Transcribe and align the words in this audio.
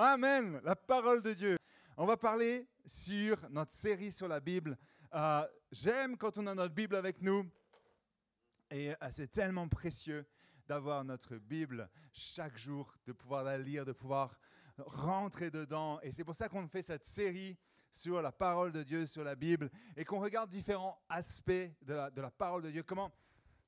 Amen, 0.00 0.60
la 0.62 0.76
parole 0.76 1.22
de 1.22 1.32
Dieu. 1.32 1.56
On 1.96 2.06
va 2.06 2.16
parler 2.16 2.68
sur 2.86 3.36
notre 3.50 3.72
série 3.72 4.12
sur 4.12 4.28
la 4.28 4.38
Bible. 4.38 4.78
Euh, 5.12 5.44
j'aime 5.72 6.16
quand 6.16 6.38
on 6.38 6.46
a 6.46 6.54
notre 6.54 6.72
Bible 6.72 6.94
avec 6.94 7.20
nous. 7.20 7.44
Et 8.70 8.92
euh, 8.92 8.94
c'est 9.10 9.28
tellement 9.28 9.66
précieux 9.66 10.24
d'avoir 10.68 11.02
notre 11.02 11.34
Bible 11.38 11.90
chaque 12.12 12.56
jour, 12.56 12.94
de 13.06 13.12
pouvoir 13.12 13.42
la 13.42 13.58
lire, 13.58 13.84
de 13.84 13.90
pouvoir 13.90 14.38
rentrer 14.76 15.50
dedans. 15.50 15.98
Et 16.02 16.12
c'est 16.12 16.22
pour 16.22 16.36
ça 16.36 16.48
qu'on 16.48 16.68
fait 16.68 16.82
cette 16.82 17.04
série 17.04 17.58
sur 17.90 18.22
la 18.22 18.30
parole 18.30 18.70
de 18.70 18.84
Dieu, 18.84 19.04
sur 19.04 19.24
la 19.24 19.34
Bible, 19.34 19.68
et 19.96 20.04
qu'on 20.04 20.20
regarde 20.20 20.48
différents 20.48 21.02
aspects 21.08 21.50
de 21.82 21.94
la, 21.94 22.08
de 22.08 22.20
la 22.20 22.30
parole 22.30 22.62
de 22.62 22.70
Dieu. 22.70 22.84
Comment, 22.84 23.10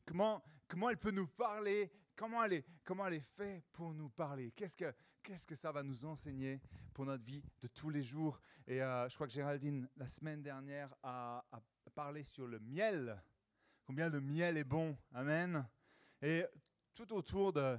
comment, 0.06 0.44
comment 0.68 0.90
elle 0.90 0.96
peut 0.96 1.10
nous 1.10 1.26
parler, 1.26 1.90
comment 2.14 2.44
elle 2.44 2.52
est, 2.52 2.66
comment 2.84 3.04
elle 3.08 3.14
est 3.14 3.36
faite 3.36 3.64
pour 3.72 3.92
nous 3.94 4.10
parler? 4.10 4.52
Qu'est-ce 4.52 4.76
que, 4.76 4.94
qu'est-ce 5.22 5.46
que 5.46 5.54
ça 5.54 5.72
va 5.72 5.82
nous 5.82 6.04
enseigner 6.04 6.60
pour 6.94 7.04
notre 7.04 7.24
vie 7.24 7.42
de 7.60 7.68
tous 7.68 7.90
les 7.90 8.02
jours? 8.02 8.40
Et 8.66 8.82
euh, 8.82 9.08
je 9.08 9.14
crois 9.14 9.26
que 9.26 9.32
Géraldine, 9.32 9.88
la 9.96 10.08
semaine 10.08 10.42
dernière, 10.42 10.94
a, 11.02 11.44
parlé 11.94 12.22
sur 12.22 12.46
le 12.46 12.60
miel, 12.60 13.20
combien 13.84 14.08
le 14.08 14.20
miel 14.20 14.56
est 14.56 14.64
bon. 14.64 14.96
Amen. 15.12 15.68
Et 16.22 16.44
tout 16.94 17.12
autour 17.12 17.52
de, 17.52 17.76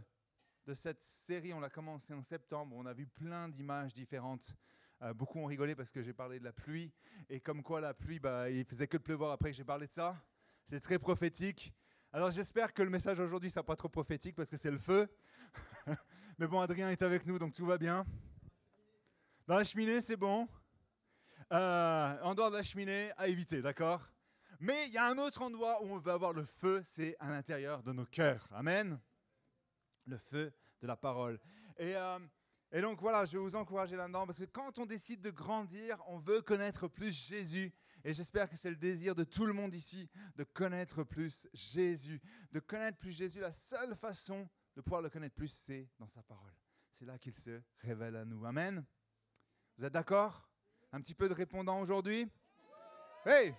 de 0.66 0.74
cette 0.74 1.02
série, 1.02 1.54
on 1.54 1.60
l'a 1.60 1.70
commencé 1.70 2.14
en 2.14 2.22
septembre, 2.22 2.76
on 2.76 2.86
a 2.86 2.94
vu 2.94 3.08
plein 3.08 3.48
d'images 3.48 3.94
différentes. 3.94 4.54
Euh, 5.02 5.14
beaucoup 5.14 5.40
ont 5.40 5.46
rigolé 5.46 5.76
parce 5.76 5.92
que 5.92 6.02
j'ai 6.02 6.14
parlé 6.14 6.40
de 6.40 6.44
la 6.44 6.54
pluie. 6.54 6.92
Et 7.30 7.40
comme 7.40 7.64
quoi 7.64 7.82
la 7.82 7.94
pluie, 7.94 8.20
bah, 8.20 8.50
il 8.50 8.66
faisait 8.66 8.88
que 8.88 8.98
de 8.98 9.04
pleuvoir 9.04 9.32
après 9.32 9.52
que 9.52 9.58
j'ai 9.58 9.64
parlé 9.64 9.88
de 9.88 9.94
ça. 9.94 10.22
C'est 10.66 10.80
très 10.80 11.00
prophétique. 11.00 11.74
Alors 12.14 12.32
j'espère 12.32 12.74
que 12.74 12.84
le 12.84 12.90
message 12.90 13.20
aujourd'hui 13.20 13.48
ne 13.48 13.54
sera 13.54 13.64
pas 13.64 13.78
trop 13.78 13.90
prophétique 13.90 14.36
parce 14.36 14.50
que 14.50 14.58
c'est 14.58 14.72
le 14.72 14.78
feu. 14.78 15.08
Mais 16.42 16.48
bon, 16.48 16.60
Adrien 16.60 16.90
est 16.90 17.04
avec 17.04 17.28
nous, 17.28 17.38
donc 17.38 17.54
tout 17.54 17.68
va 17.68 17.78
bien. 17.78 18.04
Dans 19.46 19.58
la 19.58 19.64
cheminée, 19.64 20.02
c'est 20.02 20.16
bon. 20.16 20.48
Euh, 21.54 22.20
en 22.24 22.34
dehors 22.34 22.50
de 22.50 22.56
la 22.56 22.64
cheminée, 22.64 23.12
à 23.16 23.28
éviter, 23.28 23.62
d'accord? 23.62 24.02
Mais 24.60 24.88
il 24.88 24.92
y 24.92 24.98
a 24.98 25.06
un 25.06 25.20
autre 25.20 25.44
endroit 25.44 25.84
où 25.84 25.92
on 25.92 26.00
veut 26.00 26.12
avoir 26.12 26.34
le 26.34 26.44
feu, 26.44 26.82
c'est 26.84 27.16
à 27.20 27.30
l'intérieur 27.30 27.84
de 27.84 27.92
nos 27.92 28.08
cœurs. 28.08 28.50
Amen. 28.54 29.00
Le 30.08 30.18
feu 30.18 30.52
de 30.82 30.88
la 30.88 30.98
parole. 30.98 31.40
Et, 31.78 31.96
euh, 31.96 32.18
et 32.72 32.82
donc 32.82 33.02
voilà, 33.02 33.24
je 33.26 33.34
vais 33.34 33.44
vous 33.44 33.56
encourager 33.56 33.96
là-dedans 33.96 34.26
parce 34.26 34.40
que 34.40 34.46
quand 34.46 34.80
on 34.80 34.88
décide 34.88 35.22
de 35.22 35.30
grandir, 35.30 36.02
on 36.08 36.18
veut 36.18 36.42
connaître 36.42 36.88
plus 36.88 37.16
Jésus. 37.16 37.72
Et 38.04 38.16
j'espère 38.16 38.50
que 38.50 38.56
c'est 38.56 38.72
le 38.72 38.78
désir 38.78 39.14
de 39.14 39.24
tout 39.24 39.46
le 39.46 39.54
monde 39.54 39.76
ici 39.76 40.10
de 40.38 40.44
connaître 40.44 41.04
plus 41.04 41.48
Jésus. 41.54 42.20
De 42.52 42.60
connaître 42.60 42.98
plus 42.98 43.16
Jésus, 43.16 43.42
la 43.42 43.52
seule 43.54 43.96
façon 43.96 44.50
de 44.76 44.82
pouvoir 44.82 45.02
le 45.02 45.10
connaître 45.10 45.36
plus, 45.36 45.52
c'est 45.52 45.90
dans 46.00 46.08
sa 46.08 46.24
parole. 46.24 46.54
C'est 46.92 47.06
là 47.06 47.18
qu'il 47.18 47.34
se 47.34 47.62
révèle 47.80 48.16
à 48.16 48.26
nous. 48.26 48.46
Amen. 48.46 48.86
Vous 49.78 49.86
êtes 49.86 49.94
d'accord? 49.94 50.50
Un 50.92 51.02
petit 51.02 51.14
peu 51.14 51.30
de 51.30 51.34
répondant 51.34 51.80
aujourd'hui? 51.82 52.30
Hey 53.26 53.54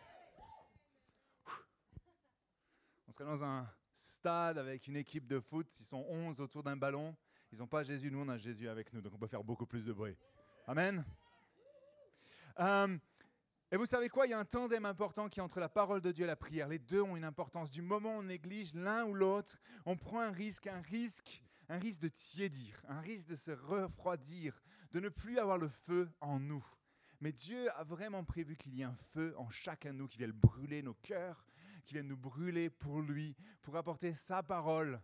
On 3.07 3.13
serait 3.13 3.25
dans 3.25 3.45
un 3.45 3.69
stade 3.93 4.59
avec 4.59 4.87
une 4.87 4.97
équipe 4.97 5.27
de 5.27 5.39
foot, 5.39 5.67
ils 5.81 5.85
sont 5.85 6.05
11 6.09 6.41
autour 6.41 6.63
d'un 6.63 6.77
ballon. 6.77 7.15
Ils 7.53 7.59
n'ont 7.59 7.67
pas 7.67 7.83
Jésus, 7.83 8.11
nous 8.11 8.21
on 8.21 8.29
a 8.29 8.37
Jésus 8.37 8.69
avec 8.69 8.93
nous, 8.93 9.03
donc 9.03 9.13
on 9.15 9.19
peut 9.19 9.27
faire 9.27 9.45
beaucoup 9.45 9.67
plus 9.67 9.85
de 9.85 9.93
bruit. 9.93 10.17
Amen. 10.67 11.05
Euh, 12.61 12.99
et 13.73 13.79
vous 13.79 13.87
savez 13.87 14.11
quoi? 14.11 14.27
Il 14.27 14.31
y 14.31 14.35
a 14.35 14.39
un 14.39 14.45
tandem 14.45 14.85
important 14.85 15.31
qui 15.31 15.41
est 15.41 15.43
entre 15.43 15.59
la 15.59 15.71
parole 15.71 16.03
de 16.03 16.13
Dieu 16.13 16.25
et 16.25 16.27
la 16.27 16.37
prière. 16.37 16.69
Les 16.69 16.79
deux 16.79 17.01
ont 17.01 17.17
une 17.17 17.25
importance. 17.25 17.71
Du 17.71 17.81
moment 17.81 18.17
où 18.17 18.19
on 18.19 18.23
néglige 18.23 18.75
l'un 18.75 19.07
ou 19.07 19.15
l'autre, 19.15 19.57
on 19.87 19.97
prend 19.97 20.21
un 20.21 20.31
risque, 20.31 20.67
un 20.67 20.83
risque, 20.83 21.43
un 21.71 21.79
risque 21.79 22.01
de 22.01 22.09
tiédir, 22.09 22.83
un 22.87 23.01
risque 23.01 23.29
de 23.29 23.35
se 23.35 23.51
refroidir, 23.51 24.63
de 24.93 25.01
ne 25.01 25.09
plus 25.09 25.39
avoir 25.39 25.57
le 25.57 25.69
feu 25.69 26.11
en 26.21 26.39
nous. 26.39 26.63
Mais 27.23 27.33
Dieu 27.33 27.71
a 27.79 27.83
vraiment 27.83 28.25
prévu 28.25 28.59
qu'il 28.59 28.75
y 28.75 28.83
ait 28.83 28.85
un 28.85 28.99
feu 29.15 29.35
en 29.39 29.49
chacun 29.49 29.95
de 29.95 29.99
nous 29.99 30.07
qui 30.07 30.19
vienne 30.19 30.33
brûler 30.33 30.83
nos 30.83 30.95
cœurs, 30.95 31.47
qui 31.87 31.95
vienne 31.95 32.09
nous 32.09 32.17
brûler 32.19 32.69
pour 32.69 33.01
lui, 33.01 33.35
pour 33.63 33.77
apporter 33.77 34.13
sa 34.13 34.43
parole 34.43 35.01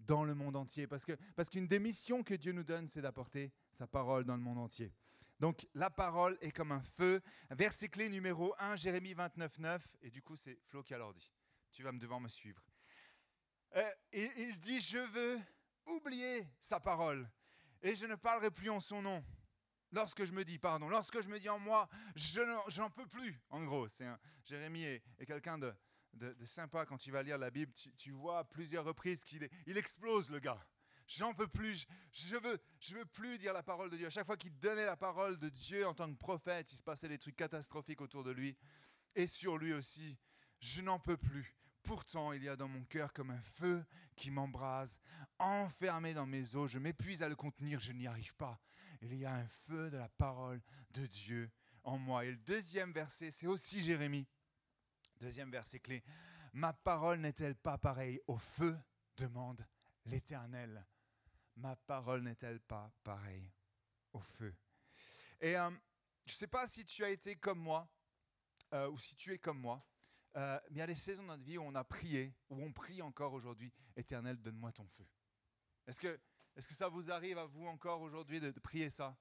dans 0.00 0.24
le 0.24 0.34
monde 0.34 0.56
entier. 0.56 0.88
Parce 0.88 1.04
que 1.04 1.12
parce 1.36 1.50
qu'une 1.50 1.68
des 1.68 1.78
missions 1.78 2.24
que 2.24 2.34
Dieu 2.34 2.50
nous 2.50 2.64
donne, 2.64 2.88
c'est 2.88 3.02
d'apporter 3.02 3.52
sa 3.70 3.86
parole 3.86 4.24
dans 4.24 4.36
le 4.36 4.42
monde 4.42 4.58
entier. 4.58 4.92
Donc 5.38 5.66
la 5.74 5.90
parole 5.90 6.36
est 6.40 6.50
comme 6.50 6.72
un 6.72 6.82
feu. 6.82 7.20
Verset 7.50 7.88
clé 7.88 8.08
numéro 8.08 8.54
1, 8.58 8.76
Jérémie 8.76 9.14
29, 9.14 9.58
9. 9.58 9.96
Et 10.02 10.10
du 10.10 10.22
coup, 10.22 10.36
c'est 10.36 10.58
Flo 10.66 10.82
qui 10.82 10.94
a 10.94 10.98
l'ordi. 10.98 11.32
Tu 11.70 11.82
vas 11.82 11.92
me 11.92 11.98
devoir 11.98 12.20
me 12.20 12.28
suivre. 12.28 12.62
Euh, 13.76 13.90
il 14.12 14.58
dit, 14.58 14.80
je 14.80 14.98
veux 14.98 15.38
oublier 15.86 16.46
sa 16.60 16.80
parole. 16.80 17.28
Et 17.82 17.94
je 17.94 18.06
ne 18.06 18.16
parlerai 18.16 18.50
plus 18.50 18.70
en 18.70 18.80
son 18.80 19.02
nom. 19.02 19.24
Lorsque 19.92 20.24
je 20.24 20.32
me 20.32 20.44
dis, 20.44 20.58
pardon, 20.58 20.88
lorsque 20.88 21.20
je 21.22 21.28
me 21.28 21.38
dis 21.38 21.48
en 21.48 21.58
moi, 21.58 21.88
je 22.14 22.40
n'en 22.78 22.90
peux 22.90 23.06
plus, 23.06 23.40
en 23.48 23.64
gros. 23.64 23.88
C'est 23.88 24.06
Jérémie 24.44 24.84
est, 24.84 25.02
quelqu'un 25.26 25.56
de, 25.56 25.74
de, 26.12 26.44
sympa 26.44 26.84
quand 26.84 26.98
tu 26.98 27.10
vas 27.10 27.22
lire 27.22 27.38
la 27.38 27.50
Bible. 27.50 27.72
Tu, 27.96 28.10
vois 28.10 28.40
à 28.40 28.44
plusieurs 28.44 28.84
reprises 28.84 29.24
qu'il 29.24 29.48
il 29.66 29.78
explose, 29.78 30.30
le 30.30 30.40
gars. 30.40 30.60
J'en 31.08 31.32
peux 31.32 31.48
plus, 31.48 31.86
je 32.12 32.36
veux, 32.36 32.58
je 32.80 32.94
veux 32.94 33.06
plus 33.06 33.38
dire 33.38 33.54
la 33.54 33.62
parole 33.62 33.88
de 33.88 33.96
Dieu. 33.96 34.06
À 34.06 34.10
chaque 34.10 34.26
fois 34.26 34.36
qu'il 34.36 34.56
donnait 34.58 34.84
la 34.84 34.96
parole 34.96 35.38
de 35.38 35.48
Dieu 35.48 35.86
en 35.86 35.94
tant 35.94 36.08
que 36.12 36.18
prophète, 36.18 36.70
il 36.70 36.76
se 36.76 36.82
passait 36.82 37.08
des 37.08 37.16
trucs 37.16 37.36
catastrophiques 37.36 38.02
autour 38.02 38.24
de 38.24 38.30
lui 38.30 38.54
et 39.14 39.26
sur 39.26 39.56
lui 39.56 39.72
aussi. 39.72 40.18
Je 40.60 40.82
n'en 40.82 40.98
peux 40.98 41.16
plus. 41.16 41.56
Pourtant, 41.82 42.32
il 42.34 42.44
y 42.44 42.48
a 42.48 42.56
dans 42.56 42.68
mon 42.68 42.84
cœur 42.84 43.14
comme 43.14 43.30
un 43.30 43.40
feu 43.40 43.82
qui 44.16 44.30
m'embrase, 44.30 45.00
enfermé 45.38 46.12
dans 46.12 46.26
mes 46.26 46.54
os. 46.54 46.70
Je 46.70 46.78
m'épuise 46.78 47.22
à 47.22 47.28
le 47.30 47.36
contenir, 47.36 47.80
je 47.80 47.92
n'y 47.92 48.06
arrive 48.06 48.34
pas. 48.34 48.60
Il 49.00 49.14
y 49.14 49.24
a 49.24 49.32
un 49.32 49.46
feu 49.46 49.90
de 49.90 49.96
la 49.96 50.10
parole 50.10 50.60
de 50.90 51.06
Dieu 51.06 51.50
en 51.84 51.96
moi. 51.96 52.26
Et 52.26 52.32
le 52.32 52.36
deuxième 52.36 52.92
verset, 52.92 53.30
c'est 53.30 53.46
aussi 53.46 53.80
Jérémie. 53.80 54.26
Deuxième 55.20 55.50
verset 55.50 55.80
clé. 55.80 56.04
Ma 56.52 56.74
parole 56.74 57.20
n'est-elle 57.20 57.56
pas 57.56 57.78
pareille 57.78 58.20
au 58.26 58.36
feu? 58.36 58.78
demande 59.16 59.66
l'Éternel. 60.04 60.86
Ma 61.58 61.74
parole 61.74 62.22
n'est-elle 62.22 62.60
pas 62.60 62.88
pareille 63.02 63.50
au 64.12 64.20
feu? 64.20 64.54
Et 65.40 65.56
euh, 65.56 65.70
je 66.24 66.32
ne 66.32 66.36
sais 66.36 66.46
pas 66.46 66.68
si 66.68 66.84
tu 66.84 67.02
as 67.02 67.10
été 67.10 67.34
comme 67.34 67.58
moi, 67.58 67.88
euh, 68.74 68.88
ou 68.90 68.98
si 68.98 69.16
tu 69.16 69.32
es 69.32 69.38
comme 69.38 69.58
moi, 69.58 69.84
euh, 70.36 70.60
mais 70.70 70.76
il 70.76 70.78
y 70.78 70.82
a 70.82 70.86
des 70.86 70.94
saisons 70.94 71.24
dans 71.24 71.32
notre 71.32 71.42
vie 71.42 71.58
où 71.58 71.62
on 71.62 71.74
a 71.74 71.82
prié, 71.82 72.32
où 72.48 72.62
on 72.62 72.72
prie 72.72 73.02
encore 73.02 73.32
aujourd'hui, 73.32 73.72
Éternel, 73.96 74.36
donne-moi 74.36 74.70
ton 74.70 74.86
feu. 74.86 75.06
Est-ce 75.88 76.00
que, 76.00 76.20
est 76.54 76.66
que 76.66 76.74
ça 76.74 76.88
vous 76.88 77.10
arrive 77.10 77.38
à 77.38 77.46
vous 77.46 77.66
encore 77.66 78.02
aujourd'hui 78.02 78.38
de, 78.38 78.52
de 78.52 78.60
prier 78.60 78.88
ça? 78.88 79.18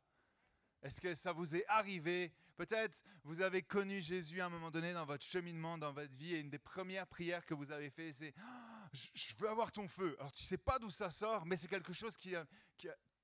Est-ce 0.83 1.01
que 1.01 1.15
ça 1.15 1.31
vous 1.31 1.55
est 1.55 1.65
arrivé? 1.67 2.31
Peut-être 2.55 3.03
vous 3.23 3.41
avez 3.41 3.63
connu 3.63 3.99
Jésus 3.99 4.41
à 4.41 4.45
un 4.45 4.49
moment 4.49 4.69
donné 4.69 4.93
dans 4.93 5.05
votre 5.05 5.25
cheminement, 5.25 5.79
dans 5.79 5.91
votre 5.91 6.15
vie, 6.15 6.35
et 6.35 6.39
une 6.39 6.51
des 6.51 6.59
premières 6.59 7.07
prières 7.07 7.45
que 7.47 7.55
vous 7.55 7.71
avez 7.71 7.89
fait, 7.89 8.11
c'est 8.11 8.35
oh, 8.37 8.66
je 8.93 9.35
veux 9.37 9.49
avoir 9.49 9.71
ton 9.71 9.87
feu. 9.87 10.15
Alors 10.19 10.31
tu 10.31 10.43
sais 10.43 10.57
pas 10.57 10.79
d'où 10.79 10.89
ça 10.89 11.11
sort, 11.11 11.45
mais 11.45 11.57
c'est 11.57 11.67
quelque 11.67 11.93
chose 11.93 12.15
qui 12.17 12.35
a, 12.35 12.45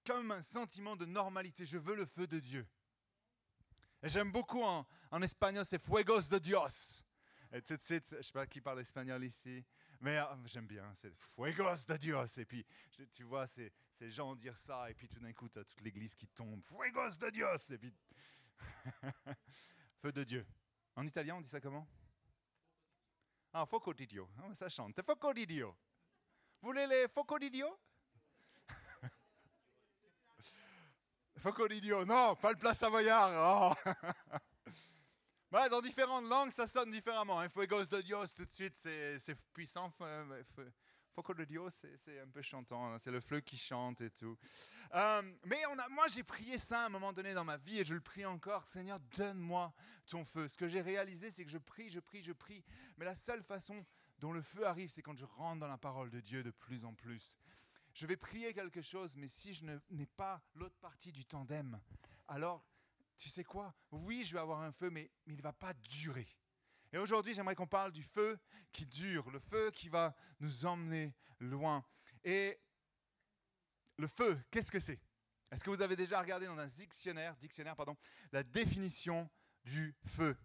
comme 0.05 0.31
un 0.31 0.41
sentiment 0.41 0.95
de 0.95 1.05
normalité. 1.05 1.65
Je 1.65 1.77
veux 1.77 1.95
le 1.95 2.05
feu 2.05 2.27
de 2.27 2.39
Dieu. 2.39 2.67
Et 4.01 4.09
j'aime 4.09 4.31
beaucoup 4.31 4.61
en, 4.61 4.85
espagnol, 5.21 5.63
c'est 5.65 5.79
fuegos 5.79 6.27
de 6.29 6.37
Dios. 6.37 7.03
Et 7.53 7.61
tout 7.61 7.77
de 7.77 7.81
suite, 7.81 8.07
je 8.09 8.17
ne 8.17 8.21
sais 8.21 8.31
pas 8.33 8.45
qui 8.47 8.59
parle 8.59 8.81
espagnol 8.81 9.23
ici, 9.23 9.63
mais 10.01 10.17
euh, 10.17 10.25
j'aime 10.45 10.67
bien, 10.67 10.91
c'est 10.95 11.13
fuegos 11.13 11.85
de 11.87 11.97
Dios. 11.97 12.37
Et 12.37 12.45
puis, 12.45 12.65
je, 12.91 13.03
tu 13.03 13.23
vois, 13.23 13.47
ces, 13.47 13.71
ces 13.91 14.09
gens 14.09 14.35
dire 14.35 14.57
ça, 14.57 14.89
et 14.89 14.93
puis 14.93 15.07
tout 15.07 15.19
d'un 15.19 15.31
coup, 15.31 15.47
tu 15.47 15.59
as 15.59 15.63
toute 15.63 15.79
l'église 15.81 16.15
qui 16.15 16.27
tombe. 16.27 16.61
Fuegos 16.63 17.17
de 17.17 17.29
Dios. 17.29 17.71
Et 17.71 17.77
puis, 17.77 17.93
feu 20.01 20.11
de 20.11 20.23
Dieu. 20.23 20.45
En 20.95 21.05
italien, 21.05 21.35
on 21.35 21.41
dit 21.41 21.49
ça 21.49 21.61
comment? 21.61 21.87
Ah, 23.55 23.65
foco 23.67 23.93
di 23.93 24.07
Dio. 24.07 24.29
Oh, 24.41 24.53
ça 24.55 24.67
chante. 24.67 25.03
Foco 25.03 25.31
di 25.31 25.45
Dio. 25.45 25.77
Vous 26.59 26.69
voulez 26.69 26.87
les 26.87 27.07
foco 27.07 27.37
di 27.37 27.51
Dio 27.51 27.79
Foco 31.37 31.67
di 31.67 31.79
Dio. 31.79 32.03
Non, 32.03 32.35
pas 32.35 32.49
le 32.49 32.57
plat 32.57 32.73
savoyard. 32.73 33.31
Oh. 33.31 33.75
Ouais, 35.51 35.69
dans 35.69 35.81
différentes 35.81 36.27
langues, 36.27 36.49
ça 36.49 36.65
sonne 36.65 36.89
différemment. 36.89 37.39
Hein. 37.39 37.49
Fuegos 37.49 37.85
de 37.85 38.01
Dios, 38.01 38.33
tout 38.35 38.45
de 38.45 38.51
suite, 38.51 38.75
c'est 38.75 39.35
puissant. 39.53 39.93
Foco 41.13 41.35
de 41.35 41.45
Dios, 41.45 41.69
c'est 41.69 42.19
un 42.19 42.27
peu 42.27 42.41
chantant. 42.41 42.91
Hein. 42.91 42.97
C'est 42.97 43.11
le 43.11 43.21
fleu 43.21 43.39
qui 43.39 43.55
chante 43.55 44.01
et 44.01 44.09
tout. 44.09 44.35
Euh, 44.95 45.21
mais 45.45 45.63
a, 45.63 45.89
moi, 45.89 46.07
j'ai 46.07 46.23
prié 46.23 46.57
ça 46.57 46.81
à 46.81 46.85
un 46.87 46.89
moment 46.89 47.13
donné 47.13 47.35
dans 47.35 47.43
ma 47.43 47.57
vie 47.57 47.79
et 47.79 47.85
je 47.85 47.93
le 47.93 48.01
prie 48.01 48.25
encore. 48.25 48.65
Seigneur, 48.65 48.99
donne-moi 49.15 49.71
ton 50.07 50.25
feu. 50.25 50.47
Ce 50.47 50.57
que 50.57 50.67
j'ai 50.67 50.81
réalisé, 50.81 51.29
c'est 51.29 51.45
que 51.45 51.51
je 51.51 51.59
prie, 51.59 51.91
je 51.91 51.99
prie, 51.99 52.23
je 52.23 52.31
prie. 52.31 52.63
Mais 52.97 53.05
la 53.05 53.13
seule 53.13 53.43
façon 53.43 53.85
dont 54.17 54.33
le 54.33 54.41
feu 54.41 54.65
arrive, 54.65 54.89
c'est 54.89 55.03
quand 55.03 55.15
je 55.15 55.25
rentre 55.25 55.59
dans 55.59 55.67
la 55.67 55.77
parole 55.77 56.09
de 56.09 56.19
Dieu 56.19 56.43
de 56.43 56.51
plus 56.51 56.83
en 56.83 56.95
plus. 56.95 57.37
Je 57.93 58.07
vais 58.07 58.17
prier 58.17 58.51
quelque 58.55 58.81
chose, 58.81 59.15
mais 59.15 59.27
si 59.27 59.53
je 59.53 59.63
n'ai 59.91 60.07
pas 60.07 60.41
l'autre 60.55 60.77
partie 60.81 61.11
du 61.11 61.25
tandem, 61.25 61.79
alors 62.27 62.65
tu 63.17 63.29
sais 63.29 63.43
quoi? 63.43 63.75
Oui, 63.91 64.23
je 64.23 64.33
vais 64.33 64.39
avoir 64.39 64.61
un 64.61 64.71
feu, 64.71 64.89
mais 64.89 65.11
il 65.27 65.35
ne 65.35 65.41
va 65.43 65.53
pas 65.53 65.73
durer. 65.75 66.27
Et 66.93 66.99
aujourd'hui, 66.99 67.33
j'aimerais 67.33 67.55
qu'on 67.55 67.67
parle 67.67 67.91
du 67.91 68.03
feu 68.03 68.39
qui 68.71 68.85
dure, 68.85 69.29
le 69.31 69.39
feu 69.39 69.71
qui 69.71 69.89
va 69.89 70.15
nous 70.39 70.65
emmener 70.65 71.15
loin. 71.39 71.83
Et 72.23 72.59
le 73.97 74.07
feu, 74.07 74.39
qu'est-ce 74.51 74.71
que 74.71 74.79
c'est? 74.79 75.01
Est-ce 75.51 75.63
que 75.63 75.71
vous 75.71 75.81
avez 75.81 75.95
déjà 75.95 76.21
regardé 76.21 76.45
dans 76.45 76.57
un 76.57 76.67
dictionnaire, 76.67 77.35
dictionnaire 77.37 77.75
pardon, 77.75 77.97
la 78.31 78.43
définition 78.43 79.27
du 79.63 79.95
feu? 80.05 80.37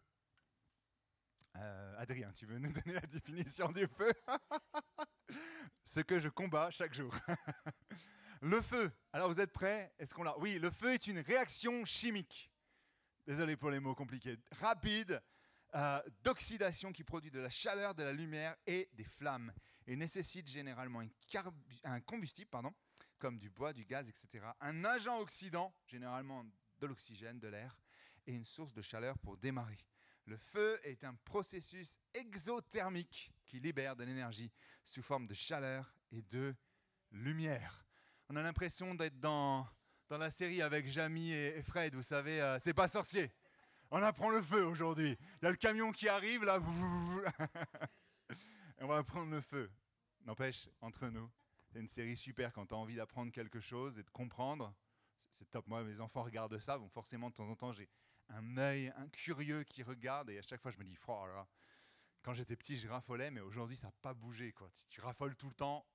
Euh, 1.57 1.99
Adrien, 1.99 2.33
tu 2.33 2.47
veux 2.47 2.59
nous 2.59 2.73
donner 2.73 2.95
la 2.95 3.07
définition 3.07 3.71
du 3.71 3.87
feu? 3.87 4.13
Ce 5.85 6.01
que 6.01 6.19
je 6.19 6.31
combats 6.31 6.71
chaque 6.71 6.95
jour. 6.95 7.15
le 8.41 8.63
feu. 8.63 8.91
Alors 9.13 9.29
vous 9.29 9.41
êtes 9.41 9.53
prêts? 9.53 9.93
Est-ce 9.99 10.15
qu'on 10.15 10.23
l'a? 10.23 10.39
Oui, 10.39 10.59
le 10.59 10.71
feu 10.71 10.95
est 10.95 11.07
une 11.09 11.19
réaction 11.19 11.85
chimique. 11.85 12.51
Désolé 13.27 13.55
pour 13.57 13.71
les 13.71 13.81
mots 13.81 13.95
compliqués. 13.95 14.39
Rapide, 14.61 15.23
euh, 15.75 16.01
d'oxydation 16.23 16.93
qui 16.93 17.05
produit 17.05 17.31
de 17.31 17.41
la 17.41 17.51
chaleur, 17.51 17.95
de 17.95 18.03
la 18.03 18.13
lumière 18.13 18.57
et 18.67 18.89
des 18.95 19.05
flammes 19.05 19.53
et 19.87 19.97
nécessite 19.97 20.49
généralement 20.49 21.03
un, 21.85 22.01
combustible, 22.01 22.51
pardon, 22.51 22.73
comme 23.19 23.39
du 23.39 23.51
bois, 23.51 23.73
du 23.73 23.85
gaz, 23.85 24.09
etc. 24.09 24.45
Un 24.61 24.85
agent 24.85 25.19
oxydant, 25.19 25.75
généralement 25.87 26.45
de 26.79 26.87
l'oxygène, 26.87 27.39
de 27.39 27.49
l'air, 27.49 27.81
et 28.27 28.33
une 28.33 28.45
source 28.45 28.73
de 28.73 28.83
chaleur 28.83 29.19
pour 29.19 29.39
démarrer. 29.39 29.79
Le 30.27 30.37
feu 30.37 30.79
est 30.85 31.05
un 31.05 31.15
processus 31.25 31.99
exothermique 32.13 33.33
qui 33.47 33.61
libère 33.61 33.97
de 33.97 34.05
l'énergie 34.05 34.53
sous 34.85 35.03
forme 35.03 35.27
de 35.27 35.33
chaleur 35.33 35.95
et 36.13 36.21
de 36.23 36.55
lumière. 37.11 37.87
On 38.29 38.37
a 38.37 38.43
l'impression 38.43 38.95
d'être 38.95 39.19
dans, 39.19 39.67
dans 40.09 40.19
la 40.19 40.31
série 40.31 40.61
avec 40.61 40.87
Jamie 40.87 41.33
et, 41.33 41.63
Fred, 41.63 41.95
vous 41.95 42.03
savez, 42.03 42.43
euh, 42.43 42.59
c'est 42.61 42.75
pas 42.75 42.89
sorcier. 42.89 43.33
On 43.91 44.03
apprend 44.03 44.31
le 44.31 44.43
feu 44.43 44.67
aujourd'hui. 44.67 45.17
Il 45.41 45.45
y 45.45 45.49
a 45.49 45.51
le 45.51 45.57
camion 45.57 45.93
qui 45.93 46.09
arrive 46.09 46.45
là. 46.45 46.61
on 48.81 48.87
va 48.87 48.99
apprendre 48.99 49.31
le 49.31 49.41
feu. 49.41 49.71
N'empêche, 50.27 50.69
entre 50.81 51.09
nous, 51.09 51.31
c'est 51.73 51.81
une 51.81 51.89
série 51.89 52.17
super 52.17 52.53
quand 52.53 52.67
tu 52.67 52.75
as 52.75 52.77
envie 52.77 52.97
d'apprendre 52.97 53.33
quelque 53.33 53.61
chose 53.61 53.99
et 53.99 54.03
de 54.03 54.11
comprendre. 54.11 54.75
C'est 55.31 55.49
top. 55.51 55.67
Moi, 55.67 55.83
mes 55.85 56.01
enfants 56.01 56.23
regardent 56.23 56.59
ça. 56.59 56.79
Donc 56.79 56.93
forcément, 56.93 57.31
de 57.31 57.35
temps 57.35 57.49
en 57.49 57.57
temps, 57.57 57.73
j'ai 57.73 57.89
un 58.29 58.59
œil, 58.59 58.93
un 58.97 59.09
curieux 59.09 59.65
qui 59.65 59.83
regarde. 59.83 60.31
Et 60.31 60.39
à 60.39 60.43
chaque 60.43 60.61
fois, 60.61 60.71
je 60.71 60.79
me 60.79 60.85
dis, 60.85 60.97
oh 61.07 61.27
quand 62.23 62.35
j'étais 62.35 62.57
petit, 62.57 62.77
je 62.77 62.89
raffolais, 62.89 63.31
mais 63.31 63.41
aujourd'hui, 63.41 63.77
ça 63.77 63.87
n'a 63.87 63.93
pas 64.03 64.13
bougé. 64.13 64.53
Quoi. 64.53 64.69
Si 64.73 64.87
tu 64.89 65.01
raffoles 65.01 65.37
tout 65.37 65.49
le 65.49 65.55
temps, 65.55 65.87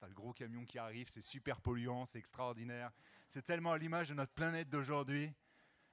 tu 0.00 0.08
le 0.08 0.14
gros 0.14 0.32
camion 0.32 0.64
qui 0.64 0.78
arrive, 0.78 1.08
c'est 1.08 1.20
super 1.20 1.60
polluant, 1.60 2.06
c'est 2.06 2.18
extraordinaire. 2.18 2.90
C'est 3.28 3.42
tellement 3.42 3.72
à 3.72 3.78
l'image 3.78 4.08
de 4.08 4.14
notre 4.14 4.32
planète 4.32 4.68
d'aujourd'hui. 4.68 5.32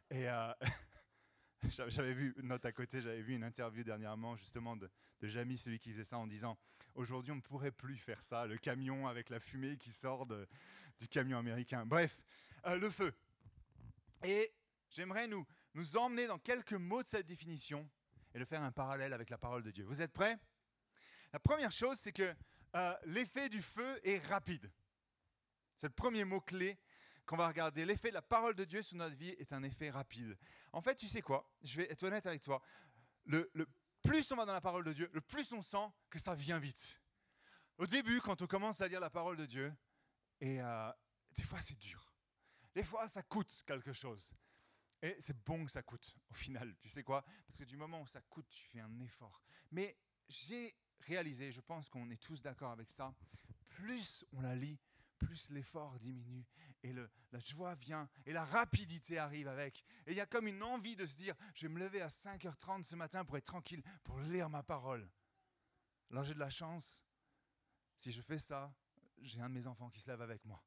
Et 0.09 0.29
euh, 0.29 0.53
J'avais 1.87 2.13
vu, 2.13 2.33
note 2.43 2.65
à 2.65 2.71
côté, 2.71 3.01
j'avais 3.01 3.21
vu 3.21 3.35
une 3.35 3.43
interview 3.43 3.83
dernièrement 3.83 4.37
justement 4.37 4.77
de, 4.77 4.89
de 5.19 5.27
Jamie, 5.27 5.57
celui 5.57 5.79
qui 5.79 5.91
faisait 5.91 6.03
ça, 6.03 6.17
en 6.17 6.27
disant 6.27 6.57
Aujourd'hui, 6.95 7.31
on 7.31 7.35
ne 7.35 7.41
pourrait 7.41 7.71
plus 7.71 7.97
faire 7.97 8.23
ça, 8.23 8.45
le 8.45 8.57
camion 8.57 9.07
avec 9.07 9.29
la 9.29 9.39
fumée 9.39 9.77
qui 9.77 9.91
sort 9.91 10.25
du 10.25 11.07
camion 11.09 11.37
américain. 11.37 11.85
Bref, 11.85 12.25
euh, 12.65 12.79
le 12.79 12.89
feu. 12.89 13.13
Et 14.23 14.51
j'aimerais 14.89 15.27
nous, 15.27 15.45
nous 15.73 15.97
emmener 15.97 16.25
dans 16.27 16.39
quelques 16.39 16.73
mots 16.73 17.03
de 17.03 17.07
cette 17.07 17.27
définition 17.27 17.87
et 18.33 18.39
le 18.39 18.45
faire 18.45 18.63
un 18.63 18.71
parallèle 18.71 19.13
avec 19.13 19.29
la 19.29 19.37
parole 19.37 19.61
de 19.61 19.71
Dieu. 19.71 19.83
Vous 19.83 20.01
êtes 20.01 20.13
prêts? 20.13 20.37
La 21.33 21.39
première 21.39 21.71
chose, 21.71 21.97
c'est 21.99 22.13
que 22.13 22.33
euh, 22.75 22.93
l'effet 23.05 23.49
du 23.49 23.61
feu 23.61 23.99
est 24.03 24.25
rapide. 24.25 24.71
C'est 25.75 25.87
le 25.87 25.93
premier 25.93 26.23
mot-clé 26.23 26.77
qu'on 27.27 27.37
va 27.37 27.47
regarder. 27.47 27.85
L'effet 27.85 28.09
de 28.09 28.15
la 28.15 28.21
parole 28.23 28.55
de 28.55 28.63
Dieu 28.63 28.81
sur 28.81 28.97
notre 28.97 29.15
vie 29.15 29.35
est 29.37 29.53
un 29.53 29.61
effet 29.61 29.91
rapide. 29.91 30.35
En 30.71 30.81
fait, 30.81 30.95
tu 30.95 31.07
sais 31.07 31.21
quoi? 31.21 31.47
Je 31.61 31.77
vais 31.77 31.91
être 31.91 32.01
honnête 32.03 32.25
avec 32.25 32.41
toi. 32.41 32.61
Le, 33.25 33.51
plus 34.01 34.31
on 34.31 34.37
va 34.37 34.45
dans 34.45 34.53
la 34.53 34.61
parole 34.61 34.85
de 34.85 34.93
Dieu, 34.93 35.09
le 35.13 35.21
plus 35.21 35.51
on 35.51 35.61
sent 35.61 35.91
que 36.09 36.17
ça 36.17 36.33
vient 36.33 36.57
vite. 36.57 36.99
Au 37.77 37.85
début, 37.85 38.21
quand 38.21 38.41
on 38.41 38.47
commence 38.47 38.81
à 38.81 38.87
lire 38.87 39.01
la 39.01 39.09
parole 39.09 39.35
de 39.35 39.45
Dieu, 39.45 39.71
et 40.39 40.61
euh, 40.61 40.91
des 41.35 41.43
fois 41.43 41.59
c'est 41.59 41.77
dur. 41.77 42.13
Des 42.73 42.83
fois 42.83 43.07
ça 43.09 43.21
coûte 43.21 43.63
quelque 43.67 43.91
chose. 43.91 44.33
Et 45.01 45.15
c'est 45.19 45.37
bon 45.43 45.65
que 45.65 45.71
ça 45.71 45.83
coûte 45.83 46.15
au 46.31 46.33
final. 46.33 46.75
Tu 46.79 46.89
sais 46.89 47.03
quoi? 47.03 47.23
Parce 47.45 47.59
que 47.59 47.65
du 47.65 47.75
moment 47.75 48.01
où 48.01 48.07
ça 48.07 48.21
coûte, 48.21 48.47
tu 48.49 48.65
fais 48.65 48.79
un 48.79 48.99
effort. 49.01 49.43
Mais 49.71 49.97
j'ai 50.29 50.75
réalisé, 51.01 51.51
je 51.51 51.61
pense 51.61 51.89
qu'on 51.89 52.09
est 52.09 52.21
tous 52.21 52.41
d'accord 52.41 52.71
avec 52.71 52.89
ça, 52.89 53.13
plus 53.67 54.25
on 54.31 54.41
la 54.41 54.55
lit, 54.55 54.79
plus 55.17 55.49
l'effort 55.51 55.99
diminue 55.99 56.45
et 56.83 56.93
la 56.93 57.39
joie 57.39 57.73
vient 57.75 58.09
et 58.25 58.33
la 58.33 58.45
rapidité 58.45 59.17
arrive 59.17 59.47
avec. 59.47 59.83
Et 60.05 60.11
il 60.11 60.17
y 60.17 60.21
a 60.21 60.25
comme 60.25 60.47
une 60.47 60.63
envie 60.63 60.95
de 60.95 61.05
se 61.05 61.17
dire, 61.17 61.35
je 61.53 61.67
vais 61.67 61.73
me 61.73 61.79
lever 61.79 62.01
à 62.01 62.07
5h30 62.07 62.83
ce 62.83 62.95
matin 62.95 63.25
pour 63.25 63.37
être 63.37 63.45
tranquille, 63.45 63.83
pour 64.03 64.19
lire 64.19 64.49
ma 64.49 64.63
parole. 64.63 65.09
Alors 66.11 66.23
j'ai 66.23 66.33
de 66.33 66.39
la 66.39 66.49
chance. 66.49 67.03
Si 67.95 68.11
je 68.11 68.21
fais 68.21 68.37
ça, 68.37 68.73
j'ai 69.21 69.41
un 69.41 69.49
de 69.49 69.53
mes 69.53 69.67
enfants 69.67 69.89
qui 69.89 69.99
se 69.99 70.07
lève 70.07 70.21
avec 70.21 70.45
moi. 70.45 70.63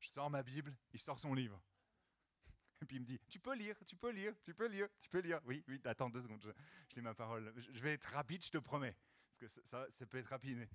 Je 0.00 0.08
sors 0.08 0.28
ma 0.28 0.42
Bible, 0.42 0.76
il 0.92 0.98
sort 0.98 1.18
son 1.18 1.32
livre. 1.32 1.62
Et 2.80 2.84
puis 2.84 2.96
il 2.96 3.00
me 3.00 3.06
dit, 3.06 3.20
tu 3.28 3.38
peux 3.38 3.54
lire, 3.54 3.76
tu 3.86 3.94
peux 3.94 4.10
lire, 4.10 4.34
tu 4.42 4.52
peux 4.52 4.66
lire, 4.66 4.88
tu 5.00 5.08
peux 5.08 5.20
lire. 5.20 5.40
Oui, 5.44 5.62
oui, 5.68 5.80
attends 5.84 6.10
deux 6.10 6.22
secondes, 6.22 6.42
je, 6.42 6.50
lis 6.96 7.02
ma 7.02 7.14
parole. 7.14 7.54
Je 7.56 7.80
vais 7.80 7.92
être 7.92 8.06
rapide, 8.06 8.44
je 8.44 8.50
te 8.50 8.58
promets. 8.58 8.96
Parce 9.28 9.38
que 9.38 9.62
ça, 9.64 9.86
ça 9.88 10.06
peut 10.06 10.18
être 10.18 10.26
rapide. 10.26 10.68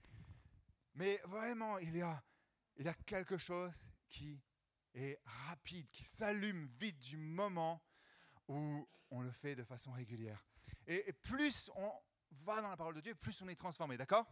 Mais 0.96 1.22
vraiment, 1.26 1.78
il 1.80 1.98
y 1.98 2.02
a, 2.02 2.24
il 2.78 2.86
y 2.86 2.90
a 2.90 2.94
quelque 2.94 3.38
chose 3.38 3.90
qui 4.10 4.42
est 4.94 5.20
rapide, 5.26 5.90
qui 5.92 6.04
s'allume 6.04 6.68
vite 6.80 7.00
du 7.00 7.18
moment 7.18 7.84
où 8.48 8.88
on 9.10 9.22
le 9.22 9.32
fait 9.32 9.56
de 9.56 9.64
façon 9.64 9.92
régulière. 9.92 10.44
Et, 10.86 11.12
plus 11.14 11.70
on 11.76 11.92
va 12.32 12.62
dans 12.62 12.70
la 12.70 12.78
parole 12.78 12.96
de 12.96 13.02
Dieu, 13.02 13.16
plus 13.16 13.42
on 13.42 13.48
est 13.48 13.56
transformé, 13.56 13.98
d'accord? 13.98 14.28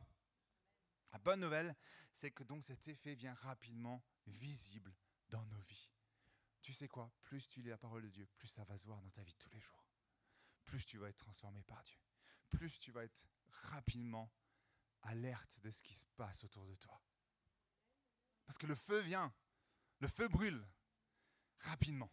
La 1.11 1.19
bonne 1.19 1.39
nouvelle, 1.39 1.75
c'est 2.11 2.31
que 2.31 2.43
donc 2.43 2.63
cet 2.63 2.87
effet 2.87 3.15
vient 3.15 3.33
rapidement 3.33 4.03
visible 4.27 4.93
dans 5.29 5.45
nos 5.45 5.59
vies. 5.59 5.89
Tu 6.61 6.73
sais 6.73 6.87
quoi? 6.87 7.11
Plus 7.23 7.47
tu 7.47 7.61
lis 7.61 7.69
la 7.69 7.77
parole 7.77 8.01
de 8.01 8.09
Dieu, 8.09 8.27
plus 8.37 8.47
ça 8.47 8.63
va 8.63 8.77
se 8.77 8.85
voir 8.85 9.01
dans 9.01 9.09
ta 9.11 9.23
vie 9.23 9.35
tous 9.35 9.49
les 9.51 9.59
jours. 9.59 9.85
Plus 10.63 10.85
tu 10.85 10.97
vas 10.97 11.09
être 11.09 11.17
transformé 11.17 11.61
par 11.63 11.81
Dieu. 11.83 11.99
Plus 12.49 12.79
tu 12.79 12.91
vas 12.91 13.03
être 13.03 13.27
rapidement 13.69 14.31
alerte 15.03 15.59
de 15.61 15.69
ce 15.69 15.81
qui 15.81 15.93
se 15.93 16.05
passe 16.17 16.43
autour 16.43 16.65
de 16.65 16.75
toi. 16.75 16.99
Parce 18.45 18.57
que 18.57 18.67
le 18.67 18.75
feu 18.75 18.99
vient, 19.01 19.33
le 19.99 20.07
feu 20.07 20.27
brûle 20.27 20.65
rapidement. 21.59 22.11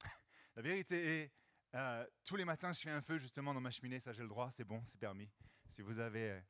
La 0.56 0.62
vérité 0.62 1.22
est, 1.22 1.32
euh, 1.74 2.06
tous 2.24 2.36
les 2.36 2.44
matins, 2.44 2.72
je 2.72 2.80
fais 2.80 2.90
un 2.90 3.02
feu 3.02 3.18
justement 3.18 3.54
dans 3.54 3.60
ma 3.60 3.70
cheminée, 3.70 4.00
ça 4.00 4.12
j'ai 4.12 4.22
le 4.22 4.28
droit, 4.28 4.50
c'est 4.50 4.64
bon, 4.64 4.82
c'est 4.86 4.98
permis. 4.98 5.30
Si 5.68 5.82
vous 5.82 5.98
avez 5.98 6.30
euh, 6.30 6.40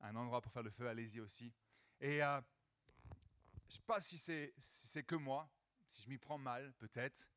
un 0.00 0.14
endroit 0.16 0.40
pour 0.40 0.52
faire 0.52 0.62
le 0.62 0.70
feu, 0.70 0.88
allez-y 0.88 1.20
aussi. 1.20 1.52
Et 2.00 2.22
euh, 2.22 2.40
je 3.68 3.74
ne 3.74 3.78
sais 3.78 3.82
pas 3.86 4.00
si 4.00 4.18
c'est 4.18 5.02
que 5.04 5.16
moi, 5.16 5.50
si 5.86 6.02
je 6.02 6.08
m'y 6.08 6.18
prends 6.18 6.38
mal, 6.38 6.72
peut-être, 6.74 7.28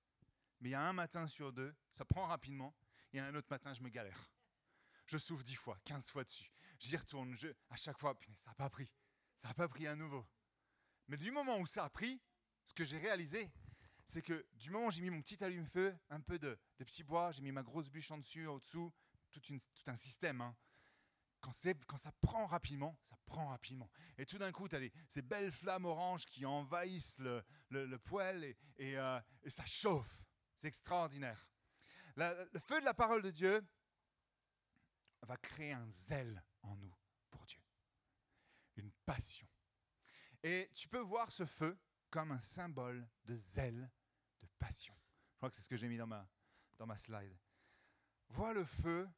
mais 0.60 0.69
il 0.69 0.72
y 0.74 0.75
a 0.75 0.81
un 0.81 0.93
matin 0.93 1.27
sur 1.27 1.53
deux, 1.53 1.74
ça 1.91 2.05
prend 2.05 2.25
rapidement, 2.25 2.75
et 3.13 3.19
un 3.19 3.34
autre 3.36 3.48
matin, 3.50 3.74
je 3.74 3.81
me 3.81 3.89
galère 3.89 4.29
je 5.07 5.17
souffre 5.17 5.43
dix 5.43 5.55
fois, 5.55 5.77
quinze 5.84 6.10
fois 6.10 6.24
dessus. 6.24 6.51
J'y 6.79 6.98
retourne, 6.98 7.36
je, 7.36 7.48
à 7.69 7.75
chaque 7.75 7.98
fois, 7.98 8.17
ça 8.36 8.50
n'a 8.50 8.55
pas 8.55 8.69
pris. 8.69 8.93
Ça 9.45 9.49
n'a 9.49 9.53
pas 9.53 9.67
pris 9.67 9.85
à 9.85 9.95
nouveau. 9.95 10.25
Mais 11.07 11.17
du 11.17 11.29
moment 11.29 11.59
où 11.59 11.67
ça 11.67 11.85
a 11.85 11.89
pris, 11.91 12.19
ce 12.63 12.73
que 12.73 12.83
j'ai 12.83 12.97
réalisé, 12.97 13.51
c'est 14.03 14.23
que 14.23 14.43
du 14.55 14.71
moment 14.71 14.87
où 14.87 14.91
j'ai 14.91 15.03
mis 15.03 15.11
mon 15.11 15.21
petit 15.21 15.43
allume-feu, 15.43 15.95
un 16.09 16.19
peu 16.19 16.39
de, 16.39 16.57
petits 16.79 17.03
bois, 17.03 17.31
j'ai 17.31 17.43
mis 17.43 17.51
ma 17.51 17.61
grosse 17.61 17.87
bûche 17.87 18.09
en 18.09 18.17
dessus, 18.17 18.47
au-dessous, 18.47 18.91
tout, 19.31 19.43
un 19.85 19.95
système. 19.95 20.41
Hein. 20.41 20.55
Quand, 21.41 21.51
ça 21.51 22.11
prend 22.21 22.47
rapidement, 22.47 22.97
ça 23.03 23.15
prend 23.27 23.49
rapidement. 23.49 23.91
Et 24.17 24.25
tout 24.25 24.39
d'un 24.39 24.51
coup, 24.51 24.67
tu 24.67 24.77
as 24.77 24.89
ces 25.07 25.21
belles 25.21 25.51
flammes 25.51 25.85
oranges 25.85 26.25
qui 26.25 26.43
envahissent 26.43 27.19
le, 27.19 27.43
le, 27.69 27.99
poêle 27.99 28.55
euh, 28.79 29.21
et, 29.43 29.49
ça 29.51 29.65
chauffe. 29.67 30.23
C'est 30.55 30.69
extraordinaire. 30.69 31.47
le 32.15 32.59
feu 32.67 32.79
de 32.79 32.85
la 32.85 32.95
parole 32.95 33.21
de 33.21 33.29
Dieu, 33.29 33.63
va 35.21 35.37
créer 35.37 35.73
un 35.73 35.87
zèle 35.91 36.43
en 36.63 36.75
nous 36.77 36.95
pour 37.29 37.45
Dieu, 37.45 37.59
une 38.77 38.91
passion. 39.05 39.47
Et 40.45 40.69
tu 40.75 40.87
peux 40.87 40.99
voir 40.99 41.31
ce 41.31 41.43
feu 41.43 41.75
comme 42.11 42.31
un 42.31 42.39
symbole 42.39 43.09
de 43.23 43.35
zèle, 43.35 43.89
de 44.43 44.47
passion. 44.59 44.95
Je 45.31 45.37
crois 45.37 45.49
que 45.49 45.55
c'est 45.55 45.63
ce 45.63 45.69
que 45.69 45.75
j'ai 45.75 45.87
mis 45.87 45.97
dans 45.97 46.05
ma, 46.05 46.29
dans 46.77 46.85
ma 46.85 46.97
slide. 46.97 47.35
Vois 48.29 48.53
le 48.53 48.63
feu 48.63 49.09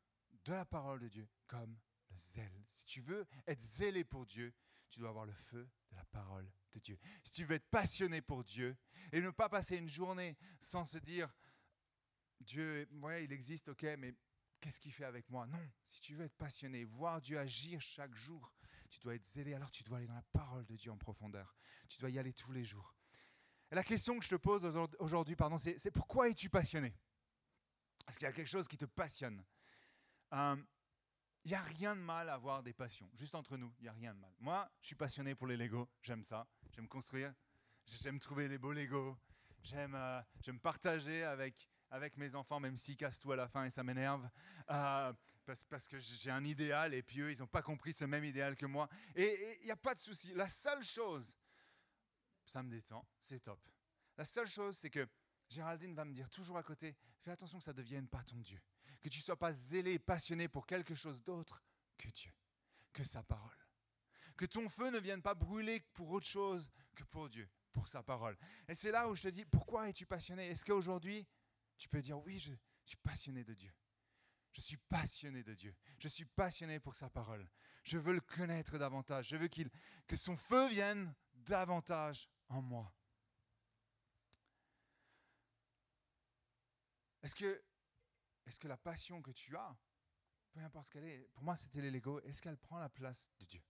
de 0.45 0.53
la 0.53 0.63
parole 0.63 1.01
de 1.01 1.09
Dieu 1.09 1.27
comme 1.45 1.77
le 2.11 2.17
zèle. 2.17 2.63
Si 2.69 2.85
tu 2.85 3.01
veux 3.01 3.27
être 3.45 3.61
zélé 3.61 4.05
pour 4.05 4.25
Dieu, 4.25 4.53
tu 4.89 5.01
dois 5.01 5.09
avoir 5.09 5.25
le 5.25 5.33
feu 5.33 5.69
de 5.91 5.97
la 5.97 6.05
parole 6.05 6.49
de 6.71 6.79
Dieu. 6.79 6.97
Si 7.25 7.31
tu 7.31 7.43
veux 7.43 7.55
être 7.55 7.69
passionné 7.69 8.21
pour 8.21 8.45
Dieu 8.45 8.77
et 9.11 9.19
ne 9.19 9.29
pas 9.29 9.49
passer 9.49 9.75
une 9.75 9.89
journée 9.89 10.37
sans 10.61 10.85
se 10.85 10.97
dire, 10.97 11.35
Dieu, 12.39 12.87
ouais, 13.01 13.25
il 13.25 13.33
existe, 13.33 13.67
ok, 13.67 13.83
mais 13.97 14.15
qu'est-ce 14.61 14.79
qu'il 14.79 14.93
fait 14.93 15.03
avec 15.03 15.29
moi? 15.29 15.45
Non, 15.45 15.71
si 15.83 15.99
tu 15.99 16.15
veux 16.15 16.23
être 16.23 16.37
passionné, 16.37 16.85
voir 16.85 17.19
Dieu 17.19 17.37
agir 17.37 17.81
chaque 17.81 18.15
jour, 18.15 18.53
tu 18.89 18.99
dois 18.99 19.15
être 19.15 19.25
zélé, 19.25 19.53
alors 19.53 19.71
tu 19.71 19.83
dois 19.83 19.97
aller 19.97 20.07
dans 20.07 20.15
la 20.15 20.25
parole 20.33 20.65
de 20.65 20.75
Dieu 20.75 20.91
en 20.91 20.97
profondeur. 20.97 21.55
Tu 21.89 21.99
dois 21.99 22.09
y 22.09 22.19
aller 22.19 22.33
tous 22.33 22.51
les 22.51 22.63
jours. 22.63 22.95
Et 23.71 23.75
la 23.75 23.83
question 23.83 24.17
que 24.17 24.23
je 24.23 24.29
te 24.29 24.35
pose 24.35 24.65
aujourd'hui, 24.99 25.35
pardon, 25.35 25.57
c'est 25.57 25.91
pourquoi 25.91 26.29
es-tu 26.29 26.49
passionné? 26.49 26.93
Est-ce 28.07 28.17
qu'il 28.17 28.25
y 28.25 28.29
a 28.29 28.33
quelque 28.33 28.49
chose 28.49 28.67
qui 28.67 28.77
te 28.77 28.85
passionne? 28.85 29.43
Euh, 30.33 30.55
il 31.43 31.51
n'y 31.51 31.55
a 31.55 31.61
rien 31.61 31.95
de 31.95 32.01
mal 32.01 32.29
à 32.29 32.33
avoir 32.33 32.63
des 32.63 32.73
passions. 32.73 33.09
Juste 33.13 33.35
entre 33.35 33.57
nous, 33.57 33.73
il 33.79 33.83
n'y 33.83 33.89
a 33.89 33.93
rien 33.93 34.13
de 34.13 34.19
mal. 34.19 34.33
Moi, 34.39 34.69
je 34.81 34.87
suis 34.87 34.95
passionné 34.95 35.35
pour 35.35 35.47
les 35.47 35.57
Legos. 35.57 35.89
J'aime 36.01 36.23
ça. 36.23 36.47
J'aime 36.71 36.87
construire. 36.87 37.33
J'aime 37.85 38.19
trouver 38.19 38.47
les 38.47 38.57
beaux 38.57 38.73
Legos. 38.73 39.17
J'aime 39.63 39.95
euh, 39.95 40.21
j'aime 40.41 40.59
partager 40.59 41.23
avec, 41.23 41.69
avec 41.89 42.17
mes 42.17 42.35
enfants, 42.35 42.59
même 42.59 42.77
s'ils 42.77 42.97
cassent 42.97 43.19
tout 43.19 43.31
à 43.31 43.35
la 43.35 43.47
fin 43.47 43.65
et 43.65 43.69
ça 43.69 43.83
m'énerve. 43.83 44.29
Euh, 44.71 45.13
parce, 45.69 45.87
que 45.87 45.99
j'ai 45.99 46.29
un 46.29 46.43
idéal 46.43 46.93
et 46.93 47.01
puis 47.01 47.21
eux, 47.21 47.31
ils 47.31 47.39
n'ont 47.39 47.47
pas 47.47 47.61
compris 47.61 47.93
ce 47.93 48.03
même 48.03 48.25
idéal 48.25 48.55
que 48.57 48.65
moi. 48.65 48.89
Et 49.15 49.57
il 49.61 49.65
n'y 49.65 49.71
a 49.71 49.77
pas 49.77 49.95
de 49.95 49.99
souci. 49.99 50.33
La 50.33 50.49
seule 50.49 50.83
chose, 50.83 51.37
ça 52.45 52.61
me 52.61 52.69
détend, 52.69 53.07
c'est 53.21 53.39
top. 53.39 53.59
La 54.17 54.25
seule 54.25 54.47
chose, 54.47 54.75
c'est 54.77 54.89
que 54.89 55.07
Géraldine 55.49 55.95
va 55.95 56.03
me 56.03 56.13
dire 56.13 56.29
toujours 56.29 56.57
à 56.57 56.63
côté, 56.63 56.95
fais 57.21 57.31
attention 57.31 57.59
que 57.59 57.63
ça 57.63 57.71
ne 57.71 57.77
devienne 57.77 58.07
pas 58.07 58.23
ton 58.23 58.41
Dieu. 58.41 58.59
Que 58.99 59.07
tu 59.07 59.19
ne 59.19 59.23
sois 59.23 59.37
pas 59.37 59.53
zélé 59.53 59.93
et 59.93 59.99
passionné 59.99 60.49
pour 60.49 60.67
quelque 60.67 60.95
chose 60.95 61.23
d'autre 61.23 61.63
que 61.97 62.09
Dieu, 62.09 62.33
que 62.91 63.05
sa 63.05 63.23
parole. 63.23 63.55
Que 64.35 64.45
ton 64.45 64.67
feu 64.67 64.89
ne 64.91 64.99
vienne 64.99 65.21
pas 65.21 65.33
brûler 65.33 65.79
pour 65.93 66.09
autre 66.09 66.27
chose 66.27 66.69
que 66.93 67.03
pour 67.05 67.29
Dieu, 67.29 67.49
pour 67.71 67.87
sa 67.87 68.03
parole. 68.03 68.37
Et 68.67 68.75
c'est 68.75 68.91
là 68.91 69.07
où 69.07 69.15
je 69.15 69.23
te 69.23 69.27
dis, 69.29 69.45
pourquoi 69.45 69.87
es-tu 69.87 70.05
passionné? 70.05 70.47
Est-ce 70.47 70.65
qu'aujourd'hui, 70.65 71.25
tu 71.77 71.87
peux 71.87 72.01
dire, 72.01 72.19
oui, 72.19 72.37
je 72.37 72.51
suis 72.85 72.97
passionné 72.97 73.43
de 73.43 73.53
Dieu? 73.53 73.71
Je 74.57 74.61
suis 74.63 74.77
passionné 74.77 75.43
de 75.43 75.53
Dieu. 75.53 75.75
Je 75.99 76.07
suis 76.07 76.25
passionné 76.25 76.79
pour 76.79 76.95
sa 76.95 77.11
parole. 77.11 77.47
Je 77.83 77.99
veux 77.99 78.13
le 78.13 78.21
connaître 78.21 78.79
davantage. 78.79 79.27
Je 79.27 79.37
veux 79.37 79.47
qu'il, 79.47 79.69
que 80.07 80.15
son 80.15 80.35
feu 80.35 80.67
vienne 80.69 81.13
davantage 81.35 82.27
en 82.49 82.59
moi. 82.63 82.91
Est-ce 87.21 87.35
que, 87.35 87.63
est 88.47 88.57
que 88.57 88.67
la 88.67 88.77
passion 88.77 89.21
que 89.21 89.29
tu 89.29 89.55
as, 89.55 89.77
peu 90.53 90.59
importe 90.61 90.87
ce 90.87 90.91
qu'elle 90.91 91.03
est, 91.03 91.29
pour 91.35 91.43
moi 91.43 91.55
c'était 91.55 91.91
Lego, 91.91 92.19
est-ce 92.21 92.41
qu'elle 92.41 92.57
prend 92.57 92.79
la 92.79 92.89
place 92.89 93.29
de 93.37 93.45
Dieu? 93.45 93.61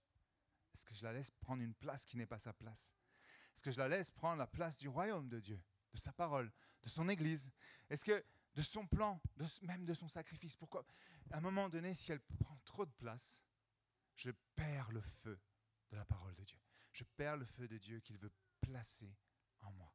Est-ce 0.72 0.86
que 0.86 0.94
je 0.94 1.04
la 1.04 1.12
laisse 1.12 1.30
prendre 1.32 1.62
une 1.62 1.74
place 1.74 2.06
qui 2.06 2.16
n'est 2.16 2.26
pas 2.26 2.38
sa 2.38 2.54
place? 2.54 2.94
Est-ce 3.54 3.62
que 3.62 3.72
je 3.72 3.78
la 3.78 3.88
laisse 3.88 4.10
prendre 4.10 4.38
la 4.38 4.46
place 4.46 4.78
du 4.78 4.88
royaume 4.88 5.28
de 5.28 5.38
Dieu, 5.38 5.62
de 5.92 5.98
sa 5.98 6.14
parole, 6.14 6.50
de 6.82 6.88
son 6.88 7.10
Église? 7.10 7.52
Est-ce 7.90 8.06
que 8.06 8.24
de 8.54 8.62
son 8.62 8.86
plan, 8.86 9.20
même 9.62 9.84
de 9.84 9.94
son 9.94 10.08
sacrifice. 10.08 10.56
Pourquoi? 10.56 10.84
À 11.30 11.38
un 11.38 11.40
moment 11.40 11.68
donné, 11.68 11.94
si 11.94 12.12
elle 12.12 12.20
prend 12.20 12.58
trop 12.64 12.86
de 12.86 12.92
place, 12.92 13.44
je 14.14 14.30
perds 14.54 14.90
le 14.90 15.00
feu 15.00 15.38
de 15.90 15.96
la 15.96 16.04
parole 16.04 16.34
de 16.34 16.44
Dieu. 16.44 16.58
Je 16.92 17.04
perds 17.04 17.36
le 17.36 17.46
feu 17.46 17.68
de 17.68 17.78
Dieu 17.78 18.00
qu'il 18.00 18.18
veut 18.18 18.32
placer 18.60 19.16
en 19.60 19.70
moi. 19.72 19.92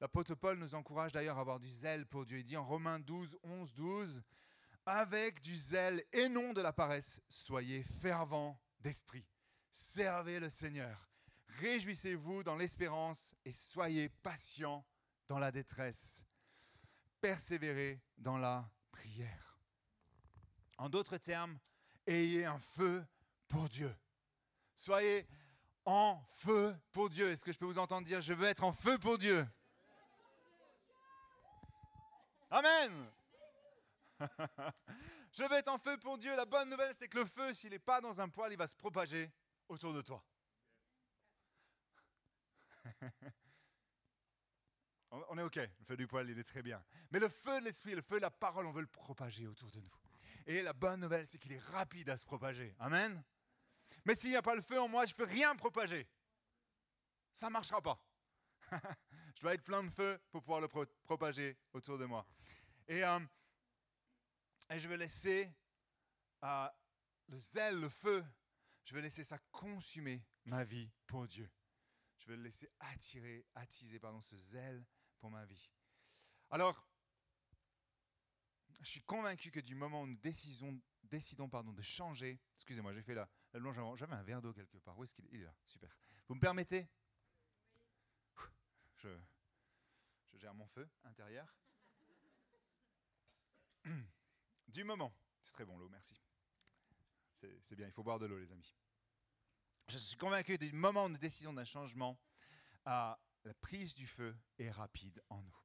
L'apôtre 0.00 0.34
Paul 0.34 0.58
nous 0.58 0.74
encourage 0.74 1.12
d'ailleurs 1.12 1.38
à 1.38 1.42
avoir 1.42 1.60
du 1.60 1.70
zèle 1.70 2.06
pour 2.06 2.24
Dieu. 2.24 2.38
Il 2.38 2.44
dit 2.44 2.56
en 2.56 2.64
Romains 2.64 3.00
12, 3.00 3.38
11, 3.42 3.74
12, 3.74 4.22
avec 4.84 5.40
du 5.40 5.54
zèle 5.54 6.04
et 6.12 6.28
non 6.28 6.52
de 6.52 6.60
la 6.60 6.72
paresse, 6.72 7.20
soyez 7.28 7.82
fervents 7.84 8.60
d'esprit. 8.80 9.24
Servez 9.70 10.40
le 10.40 10.50
Seigneur. 10.50 11.08
Réjouissez-vous 11.60 12.42
dans 12.42 12.56
l'espérance 12.56 13.34
et 13.44 13.52
soyez 13.52 14.08
patients 14.08 14.84
dans 15.28 15.38
la 15.38 15.52
détresse 15.52 16.24
persévérer 17.22 18.02
dans 18.18 18.36
la 18.36 18.68
prière. 18.90 19.56
En 20.76 20.88
d'autres 20.88 21.18
termes, 21.18 21.56
ayez 22.04 22.44
un 22.44 22.58
feu 22.58 23.06
pour 23.46 23.68
Dieu. 23.68 23.96
Soyez 24.74 25.28
en 25.84 26.20
feu 26.28 26.76
pour 26.90 27.08
Dieu. 27.08 27.30
Est-ce 27.30 27.44
que 27.44 27.52
je 27.52 27.58
peux 27.58 27.64
vous 27.64 27.78
entendre 27.78 28.04
dire, 28.04 28.20
je 28.20 28.32
veux 28.32 28.48
être 28.48 28.64
en 28.64 28.72
feu 28.72 28.98
pour 28.98 29.18
Dieu? 29.18 29.46
Amen. 32.50 33.10
je 35.32 35.44
veux 35.44 35.56
être 35.56 35.68
en 35.68 35.78
feu 35.78 35.96
pour 35.98 36.18
Dieu. 36.18 36.34
La 36.36 36.44
bonne 36.44 36.68
nouvelle, 36.70 36.94
c'est 36.98 37.08
que 37.08 37.18
le 37.18 37.24
feu, 37.24 37.54
s'il 37.54 37.70
n'est 37.70 37.78
pas 37.78 38.00
dans 38.00 38.20
un 38.20 38.28
poêle, 38.28 38.50
il 38.52 38.58
va 38.58 38.66
se 38.66 38.74
propager 38.74 39.30
autour 39.68 39.92
de 39.92 40.02
toi. 40.02 40.24
On 45.12 45.36
est 45.36 45.42
OK, 45.42 45.56
le 45.56 45.84
feu 45.84 45.96
du 45.96 46.06
poêle, 46.06 46.30
il 46.30 46.38
est 46.38 46.42
très 46.42 46.62
bien. 46.62 46.82
Mais 47.10 47.18
le 47.18 47.28
feu 47.28 47.60
de 47.60 47.66
l'esprit, 47.66 47.94
le 47.94 48.00
feu 48.00 48.16
de 48.16 48.22
la 48.22 48.30
parole, 48.30 48.66
on 48.66 48.72
veut 48.72 48.80
le 48.80 48.86
propager 48.86 49.46
autour 49.46 49.70
de 49.70 49.78
nous. 49.78 49.92
Et 50.46 50.62
la 50.62 50.72
bonne 50.72 51.00
nouvelle, 51.00 51.26
c'est 51.26 51.38
qu'il 51.38 51.52
est 51.52 51.58
rapide 51.58 52.08
à 52.08 52.16
se 52.16 52.24
propager. 52.24 52.74
Amen. 52.78 53.22
Mais 54.06 54.14
s'il 54.14 54.30
n'y 54.30 54.36
a 54.36 54.42
pas 54.42 54.54
le 54.54 54.62
feu 54.62 54.80
en 54.80 54.88
moi, 54.88 55.04
je 55.04 55.12
ne 55.12 55.16
peux 55.16 55.30
rien 55.30 55.54
propager. 55.54 56.08
Ça 57.30 57.46
ne 57.46 57.52
marchera 57.52 57.82
pas. 57.82 58.02
je 59.34 59.40
dois 59.42 59.52
être 59.52 59.64
plein 59.64 59.84
de 59.84 59.90
feu 59.90 60.18
pour 60.30 60.42
pouvoir 60.42 60.62
le 60.62 60.68
propager 60.68 61.58
autour 61.74 61.98
de 61.98 62.06
moi. 62.06 62.26
Et, 62.88 63.04
euh, 63.04 63.20
je 64.70 64.88
veux 64.88 64.96
laisser 64.96 65.52
euh, 66.42 66.68
le 67.28 67.38
zèle, 67.38 67.78
le 67.78 67.90
feu, 67.90 68.24
je 68.84 68.94
veux 68.94 69.02
laisser 69.02 69.24
ça 69.24 69.38
consumer 69.50 70.24
ma 70.46 70.64
vie 70.64 70.90
pour 71.06 71.26
Dieu. 71.26 71.50
Je 72.18 72.28
veux 72.28 72.36
le 72.36 72.44
laisser 72.44 72.70
attirer, 72.80 73.44
attiser 73.54 73.98
pardon, 73.98 74.20
ce 74.22 74.36
zèle 74.36 74.84
ma 75.30 75.44
vie. 75.44 75.70
Alors, 76.50 76.86
je 78.80 78.88
suis 78.88 79.02
convaincu 79.02 79.50
que 79.50 79.60
du 79.60 79.74
moment 79.74 80.02
où 80.02 80.06
nous 80.06 80.16
décidons, 80.16 80.80
décidons 81.04 81.48
pardon, 81.48 81.72
de 81.72 81.82
changer, 81.82 82.40
excusez-moi, 82.56 82.92
j'ai 82.92 83.02
fait 83.02 83.14
la, 83.14 83.28
la 83.52 83.70
avant, 83.70 83.96
j'avais 83.96 84.14
un 84.14 84.22
verre 84.22 84.42
d'eau 84.42 84.52
quelque 84.52 84.78
part. 84.78 84.98
Où 84.98 85.04
est-ce 85.04 85.14
qu'il 85.14 85.26
est? 85.34 85.44
Là, 85.44 85.54
super. 85.64 85.94
Vous 86.28 86.34
me 86.34 86.40
permettez? 86.40 86.88
Je, 88.96 89.08
gère 90.34 90.54
mon 90.54 90.66
feu 90.66 90.88
intérieur. 91.04 91.46
Du 94.68 94.84
moment, 94.84 95.12
c'est 95.42 95.52
très 95.52 95.66
bon 95.66 95.76
l'eau, 95.76 95.90
merci. 95.90 96.18
C'est 97.30 97.76
bien, 97.76 97.86
il 97.86 97.92
faut 97.92 98.02
boire 98.02 98.18
de 98.18 98.24
l'eau, 98.24 98.38
les 98.38 98.50
amis. 98.50 98.74
Je 99.88 99.98
suis 99.98 100.16
convaincu 100.16 100.56
que 100.56 100.64
du 100.64 100.72
moment 100.72 101.04
où 101.04 101.08
nous 101.10 101.18
décidons 101.18 101.52
d'un 101.52 101.66
changement, 101.66 102.18
à 102.86 103.21
la 103.44 103.54
prise 103.54 103.94
du 103.94 104.06
feu 104.06 104.36
est 104.58 104.70
rapide 104.70 105.22
en 105.28 105.42
nous. 105.42 105.56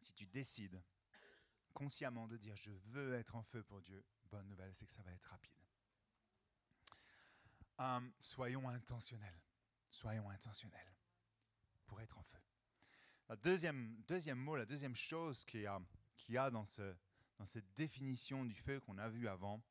Si 0.00 0.14
tu 0.14 0.26
décides 0.26 0.82
consciemment 1.72 2.28
de 2.28 2.36
dire 2.36 2.56
je 2.56 2.70
veux 2.70 3.14
être 3.14 3.36
en 3.36 3.42
feu 3.42 3.62
pour 3.62 3.80
Dieu, 3.82 4.04
bonne 4.30 4.46
nouvelle, 4.48 4.74
c'est 4.74 4.86
que 4.86 4.92
ça 4.92 5.02
va 5.02 5.12
être 5.12 5.26
rapide. 5.26 5.52
Hum, 7.78 8.12
soyons 8.20 8.68
intentionnels. 8.68 9.40
Soyons 9.90 10.28
intentionnels 10.30 10.94
pour 11.86 12.00
être 12.00 12.18
en 12.18 12.22
feu. 12.22 12.38
Le 13.28 13.36
deuxième, 13.36 14.04
mot, 14.36 14.56
la 14.56 14.66
deuxième 14.66 14.96
chose 14.96 15.44
qu'il 15.44 15.60
y 15.60 15.66
a, 15.66 16.50
dans, 16.50 16.64
dans 17.38 17.46
cette 17.46 17.74
définition 17.74 18.44
du 18.44 18.54
feu 18.54 18.80
qu'on 18.80 18.98
a 18.98 19.08
vu 19.08 19.28
avant, 19.28 19.62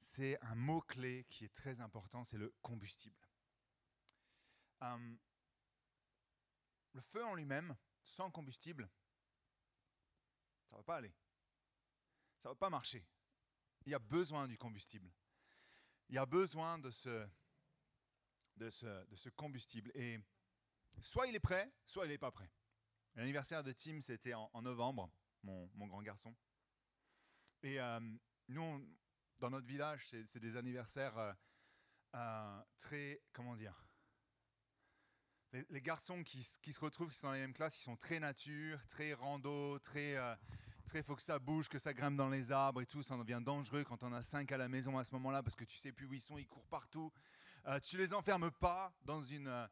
c'est 0.00 0.40
un 0.42 0.54
mot-clé 0.54 1.24
qui 1.30 1.44
est 1.44 1.54
très 1.54 1.80
important, 1.80 2.24
c'est 2.24 2.38
le 2.38 2.52
combustible. 2.60 3.21
Hum, 4.82 5.16
le 6.92 7.00
feu 7.00 7.24
en 7.24 7.36
lui-même, 7.36 7.76
sans 8.02 8.30
combustible, 8.32 8.90
ça 10.68 10.74
ne 10.74 10.78
va 10.78 10.82
pas 10.82 10.96
aller. 10.96 11.14
Ça 12.40 12.48
ne 12.48 12.54
va 12.54 12.58
pas 12.58 12.68
marcher. 12.70 13.06
Il 13.86 13.92
y 13.92 13.94
a 13.94 14.00
besoin 14.00 14.48
du 14.48 14.58
combustible. 14.58 15.08
Il 16.08 16.16
y 16.16 16.18
a 16.18 16.26
besoin 16.26 16.78
de 16.78 16.90
ce, 16.90 17.28
de 18.56 18.70
ce, 18.70 19.06
de 19.06 19.14
ce 19.14 19.28
combustible. 19.30 19.92
Et 19.94 20.18
soit 21.00 21.28
il 21.28 21.36
est 21.36 21.40
prêt, 21.40 21.72
soit 21.86 22.06
il 22.06 22.08
n'est 22.08 22.18
pas 22.18 22.32
prêt. 22.32 22.50
L'anniversaire 23.14 23.62
de 23.62 23.70
Tim, 23.70 24.00
c'était 24.00 24.34
en, 24.34 24.62
novembre, 24.62 25.12
mon, 25.44 25.86
grand 25.86 26.02
garçon. 26.02 26.34
Et 27.62 27.80
hum, 27.80 28.18
nous, 28.48 28.84
dans 29.38 29.50
notre 29.50 29.66
village, 29.66 30.08
c'est 30.08 30.40
des 30.40 30.56
anniversaires 30.56 31.16
euh, 31.18 31.32
euh, 32.14 32.62
très, 32.78 33.22
comment 33.32 33.54
dire, 33.54 33.80
les, 35.70 35.80
garçons 35.80 36.22
qui, 36.22 36.42
se 36.42 36.80
retrouvent, 36.80 37.10
qui 37.10 37.16
sont 37.16 37.26
dans 37.26 37.32
la 37.32 37.38
même 37.38 37.52
classe, 37.52 37.78
ils 37.78 37.82
sont 37.82 37.96
très 37.96 38.18
nature, 38.18 38.78
très 38.88 39.14
rando, 39.14 39.78
très, 39.80 40.16
euh, 40.16 40.34
très 40.86 41.02
faut 41.02 41.16
que 41.16 41.22
ça 41.22 41.38
bouge, 41.38 41.68
que 41.68 41.78
ça 41.78 41.92
grimpe 41.92 42.16
dans 42.16 42.28
les 42.28 42.52
arbres 42.52 42.80
et 42.80 42.86
tout. 42.86 43.02
Ça 43.02 43.16
devient 43.16 43.40
dangereux 43.44 43.84
quand 43.84 44.02
on 44.02 44.12
a 44.12 44.22
cinq 44.22 44.52
à 44.52 44.56
la 44.56 44.68
maison 44.68 44.98
à 44.98 45.04
ce 45.04 45.14
moment-là 45.14 45.42
parce 45.42 45.56
que 45.56 45.64
tu 45.64 45.76
sais 45.76 45.92
plus 45.92 46.06
où 46.06 46.14
ils 46.14 46.20
sont, 46.20 46.38
ils 46.38 46.46
courent 46.46 46.68
partout. 46.68 47.12
Euh, 47.66 47.78
tu 47.78 47.96
les 47.96 48.12
enfermes 48.12 48.50
pas 48.50 48.92
euh, 49.08 49.68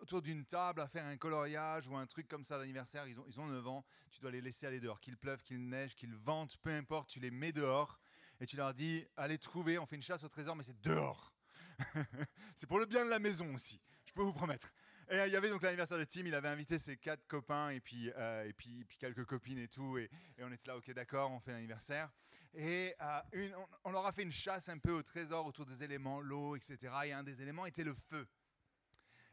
autour 0.00 0.22
d'une 0.22 0.44
table 0.44 0.80
à 0.80 0.86
faire 0.86 1.04
un 1.04 1.16
coloriage 1.16 1.88
ou 1.88 1.96
un 1.96 2.06
truc 2.06 2.28
comme 2.28 2.44
ça 2.44 2.54
à 2.54 2.58
l'anniversaire. 2.58 3.06
Ils 3.06 3.18
ont, 3.18 3.24
ils 3.26 3.40
ont 3.40 3.46
9 3.46 3.66
ans. 3.66 3.84
Tu 4.10 4.20
dois 4.20 4.30
les 4.30 4.40
laisser 4.40 4.66
aller 4.66 4.80
dehors. 4.80 5.00
Qu'il 5.00 5.16
pleuve, 5.16 5.42
qu'il 5.42 5.68
neige, 5.68 5.94
qu'il 5.96 6.14
vente, 6.14 6.56
peu 6.58 6.70
importe, 6.70 7.08
tu 7.08 7.20
les 7.20 7.30
mets 7.30 7.52
dehors 7.52 7.98
et 8.40 8.46
tu 8.46 8.56
leur 8.56 8.74
dis 8.74 9.04
allez 9.16 9.38
trouver, 9.38 9.78
on 9.78 9.86
fait 9.86 9.96
une 9.96 10.02
chasse 10.02 10.24
au 10.24 10.28
trésor, 10.28 10.56
mais 10.56 10.62
c'est 10.62 10.80
dehors. 10.82 11.32
c'est 12.54 12.66
pour 12.66 12.78
le 12.78 12.86
bien 12.86 13.04
de 13.04 13.10
la 13.10 13.18
maison 13.18 13.54
aussi, 13.54 13.80
je 14.04 14.12
peux 14.12 14.22
vous 14.22 14.32
promettre. 14.32 14.72
Et 15.08 15.18
il 15.26 15.32
y 15.32 15.36
avait 15.36 15.50
donc 15.50 15.62
l'anniversaire 15.62 15.98
de 15.98 16.04
Tim, 16.04 16.26
il 16.26 16.34
avait 16.34 16.48
invité 16.48 16.80
ses 16.80 16.96
quatre 16.96 17.24
copains 17.28 17.70
et 17.70 17.78
puis, 17.78 18.10
euh, 18.16 18.48
et 18.48 18.52
puis, 18.52 18.84
quelques 18.98 19.24
copines 19.24 19.58
et 19.58 19.68
tout. 19.68 19.98
Et, 19.98 20.10
on 20.40 20.50
était 20.50 20.66
là, 20.66 20.76
ok, 20.76 20.90
d'accord, 20.94 21.30
on 21.30 21.38
fait 21.38 21.52
l'anniversaire. 21.52 22.10
Et 22.54 22.92
euh, 23.00 23.50
on, 23.84 23.92
leur 23.92 24.04
a 24.04 24.10
fait 24.10 24.24
une 24.24 24.32
chasse 24.32 24.68
un 24.68 24.78
peu 24.78 24.90
au 24.90 25.02
trésor 25.04 25.46
autour 25.46 25.64
des 25.64 25.84
éléments, 25.84 26.20
l'eau, 26.20 26.56
etc. 26.56 26.92
Et 27.04 27.12
un 27.12 27.22
des 27.22 27.40
éléments 27.40 27.66
était 27.66 27.84
le 27.84 27.94
feu. 27.94 28.26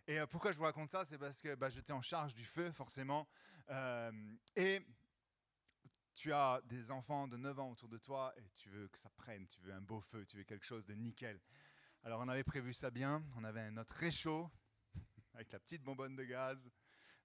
Et 0.06 0.20
euh, 0.20 0.28
pourquoi 0.28 0.52
je 0.52 0.60
vous 0.60 0.64
raconte 0.64 0.92
ça? 0.92 1.06
C'est 1.06 1.18
parce 1.18 1.42
que 1.42 1.56
bah, 1.56 1.72
j'étais 1.72 1.94
en 1.94 2.04
charge 2.04 2.36
du 2.36 2.46
feu, 2.46 2.70
forcément. 2.72 3.28
et 4.56 4.80
tu 6.14 6.32
as 6.32 6.62
des 6.66 6.92
enfants 6.92 7.28
de 7.28 7.38
9 7.38 7.60
ans 7.60 7.72
autour 7.72 7.90
de 7.90 7.98
toi 7.98 8.32
et 8.38 8.48
tu 8.54 8.70
veux 8.70 8.88
que 8.90 9.00
ça 9.00 9.10
prenne, 9.10 9.48
tu 9.48 9.60
veux 9.62 9.74
un 9.74 9.82
beau 9.82 10.02
feu, 10.02 10.24
tu 10.28 10.38
veux 10.38 10.44
quelque 10.44 10.68
chose 10.68 10.86
de 10.86 10.94
nickel. 10.94 11.40
Alors 12.04 12.22
on 12.22 12.28
avait 12.28 12.44
prévu 12.44 12.74
ça 12.74 12.92
bien, 12.92 13.24
on 13.36 13.44
avait 13.44 13.72
notre 13.72 13.96
réchaud 13.96 14.52
avec 15.34 15.52
la 15.52 15.60
petite 15.60 15.84
bonbonne 15.84 16.16
de 16.16 16.24
gaz 16.24 16.70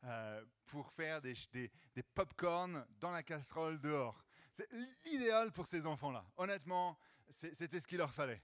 euh, 0.05 0.45
pour 0.67 0.93
faire 0.93 1.21
des, 1.21 1.35
des, 1.53 1.71
des 1.95 2.03
pop-corn 2.03 2.87
dans 3.00 3.11
la 3.11 3.23
casserole 3.23 3.81
dehors. 3.81 4.25
C'est 4.53 4.69
l'idéal 5.05 5.53
pour 5.53 5.67
ces 5.67 5.87
enfants-là. 5.87 6.25
Honnêtement, 6.37 6.99
c'était 7.29 7.81
ce 7.81 7.87
qu'il 7.87 7.99
leur 7.99 8.15
fallait. 8.15 8.43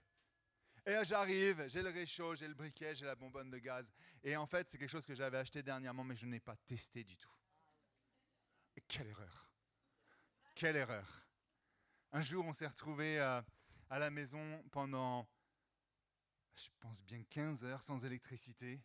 Et 0.87 0.91
là, 0.91 1.03
j'arrive, 1.03 1.67
j'ai 1.69 1.83
le 1.83 1.89
réchaud, 1.89 2.35
j'ai 2.35 2.47
le 2.47 2.55
briquet, 2.55 2.95
j'ai 2.95 3.07
la 3.07 3.15
bonbonne 3.15 3.51
de 3.51 3.59
gaz. 3.59 3.91
Et 4.23 4.37
en 4.37 4.47
fait, 4.47 4.69
c'est 4.69 4.77
quelque 4.77 4.91
chose 4.91 5.07
que 5.07 5.15
j'avais 5.15 5.39
acheté 5.39 5.63
dernièrement, 5.63 6.05
mais 6.05 6.15
je 6.15 6.27
n'ai 6.27 6.41
pas 6.41 6.57
testé 6.57 7.05
du 7.05 7.17
tout. 7.17 7.33
Quelle 8.87 9.07
erreur. 9.07 9.51
Quelle 10.55 10.77
erreur. 10.77 11.27
Un 12.13 12.21
jour, 12.21 12.45
on 12.45 12.53
s'est 12.53 12.67
retrouvé 12.67 13.19
euh, 13.19 13.41
à 13.89 13.99
la 13.99 14.11
maison 14.11 14.63
pendant, 14.71 15.27
je 16.55 16.69
pense 16.81 17.03
bien 17.03 17.23
15 17.31 17.65
heures 17.65 17.83
sans 17.83 18.05
électricité. 18.05 18.81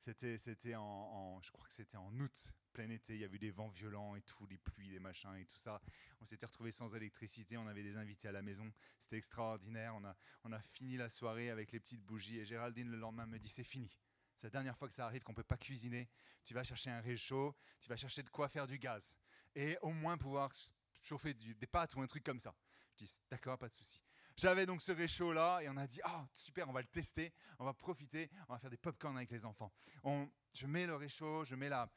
C'était, 0.00 0.38
c'était 0.38 0.74
en, 0.74 1.40
je 1.42 1.50
crois 1.52 1.66
que 1.66 1.74
c'était 1.74 1.98
en 1.98 2.12
août, 2.18 2.52
plein 2.72 2.88
été. 2.88 3.14
Il 3.14 3.20
y 3.20 3.24
a 3.24 3.28
eu 3.28 3.38
des 3.38 3.50
vents 3.50 3.68
violents 3.68 4.16
et 4.16 4.22
tout, 4.22 4.46
les 4.46 4.56
pluies, 4.56 4.88
les 4.88 4.98
machins 4.98 5.36
et 5.36 5.44
tout 5.44 5.58
ça. 5.58 5.80
On 6.20 6.24
s'était 6.24 6.46
retrouvé 6.46 6.72
sans 6.72 6.94
électricité. 6.94 7.58
On 7.58 7.66
avait 7.66 7.82
des 7.82 7.96
invités 7.96 8.26
à 8.26 8.32
la 8.32 8.40
maison. 8.40 8.72
C'était 8.98 9.18
extraordinaire. 9.18 9.94
On 9.94 10.04
a, 10.04 10.16
on 10.44 10.52
a 10.52 10.60
fini 10.60 10.96
la 10.96 11.10
soirée 11.10 11.50
avec 11.50 11.72
les 11.72 11.80
petites 11.80 12.02
bougies. 12.02 12.38
Et 12.38 12.46
Géraldine 12.46 12.90
le 12.90 12.96
lendemain 12.96 13.26
me 13.26 13.38
dit 13.38 13.48
c'est 13.48 13.62
fini. 13.62 13.90
C'est 14.36 14.46
la 14.46 14.50
dernière 14.50 14.76
fois 14.76 14.88
que 14.88 14.94
ça 14.94 15.04
arrive 15.04 15.22
qu'on 15.22 15.34
peut 15.34 15.44
pas 15.44 15.58
cuisiner. 15.58 16.08
Tu 16.44 16.54
vas 16.54 16.64
chercher 16.64 16.90
un 16.90 17.00
réchaud. 17.00 17.54
Tu 17.78 17.90
vas 17.90 17.96
chercher 17.96 18.22
de 18.22 18.30
quoi 18.30 18.48
faire 18.48 18.66
du 18.66 18.78
gaz 18.78 19.14
et 19.54 19.76
au 19.82 19.92
moins 19.92 20.16
pouvoir 20.16 20.50
chauffer 21.02 21.34
des 21.34 21.66
pâtes 21.66 21.94
ou 21.94 22.02
un 22.02 22.06
truc 22.06 22.24
comme 22.24 22.40
ça. 22.40 22.54
Je 22.92 23.04
dis 23.04 23.22
d'accord, 23.30 23.58
pas 23.58 23.68
de 23.68 23.74
souci. 23.74 24.00
J'avais 24.40 24.64
donc 24.64 24.80
ce 24.80 24.92
réchaud 24.92 25.34
là 25.34 25.60
et 25.60 25.68
on 25.68 25.76
a 25.76 25.86
dit 25.86 26.00
ah 26.02 26.26
super, 26.32 26.66
on 26.66 26.72
va 26.72 26.80
le 26.80 26.86
tester, 26.86 27.30
on 27.58 27.64
va 27.66 27.74
profiter, 27.74 28.30
on 28.48 28.54
va 28.54 28.58
faire 28.58 28.70
des 28.70 28.78
pop-corn 28.78 29.14
avec 29.14 29.30
les 29.30 29.44
enfants. 29.44 29.70
Je 30.54 30.66
mets 30.66 30.86
le 30.86 30.94
réchaud, 30.94 31.44
je 31.44 31.54
mets 31.54 31.68
la, 31.68 31.90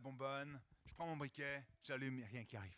bonbonne, 0.00 0.60
je 0.84 0.92
prends 0.92 1.06
mon 1.06 1.16
briquet, 1.16 1.64
j'allume 1.84 2.18
et 2.18 2.24
rien 2.24 2.44
qui 2.44 2.56
arrive. 2.56 2.76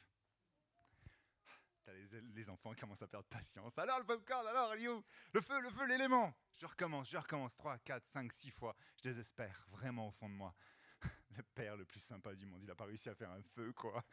Les, 2.35 2.51
enfants 2.51 2.75
commencent 2.79 3.01
à 3.01 3.07
perdre 3.07 3.27
patience. 3.27 3.79
Alors 3.79 3.99
le 4.01 4.05
popcorn, 4.05 4.47
alors 4.47 4.75
Le 4.75 5.41
feu, 5.41 5.59
le 5.63 5.71
feu, 5.71 5.87
l'élément. 5.87 6.35
Je 6.61 6.67
recommence, 6.67 7.11
je 7.11 7.17
recommence 7.17 7.57
3, 7.57 7.79
4, 7.79 8.07
5, 8.07 8.31
6 8.31 8.51
fois. 8.51 8.77
Je 8.99 9.09
désespère 9.09 9.65
vraiment 9.71 10.09
au 10.09 10.11
fond 10.11 10.29
de 10.29 10.35
moi. 10.35 10.55
le 11.37 11.43
père 11.55 11.75
le 11.79 11.87
plus 11.87 12.01
sympa 12.01 12.35
du 12.35 12.45
monde, 12.45 12.63
il 12.63 12.67
n'a 12.67 12.75
pas 12.75 12.85
réussi 12.85 13.09
à 13.09 13.15
faire 13.15 13.31
un 13.31 13.43
feu, 13.43 13.73
quoi. 13.73 14.05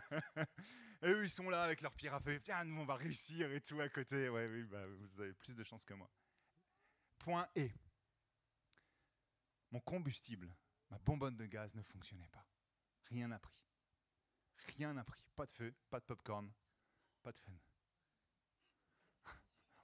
et 1.02 1.08
eux, 1.08 1.24
ils 1.24 1.30
sont 1.30 1.48
là 1.48 1.62
avec 1.62 1.80
leur 1.80 1.94
pierre 1.94 2.14
à 2.14 2.20
feu. 2.20 2.40
Tiens, 2.42 2.64
nous, 2.64 2.80
on 2.80 2.84
va 2.84 2.96
réussir 2.96 3.50
et 3.52 3.60
tout 3.60 3.80
à 3.80 3.88
côté. 3.88 4.28
Ouais, 4.28 4.46
oui, 4.46 4.64
bah, 4.64 4.86
vous 4.86 5.20
avez 5.20 5.32
plus 5.32 5.54
de 5.54 5.64
chance 5.64 5.84
que 5.84 5.94
moi. 5.94 6.10
Point 7.18 7.48
et 7.54 7.72
mon 9.70 9.80
combustible, 9.80 10.54
ma 10.90 10.98
bonbonne 10.98 11.36
de 11.36 11.46
gaz 11.46 11.74
ne 11.74 11.82
fonctionnait 11.82 12.28
pas. 12.28 12.44
Rien 13.08 13.28
n'a 13.28 13.38
pris. 13.38 13.60
Rien 14.76 14.92
n'a 14.92 15.04
pris. 15.04 15.22
Pas 15.36 15.46
de 15.46 15.52
feu, 15.52 15.74
pas 15.88 16.00
de 16.00 16.04
popcorn, 16.04 16.52
pas 17.22 17.32
de 17.32 17.38
fun. 17.38 17.52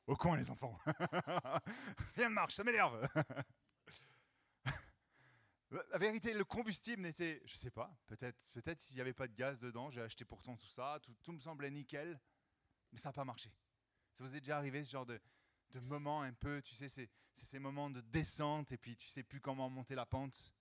Au 0.06 0.16
coin, 0.16 0.36
les 0.36 0.50
enfants. 0.50 0.78
Rien 2.16 2.28
ne 2.28 2.34
marche, 2.34 2.54
ça 2.54 2.64
m'énerve. 2.64 3.08
La 5.70 5.98
vérité, 5.98 6.32
le 6.32 6.44
combustible 6.44 7.02
n'était, 7.02 7.42
je 7.44 7.56
sais 7.56 7.72
pas, 7.72 7.92
peut-être 8.06 8.52
peut-être 8.52 8.80
s'il 8.80 8.94
n'y 8.94 9.00
avait 9.00 9.12
pas 9.12 9.26
de 9.26 9.34
gaz 9.34 9.58
dedans, 9.58 9.90
j'ai 9.90 10.00
acheté 10.00 10.24
pourtant 10.24 10.56
tout 10.56 10.68
ça, 10.68 11.00
tout, 11.22 11.32
me 11.32 11.40
semblait 11.40 11.70
nickel, 11.70 12.20
mais 12.92 13.00
ça 13.00 13.08
n'a 13.08 13.12
pas 13.12 13.24
marché. 13.24 13.52
Ça 14.14 14.22
vous 14.22 14.36
est 14.36 14.40
déjà 14.40 14.58
arrivé 14.58 14.84
ce 14.84 14.92
genre 14.92 15.06
de, 15.06 15.20
de 15.70 15.80
moment 15.80 16.22
un 16.22 16.32
peu, 16.32 16.62
tu 16.62 16.76
sais, 16.76 16.88
c'est 16.88 17.10
ces 17.32 17.58
moments 17.58 17.90
de 17.90 18.00
descente 18.00 18.70
et 18.70 18.78
puis 18.78 18.96
tu 18.96 19.08
sais 19.08 19.24
plus 19.24 19.40
comment 19.40 19.68
monter 19.68 19.96
la 19.96 20.06
pente 20.06 20.54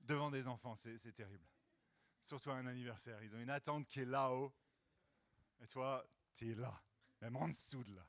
devant 0.00 0.30
des 0.30 0.48
enfants, 0.48 0.74
c'est 0.74 1.12
terrible. 1.12 1.46
Surtout 2.20 2.50
à 2.50 2.54
un 2.54 2.66
anniversaire, 2.66 3.22
ils 3.22 3.34
ont 3.34 3.40
une 3.40 3.50
attente 3.50 3.86
qui 3.86 4.00
est 4.00 4.04
là-haut 4.04 4.52
et 5.60 5.68
toi, 5.68 6.04
tu 6.34 6.50
es 6.50 6.54
là, 6.56 6.82
même 7.20 7.36
en 7.36 7.48
dessous 7.48 7.84
de 7.84 7.94
là. 7.94 8.06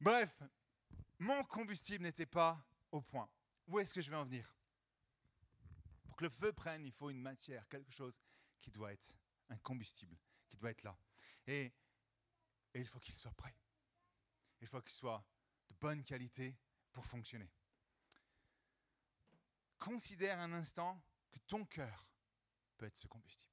Bref, 0.00 0.42
mon 1.18 1.44
combustible 1.44 2.04
n'était 2.04 2.26
pas 2.26 2.66
au 2.90 3.02
point. 3.02 3.28
Où 3.66 3.78
est-ce 3.78 3.92
que 3.92 4.00
je 4.00 4.10
vais 4.10 4.16
en 4.16 4.24
venir? 4.24 4.52
Le 6.22 6.28
feu 6.28 6.52
prenne, 6.52 6.86
il 6.86 6.92
faut 6.92 7.10
une 7.10 7.20
matière, 7.20 7.68
quelque 7.68 7.90
chose 7.90 8.22
qui 8.60 8.70
doit 8.70 8.92
être 8.92 9.18
un 9.48 9.58
combustible, 9.58 10.16
qui 10.48 10.56
doit 10.56 10.70
être 10.70 10.82
là. 10.82 10.96
Et, 11.46 11.72
il 12.74 12.86
faut 12.86 13.00
qu'il 13.00 13.14
soit 13.14 13.34
prêt. 13.34 13.54
Il 14.60 14.66
faut 14.66 14.80
qu'il 14.80 14.94
soit 14.94 15.22
de 15.68 15.74
bonne 15.74 16.02
qualité 16.04 16.56
pour 16.92 17.04
fonctionner. 17.04 17.50
Considère 19.78 20.38
un 20.38 20.52
instant 20.52 21.02
que 21.30 21.38
ton 21.40 21.66
cœur 21.66 22.08
peut 22.78 22.86
être 22.86 22.96
ce 22.96 23.08
combustible. 23.08 23.52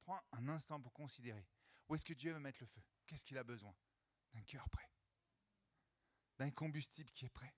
Prends 0.00 0.20
un 0.32 0.48
instant 0.48 0.80
pour 0.80 0.92
considérer 0.92 1.46
où 1.88 1.94
est-ce 1.94 2.04
que 2.04 2.12
Dieu 2.12 2.32
veut 2.32 2.40
mettre 2.40 2.60
le 2.60 2.66
feu? 2.66 2.82
Qu'est-ce 3.06 3.24
qu'il 3.24 3.38
a 3.38 3.44
besoin? 3.44 3.74
D'un 4.32 4.42
cœur 4.42 4.68
prêt. 4.68 4.90
D'un 6.36 6.50
combustible 6.50 7.10
qui 7.10 7.24
est 7.24 7.30
prêt 7.30 7.54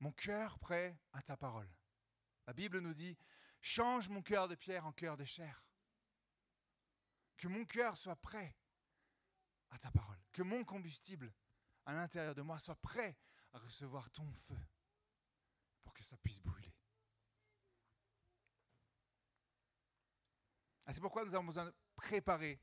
mon 0.00 0.12
cœur 0.12 0.58
prêt 0.58 0.98
à 1.12 1.22
ta 1.22 1.36
parole. 1.36 1.70
La 2.46 2.52
Bible 2.52 2.78
nous 2.80 2.94
dit, 2.94 3.16
change 3.60 4.08
mon 4.08 4.22
cœur 4.22 4.48
de 4.48 4.54
pierre 4.54 4.86
en 4.86 4.92
cœur 4.92 5.16
de 5.16 5.24
chair. 5.24 5.64
Que 7.36 7.48
mon 7.48 7.64
cœur 7.64 7.96
soit 7.96 8.16
prêt 8.16 8.56
à 9.70 9.78
ta 9.78 9.90
parole. 9.90 10.20
Que 10.32 10.42
mon 10.42 10.64
combustible 10.64 11.32
à 11.84 11.94
l'intérieur 11.94 12.34
de 12.34 12.42
moi 12.42 12.58
soit 12.58 12.76
prêt 12.76 13.16
à 13.52 13.58
recevoir 13.58 14.10
ton 14.10 14.30
feu 14.32 14.58
pour 15.82 15.92
que 15.94 16.02
ça 16.02 16.16
puisse 16.18 16.40
brûler. 16.40 16.74
Ah, 20.84 20.92
c'est 20.92 21.00
pourquoi 21.00 21.24
nous 21.24 21.34
avons 21.34 21.46
besoin 21.46 21.64
de 21.64 21.74
préparer 21.96 22.60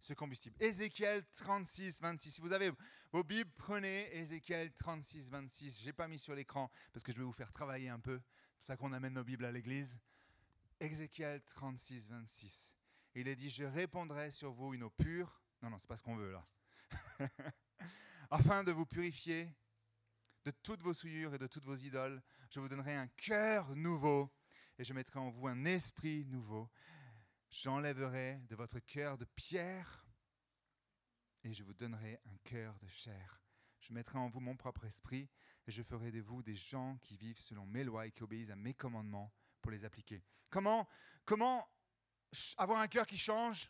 ce 0.00 0.14
combustible. 0.14 0.56
Ézéchiel 0.60 1.24
36, 1.32 2.00
26. 2.00 2.30
Si 2.32 2.40
vous 2.40 2.52
avez 2.52 2.70
vos 3.12 3.22
Bibles, 3.22 3.50
prenez 3.56 4.14
Ézéchiel 4.16 4.72
36, 4.72 5.30
26. 5.30 5.80
Je 5.80 5.86
n'ai 5.86 5.92
pas 5.92 6.08
mis 6.08 6.18
sur 6.18 6.34
l'écran 6.34 6.70
parce 6.92 7.02
que 7.02 7.12
je 7.12 7.18
vais 7.18 7.24
vous 7.24 7.32
faire 7.32 7.52
travailler 7.52 7.88
un 7.88 8.00
peu. 8.00 8.20
C'est 8.20 8.56
pour 8.56 8.64
ça 8.66 8.76
qu'on 8.76 8.92
amène 8.92 9.14
nos 9.14 9.24
Bibles 9.24 9.44
à 9.44 9.52
l'église. 9.52 9.98
Ézéchiel 10.80 11.42
36, 11.42 12.08
26. 12.08 12.76
Il 13.14 13.28
est 13.28 13.36
dit, 13.36 13.50
je 13.50 13.64
répondrai 13.64 14.30
sur 14.30 14.52
vous 14.52 14.74
une 14.74 14.82
eau 14.82 14.90
pure. 14.90 15.42
Non, 15.62 15.70
non, 15.70 15.78
c'est 15.78 15.88
pas 15.88 15.96
ce 15.96 16.02
qu'on 16.02 16.16
veut 16.16 16.32
là. 16.32 16.46
Afin 18.30 18.64
de 18.64 18.72
vous 18.72 18.86
purifier 18.86 19.52
de 20.44 20.50
toutes 20.62 20.82
vos 20.82 20.94
souillures 20.94 21.34
et 21.34 21.38
de 21.38 21.46
toutes 21.46 21.64
vos 21.64 21.76
idoles, 21.76 22.22
je 22.48 22.60
vous 22.60 22.68
donnerai 22.68 22.94
un 22.94 23.08
cœur 23.08 23.74
nouveau 23.76 24.30
et 24.78 24.84
je 24.84 24.94
mettrai 24.94 25.18
en 25.18 25.30
vous 25.30 25.48
un 25.48 25.64
esprit 25.66 26.24
nouveau. 26.26 26.70
J'enlèverai 27.50 28.40
de 28.48 28.54
votre 28.54 28.78
cœur 28.78 29.18
de 29.18 29.24
pierre 29.24 30.06
et 31.42 31.52
je 31.52 31.64
vous 31.64 31.74
donnerai 31.74 32.20
un 32.26 32.36
cœur 32.44 32.78
de 32.78 32.86
chair. 32.86 33.42
Je 33.80 33.92
mettrai 33.92 34.18
en 34.18 34.28
vous 34.28 34.38
mon 34.38 34.56
propre 34.56 34.84
esprit 34.84 35.28
et 35.66 35.72
je 35.72 35.82
ferai 35.82 36.12
de 36.12 36.20
vous 36.20 36.42
des 36.42 36.54
gens 36.54 36.96
qui 36.98 37.16
vivent 37.16 37.40
selon 37.40 37.66
mes 37.66 37.82
lois 37.82 38.06
et 38.06 38.12
qui 38.12 38.22
obéissent 38.22 38.50
à 38.50 38.56
mes 38.56 38.74
commandements 38.74 39.32
pour 39.60 39.72
les 39.72 39.84
appliquer. 39.84 40.22
Comment, 40.48 40.88
comment 41.24 41.68
avoir 42.56 42.80
un 42.80 42.88
cœur 42.88 43.06
qui 43.06 43.18
change? 43.18 43.68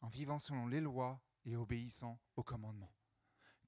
En 0.00 0.08
vivant 0.08 0.38
selon 0.38 0.68
les 0.68 0.80
lois 0.80 1.20
et 1.44 1.56
obéissant 1.56 2.20
aux 2.36 2.44
commandements. 2.44 2.94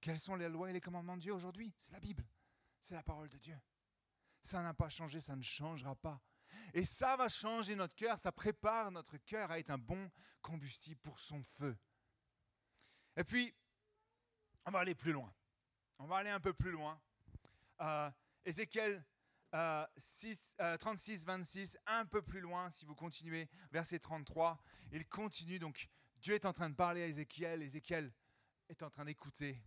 Quelles 0.01 0.21
sont 0.21 0.37
les 0.37 0.49
lois 0.49 0.71
et 0.71 0.73
les 0.73 0.81
commandements 0.81 1.17
de 1.17 1.23
Dieu 1.23 1.33
aujourd'hui? 1.33 1.75
C'est 1.77 1.93
la 1.93 2.01
Bible, 2.01 2.25
c'est 2.81 2.95
la 2.95 3.03
parole 3.03 3.29
de 3.31 3.39
Dieu. 3.39 3.59
Ça 4.43 4.63
n'a 4.63 4.75
pas 4.75 4.89
changé, 4.89 5.19
ça 5.19 5.35
ne 5.35 5.43
changera 5.43 5.97
pas. 5.97 6.23
Et 6.75 6.85
ça 6.85 7.17
va 7.17 7.29
changer 7.29 7.75
notre 7.75 7.95
cœur, 7.95 8.19
ça 8.19 8.33
prépare 8.33 8.91
notre 8.91 9.17
cœur 9.19 9.51
à 9.51 9.59
être 9.59 9.71
un 9.71 9.79
bon 9.79 10.11
combustible 10.43 11.01
pour 11.01 11.19
son 11.19 11.43
feu. 11.43 11.77
Et 13.17 13.25
puis, 13.25 13.55
on 14.65 14.71
va 14.71 14.81
aller 14.81 14.95
plus 14.95 15.13
loin. 15.13 15.33
On 15.99 16.07
va 16.07 16.19
aller 16.19 16.31
un 16.31 16.41
peu 16.41 16.53
plus 16.53 16.71
loin. 16.71 17.01
Euh, 17.81 18.11
Ézéchiel 18.45 19.05
36, 19.53 21.25
26, 21.25 21.77
euh, 21.77 21.81
un 21.87 22.05
peu 22.05 22.21
plus 22.23 22.41
loin, 22.41 22.71
si 22.71 22.85
vous 22.85 22.95
continuez, 22.95 23.49
verset 23.71 23.99
33, 23.99 24.61
il 24.93 25.07
continue, 25.09 25.59
donc 25.59 25.89
Dieu 26.19 26.35
est 26.35 26.45
en 26.45 26.53
train 26.53 26.69
de 26.69 26.75
parler 26.75 27.03
à 27.03 27.07
Ézéchiel, 27.07 27.63
Ézéchiel 27.63 28.13
est 28.69 28.83
en 28.83 28.91
train 28.91 29.05
d'écouter. 29.05 29.63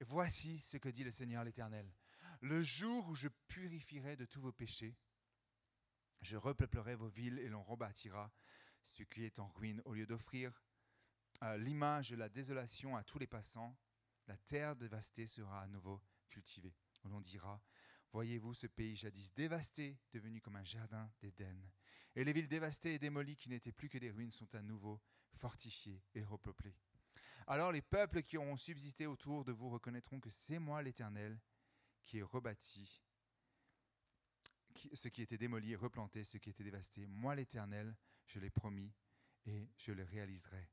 Et 0.00 0.04
voici 0.04 0.60
ce 0.60 0.76
que 0.76 0.88
dit 0.88 1.04
le 1.04 1.10
Seigneur 1.10 1.44
l'Éternel. 1.44 1.90
Le 2.42 2.60
jour 2.60 3.08
où 3.08 3.14
je 3.14 3.28
purifierai 3.48 4.16
de 4.16 4.26
tous 4.26 4.40
vos 4.40 4.52
péchés, 4.52 4.94
je 6.26 6.36
repeuplerai 6.36 6.96
vos 6.96 7.08
villes 7.08 7.38
et 7.38 7.48
l'on 7.48 7.62
rebâtira 7.62 8.32
ce 8.82 9.04
qui 9.04 9.24
est 9.24 9.38
en 9.38 9.48
ruine. 9.48 9.80
Au 9.84 9.94
lieu 9.94 10.06
d'offrir 10.06 10.60
euh, 11.42 11.56
l'image 11.56 12.10
de 12.10 12.16
la 12.16 12.28
désolation 12.28 12.96
à 12.96 13.04
tous 13.04 13.18
les 13.20 13.28
passants, 13.28 13.76
la 14.26 14.36
terre 14.36 14.74
dévastée 14.74 15.28
sera 15.28 15.62
à 15.62 15.68
nouveau 15.68 16.02
cultivée. 16.28 16.74
On 17.04 17.08
l'on 17.10 17.20
dira, 17.20 17.62
voyez-vous 18.12 18.54
ce 18.54 18.66
pays 18.66 18.96
jadis 18.96 19.32
dévasté, 19.34 19.96
devenu 20.12 20.40
comme 20.40 20.56
un 20.56 20.64
jardin 20.64 21.08
d'Éden. 21.20 21.56
Et 22.16 22.24
les 22.24 22.32
villes 22.32 22.48
dévastées 22.48 22.94
et 22.94 22.98
démolies 22.98 23.36
qui 23.36 23.50
n'étaient 23.50 23.72
plus 23.72 23.88
que 23.88 23.98
des 23.98 24.10
ruines 24.10 24.32
sont 24.32 24.52
à 24.56 24.62
nouveau 24.62 25.00
fortifiées 25.32 26.02
et 26.14 26.24
repeuplées. 26.24 26.76
Alors 27.46 27.70
les 27.70 27.82
peuples 27.82 28.24
qui 28.24 28.36
auront 28.36 28.56
subsisté 28.56 29.06
autour 29.06 29.44
de 29.44 29.52
vous 29.52 29.70
reconnaîtront 29.70 30.18
que 30.18 30.30
c'est 30.30 30.58
moi 30.58 30.82
l'Éternel 30.82 31.38
qui 32.02 32.18
ai 32.18 32.22
rebâti 32.22 33.05
ce 34.76 35.08
qui 35.08 35.22
était 35.22 35.38
démoli 35.38 35.72
et 35.72 35.76
replanté, 35.76 36.24
ce 36.24 36.38
qui 36.38 36.50
était 36.50 36.64
dévasté. 36.64 37.06
Moi 37.06 37.34
l'Éternel, 37.34 37.96
je 38.26 38.38
l'ai 38.38 38.50
promis 38.50 38.92
et 39.46 39.68
je 39.76 39.92
le 39.92 40.04
réaliserai. 40.04 40.70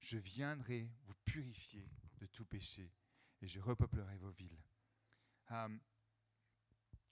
Je 0.00 0.18
viendrai 0.18 0.90
vous 1.04 1.14
purifier 1.24 1.90
de 2.18 2.26
tout 2.26 2.44
péché 2.44 2.92
et 3.40 3.46
je 3.46 3.60
repeuplerai 3.60 4.16
vos 4.18 4.30
villes. 4.30 4.62
Hum, 5.50 5.80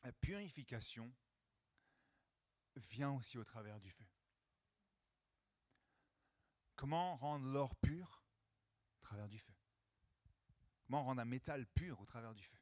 la 0.03 0.13
purification 0.13 1.15
vient 2.77 3.13
aussi 3.13 3.39
au 3.39 3.45
travers 3.45 3.81
du 3.81 3.91
feu. 3.91 4.05
Comment 6.77 7.17
rendre 7.17 7.47
l'or 7.47 7.77
pur 7.77 8.25
Au 8.99 9.01
travers 9.01 9.29
du 9.29 9.39
feu? 9.39 9.55
Comment 10.85 11.05
rendre 11.05 11.23
un 11.23 11.27
métal 11.27 11.67
pur 11.67 12.01
au 12.01 12.05
travers 12.05 12.35
du 12.35 12.43
feu? 12.43 12.59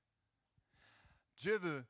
Dieu 1.37 1.58
veut 1.58 1.87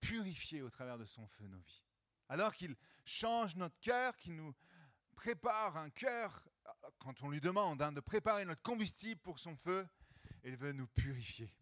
purifier 0.00 0.62
au 0.62 0.70
travers 0.70 0.98
de 0.98 1.04
son 1.04 1.26
feu 1.26 1.46
nos 1.46 1.58
vies. 1.58 1.82
Alors 2.28 2.54
qu'il 2.54 2.74
change 3.04 3.56
notre 3.56 3.78
cœur, 3.80 4.16
qu'il 4.16 4.36
nous 4.36 4.54
prépare 5.14 5.76
un 5.76 5.90
cœur, 5.90 6.48
quand 6.98 7.22
on 7.22 7.30
lui 7.30 7.40
demande 7.40 7.80
hein, 7.82 7.92
de 7.92 8.00
préparer 8.00 8.44
notre 8.44 8.62
combustible 8.62 9.20
pour 9.20 9.38
son 9.38 9.56
feu, 9.56 9.86
il 10.44 10.56
veut 10.56 10.72
nous 10.72 10.86
purifier. 10.88 11.52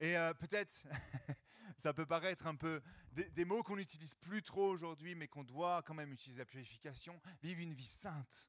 Et 0.00 0.16
euh, 0.16 0.34
peut-être, 0.34 0.86
ça 1.78 1.92
peut 1.92 2.06
paraître 2.06 2.46
un 2.46 2.56
peu 2.56 2.80
des, 3.12 3.44
mots 3.44 3.62
qu'on 3.62 3.76
n'utilise 3.76 4.14
plus 4.14 4.42
trop 4.42 4.68
aujourd'hui, 4.68 5.14
mais 5.14 5.28
qu'on 5.28 5.44
doit 5.44 5.82
quand 5.82 5.94
même 5.94 6.12
utiliser 6.12 6.40
la 6.40 6.46
purification, 6.46 7.20
vivre 7.42 7.60
une 7.60 7.74
vie 7.74 7.84
sainte. 7.84 8.48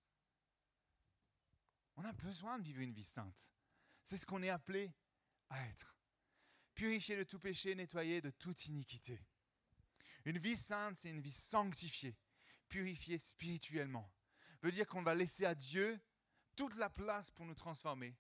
On 1.98 2.04
a 2.04 2.14
besoin 2.14 2.60
de 2.60 2.64
vivre 2.64 2.82
une 2.82 2.94
vie 2.94 3.04
sainte. 3.04 3.54
C'est 4.04 4.18
ce 4.18 4.26
qu'on 4.26 4.44
est 4.44 4.50
appelé 4.50 4.94
à 5.50 5.66
être. 5.68 5.95
Purifier 6.76 7.16
de 7.16 7.24
tout 7.24 7.40
péché, 7.40 7.74
nettoyer 7.74 8.22
de 8.22 8.30
toute 8.30 8.66
iniquité. 8.68 9.20
Une 10.26 10.38
vie 10.38 10.58
sainte, 10.58 10.98
c'est 10.98 11.10
une 11.10 11.22
vie 11.22 11.32
sanctifiée, 11.32 12.16
purifiée 12.68 13.18
spirituellement. 13.18 14.12
Veut 14.62 14.72
dire 14.72 14.86
qu'on 14.86 15.02
va 15.02 15.16
laisser 15.16 15.46
à 15.46 15.56
Dieu 15.56 16.00
toute 16.56 16.76
la 16.76 16.90
place 16.90 17.32
pour 17.32 17.46
nous 17.46 17.56
transformer. 17.56 18.18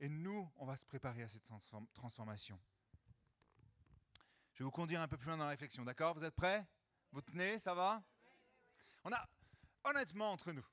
Et 0.00 0.08
nous, 0.08 0.50
on 0.56 0.66
va 0.66 0.76
se 0.76 0.84
préparer 0.84 1.22
à 1.22 1.28
cette 1.28 1.50
transformation. 1.94 2.60
Je 4.52 4.58
vais 4.58 4.64
vous 4.64 4.70
conduire 4.70 5.00
un 5.00 5.08
peu 5.08 5.16
plus 5.16 5.28
loin 5.28 5.36
dans 5.36 5.44
la 5.44 5.50
réflexion, 5.50 5.84
d'accord? 5.84 6.14
Vous 6.14 6.24
êtes 6.24 6.34
prêts? 6.34 6.66
Vous 7.12 7.22
tenez, 7.22 7.58
ça 7.58 7.74
va? 7.74 8.04
On 9.04 9.12
a, 9.12 9.28
honnêtement, 9.84 10.32
entre 10.32 10.52
nous, 10.52 10.66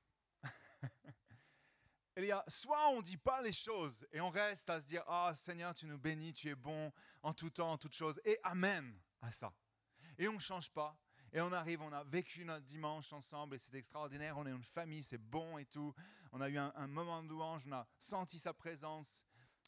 il 2.22 2.28
y 2.28 2.32
a, 2.32 2.42
soit 2.48 2.88
on 2.88 2.98
ne 2.98 3.02
dit 3.02 3.18
pas 3.18 3.42
les 3.42 3.52
choses 3.52 4.06
et 4.12 4.20
on 4.20 4.30
reste 4.30 4.70
à 4.70 4.80
se 4.80 4.86
dire 4.86 5.04
Ah 5.06 5.32
Seigneur, 5.34 5.74
tu 5.74 5.86
nous 5.86 5.98
bénis, 5.98 6.32
tu 6.32 6.48
es 6.48 6.54
bon 6.54 6.90
en 7.22 7.34
tout 7.34 7.50
temps, 7.50 7.72
en 7.72 7.78
toutes 7.78 7.94
choses, 7.94 8.20
et 8.24 8.38
Amen 8.42 8.98
à 9.20 9.30
ça. 9.30 9.52
Et 10.18 10.26
on 10.28 10.34
ne 10.34 10.38
change 10.38 10.70
pas. 10.70 10.98
Et 11.32 11.40
on 11.40 11.52
arrive, 11.52 11.82
on 11.82 11.92
a 11.92 12.04
vécu 12.04 12.44
notre 12.44 12.64
dimanche 12.64 13.12
ensemble 13.12 13.56
et 13.56 13.58
c'est 13.58 13.74
extraordinaire, 13.74 14.38
on 14.38 14.46
est 14.46 14.50
une 14.50 14.62
famille, 14.62 15.02
c'est 15.02 15.18
bon 15.18 15.58
et 15.58 15.66
tout. 15.66 15.92
On 16.32 16.40
a 16.40 16.48
eu 16.48 16.56
un, 16.56 16.86
moment 16.86 17.22
de 17.22 17.28
louange, 17.28 17.64
on 17.66 17.72
a 17.72 17.86
senti 17.98 18.38
sa 18.38 18.54
présence. 18.54 19.22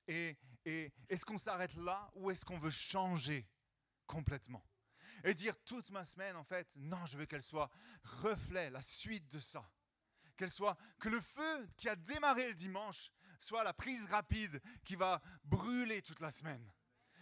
Et, 0.07 0.39
et 0.65 0.91
est-ce 1.11 1.27
qu'on 1.27 1.39
s'arrête 1.39 1.75
là 1.75 2.11
ou 2.15 2.31
est-ce 2.31 2.45
qu'on 2.45 2.59
veut 2.59 2.71
changer 2.71 3.47
complètement? 4.07 4.65
Et 5.25 5.35
dire 5.35 5.63
toute 5.65 5.91
ma 5.91 6.05
semaine, 6.05 6.37
en 6.37 6.45
fait, 6.45 6.73
non, 6.77 7.05
je 7.05 7.19
veux 7.19 7.27
qu'elle 7.27 7.43
soit 7.43 7.71
reflet, 8.23 8.71
la 8.71 8.81
suite 8.81 9.31
de 9.31 9.39
ça 9.39 9.69
qu'elle 10.39 10.51
soit, 10.51 10.77
que 10.99 11.11
le 11.11 11.21
feu 11.21 11.69
qui 11.77 11.89
a 11.89 11.97
démarré 11.97 12.49
le 12.49 12.55
dimanche 12.55 13.11
soit 13.39 13.65
la 13.65 13.75
prise 13.75 14.07
rapide 14.07 14.61
qui 14.85 14.97
va 14.97 15.21
brûler 15.45 16.01
toute 16.01 16.21
la 16.21 16.31
semaine. 16.31 16.73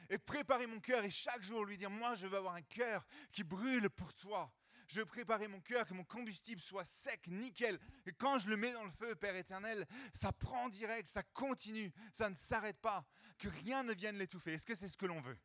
Et 0.09 0.19
préparer 0.19 0.69
mon 0.69 0.79
cœur 0.79 1.03
et 1.03 1.11
chaque 1.11 1.43
jour 1.43 1.65
lui 1.65 1.77
dire, 1.77 1.91
moi 1.91 2.15
je 2.15 2.29
veux 2.29 2.37
avoir 2.37 2.55
un 2.55 2.63
cœur 2.63 3.05
qui 3.33 3.43
brûle 3.43 3.91
pour 3.91 4.15
toi. 4.15 4.53
Je 4.89 5.01
veux 5.01 5.07
préparer 5.07 5.49
mon 5.49 5.61
cœur, 5.61 5.85
que 5.85 5.95
mon 5.95 6.05
combustible 6.05 6.61
soit 6.61 6.85
sec, 6.85 7.27
nickel. 7.27 7.79
Et 8.07 8.13
quand 8.13 8.39
je 8.39 8.49
le 8.49 8.57
mets 8.57 8.73
dans 8.73 8.85
le 8.85 8.91
feu, 8.93 9.17
Père 9.17 9.35
éternel, 9.35 9.85
ça 10.13 10.31
prend 10.31 10.69
direct, 10.69 11.09
ça 11.09 11.25
continue, 11.25 11.93
ça 12.13 12.31
ne 12.31 12.37
s'arrête 12.37 12.79
pas. 12.79 13.05
Que 13.39 13.49
rien 13.49 13.83
ne 13.83 13.93
vienne 13.93 14.17
l'étouffer. 14.17 14.55
Est-ce 14.55 14.67
que 14.67 14.77
c'est 14.77 14.87
ce 14.87 14.97
que 14.97 15.07
l'on 15.07 15.21
veut? 15.21 15.39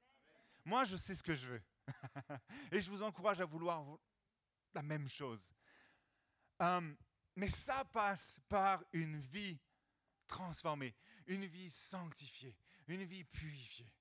Moi, 0.64 0.84
je 0.84 0.96
sais 0.96 1.16
ce 1.16 1.24
que 1.24 1.34
je 1.34 1.48
veux. 1.48 1.64
et 2.72 2.80
je 2.80 2.92
vous 2.92 3.02
encourage 3.02 3.42
à 3.42 3.46
vouloir 3.46 3.84
la 4.76 4.84
même 4.84 5.08
chose. 5.08 5.52
Hum, 6.60 6.96
mais 7.36 7.50
ça 7.50 7.86
passe 7.86 8.40
par 8.50 8.84
une 8.94 9.18
vie 9.18 9.60
transformée, 10.28 10.96
une 11.28 11.46
vie 11.46 11.70
sanctifiée, 11.70 12.56
une 12.88 13.04
vie 13.04 13.24
purifiée. 13.24 13.92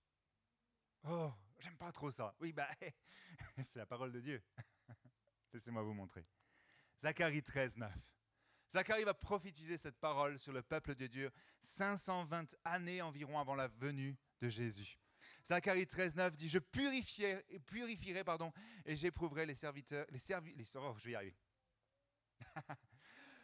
Oh, 1.05 1.33
j'aime 1.59 1.77
pas 1.77 1.93
trop 1.93 2.11
ça. 2.11 2.35
Oui, 2.41 2.53
bah, 2.53 2.69
c'est 3.65 3.79
la 3.79 3.87
parole 3.87 4.13
de 4.13 4.21
Dieu. 4.21 4.43
Laissez-moi 5.53 5.83
vous 5.83 5.95
montrer. 5.95 6.27
Zacharie 7.01 7.43
13, 7.43 7.77
9. 7.79 7.93
Zacharie 8.71 9.05
va 9.05 9.15
prophétiser 9.15 9.77
cette 9.77 9.99
parole 9.99 10.39
sur 10.39 10.53
le 10.53 10.63
peuple 10.63 10.95
de 10.95 11.07
Dieu 11.07 11.31
520 11.63 12.57
années 12.65 13.03
environ 13.03 13.39
avant 13.39 13.55
la 13.55 13.69
venue 13.69 14.17
de 14.41 14.49
Jésus. 14.49 14.99
Zacharie 15.45 15.87
13, 15.87 16.15
9 16.17 16.37
dit 16.37 16.49
Je 16.49 16.59
purifierai, 16.59 17.43
purifierai 17.67 18.23
pardon, 18.23 18.53
et 18.85 18.97
j'éprouverai 18.97 19.47
les 19.47 19.55
serviteurs, 19.55 20.07
oh, 20.11 20.95
je 20.99 21.05
vais 21.05 21.11
y 21.11 21.15
arriver. 21.15 21.37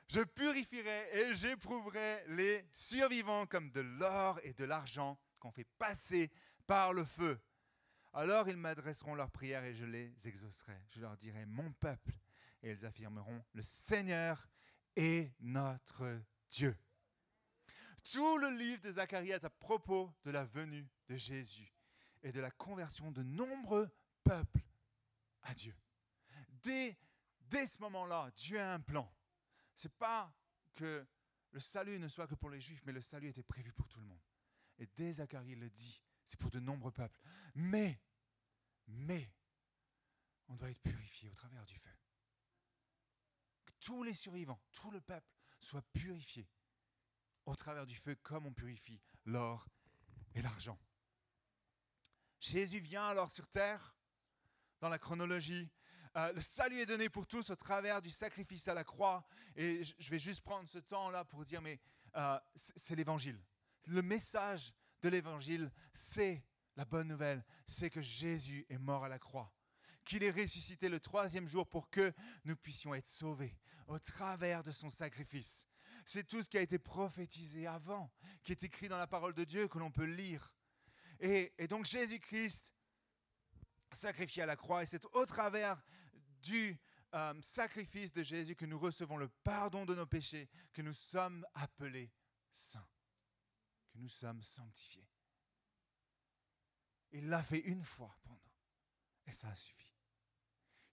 Je 0.08 0.20
purifierai 0.20 1.18
et 1.18 1.34
j'éprouverai 1.34 2.24
les 2.28 2.64
survivants 2.72 3.46
comme 3.46 3.70
de 3.70 3.80
l'or 3.80 4.38
et 4.44 4.52
de 4.52 4.64
l'argent 4.64 5.18
qu'on 5.40 5.50
fait 5.50 5.66
passer 5.78 6.30
par 6.66 6.92
le 6.92 7.04
feu. 7.04 7.40
Alors 8.12 8.48
ils 8.48 8.56
m'adresseront 8.56 9.14
leurs 9.14 9.30
prières 9.30 9.64
et 9.64 9.74
je 9.74 9.84
les 9.84 10.14
exaucerai. 10.26 10.78
Je 10.88 11.00
leur 11.00 11.16
dirai 11.16 11.44
mon 11.44 11.72
peuple 11.72 12.12
et 12.62 12.70
ils 12.70 12.86
affirmeront 12.86 13.44
le 13.52 13.62
Seigneur 13.62 14.48
est 14.94 15.32
notre 15.40 16.22
Dieu. 16.50 16.76
Tout 18.04 18.38
le 18.38 18.56
livre 18.56 18.82
de 18.82 18.92
Zacharie 18.92 19.32
est 19.32 19.44
à 19.44 19.50
propos 19.50 20.14
de 20.24 20.30
la 20.30 20.44
venue 20.44 20.88
de 21.08 21.16
Jésus 21.16 21.74
et 22.22 22.30
de 22.30 22.40
la 22.40 22.52
conversion 22.52 23.10
de 23.10 23.24
nombreux 23.24 23.90
peuples 24.22 24.62
à 25.42 25.54
Dieu. 25.54 25.74
Dès, 26.62 26.96
dès 27.40 27.66
ce 27.66 27.80
moment-là, 27.80 28.30
Dieu 28.36 28.60
a 28.60 28.74
un 28.74 28.80
plan 28.80 29.12
c'est 29.76 29.94
pas 29.96 30.34
que 30.74 31.06
le 31.52 31.60
salut 31.60 31.98
ne 31.98 32.08
soit 32.08 32.26
que 32.26 32.34
pour 32.34 32.50
les 32.50 32.60
Juifs, 32.60 32.82
mais 32.84 32.92
le 32.92 33.00
salut 33.00 33.28
était 33.28 33.42
prévu 33.42 33.72
pour 33.72 33.88
tout 33.88 34.00
le 34.00 34.06
monde. 34.06 34.22
Et 34.78 34.86
dès 34.96 35.12
Zacharie 35.12 35.54
le 35.54 35.70
dit, 35.70 36.02
c'est 36.24 36.38
pour 36.38 36.50
de 36.50 36.60
nombreux 36.60 36.90
peuples. 36.90 37.20
Mais, 37.54 38.00
mais, 38.88 39.32
on 40.48 40.54
doit 40.54 40.70
être 40.70 40.82
purifié 40.82 41.30
au 41.30 41.34
travers 41.34 41.64
du 41.64 41.78
feu. 41.78 41.96
Que 43.64 43.72
tous 43.80 44.02
les 44.02 44.14
survivants, 44.14 44.60
tout 44.72 44.90
le 44.90 45.00
peuple 45.00 45.30
soit 45.60 45.82
purifié 45.92 46.48
au 47.44 47.54
travers 47.54 47.86
du 47.86 47.94
feu 47.94 48.16
comme 48.16 48.46
on 48.46 48.52
purifie 48.52 49.00
l'or 49.24 49.68
et 50.34 50.42
l'argent. 50.42 50.78
Jésus 52.40 52.80
vient 52.80 53.06
alors 53.06 53.30
sur 53.30 53.46
terre, 53.46 53.94
dans 54.80 54.88
la 54.88 54.98
chronologie, 54.98 55.70
euh, 56.16 56.32
le 56.32 56.40
salut 56.40 56.78
est 56.80 56.86
donné 56.86 57.08
pour 57.10 57.26
tous 57.26 57.50
au 57.50 57.56
travers 57.56 58.00
du 58.00 58.10
sacrifice 58.10 58.68
à 58.68 58.74
la 58.74 58.84
croix. 58.84 59.26
Et 59.54 59.82
je 59.84 60.10
vais 60.10 60.18
juste 60.18 60.42
prendre 60.42 60.68
ce 60.68 60.78
temps-là 60.78 61.24
pour 61.24 61.44
dire, 61.44 61.60
mais 61.60 61.78
euh, 62.16 62.38
c'est 62.54 62.96
l'évangile. 62.96 63.38
Le 63.86 64.00
message 64.00 64.72
de 65.02 65.10
l'évangile, 65.10 65.70
c'est 65.92 66.42
la 66.76 66.84
bonne 66.84 67.08
nouvelle, 67.08 67.44
c'est 67.66 67.90
que 67.90 68.00
Jésus 68.00 68.64
est 68.70 68.78
mort 68.78 69.04
à 69.04 69.08
la 69.08 69.18
croix, 69.18 69.52
qu'il 70.04 70.22
est 70.22 70.30
ressuscité 70.30 70.88
le 70.88 71.00
troisième 71.00 71.48
jour 71.48 71.68
pour 71.68 71.90
que 71.90 72.12
nous 72.44 72.56
puissions 72.56 72.94
être 72.94 73.06
sauvés 73.06 73.56
au 73.86 73.98
travers 73.98 74.62
de 74.62 74.72
son 74.72 74.90
sacrifice. 74.90 75.68
C'est 76.04 76.26
tout 76.26 76.42
ce 76.42 76.48
qui 76.48 76.58
a 76.58 76.62
été 76.62 76.78
prophétisé 76.78 77.66
avant, 77.66 78.10
qui 78.42 78.52
est 78.52 78.64
écrit 78.64 78.88
dans 78.88 78.98
la 78.98 79.06
parole 79.06 79.34
de 79.34 79.44
Dieu, 79.44 79.68
que 79.68 79.78
l'on 79.78 79.90
peut 79.90 80.04
lire. 80.04 80.54
Et, 81.20 81.52
et 81.58 81.68
donc 81.68 81.84
Jésus-Christ 81.84 82.72
sacrifié 83.92 84.42
à 84.42 84.46
la 84.46 84.56
croix, 84.56 84.82
et 84.82 84.86
c'est 84.86 85.04
au 85.12 85.26
travers 85.26 85.82
du 86.46 86.78
euh, 87.14 87.40
sacrifice 87.42 88.12
de 88.12 88.22
Jésus 88.22 88.56
que 88.56 88.66
nous 88.66 88.78
recevons 88.78 89.16
le 89.16 89.28
pardon 89.28 89.84
de 89.84 89.94
nos 89.94 90.06
péchés, 90.06 90.48
que 90.72 90.82
nous 90.82 90.94
sommes 90.94 91.46
appelés 91.54 92.12
saints, 92.50 92.88
que 93.90 93.98
nous 93.98 94.08
sommes 94.08 94.42
sanctifiés. 94.42 95.08
Il 97.12 97.28
l'a 97.28 97.42
fait 97.42 97.60
une 97.60 97.84
fois 97.84 98.16
pour 98.22 98.34
nous, 98.34 98.52
et 99.26 99.32
ça 99.32 99.48
a 99.48 99.56
suffi. 99.56 99.92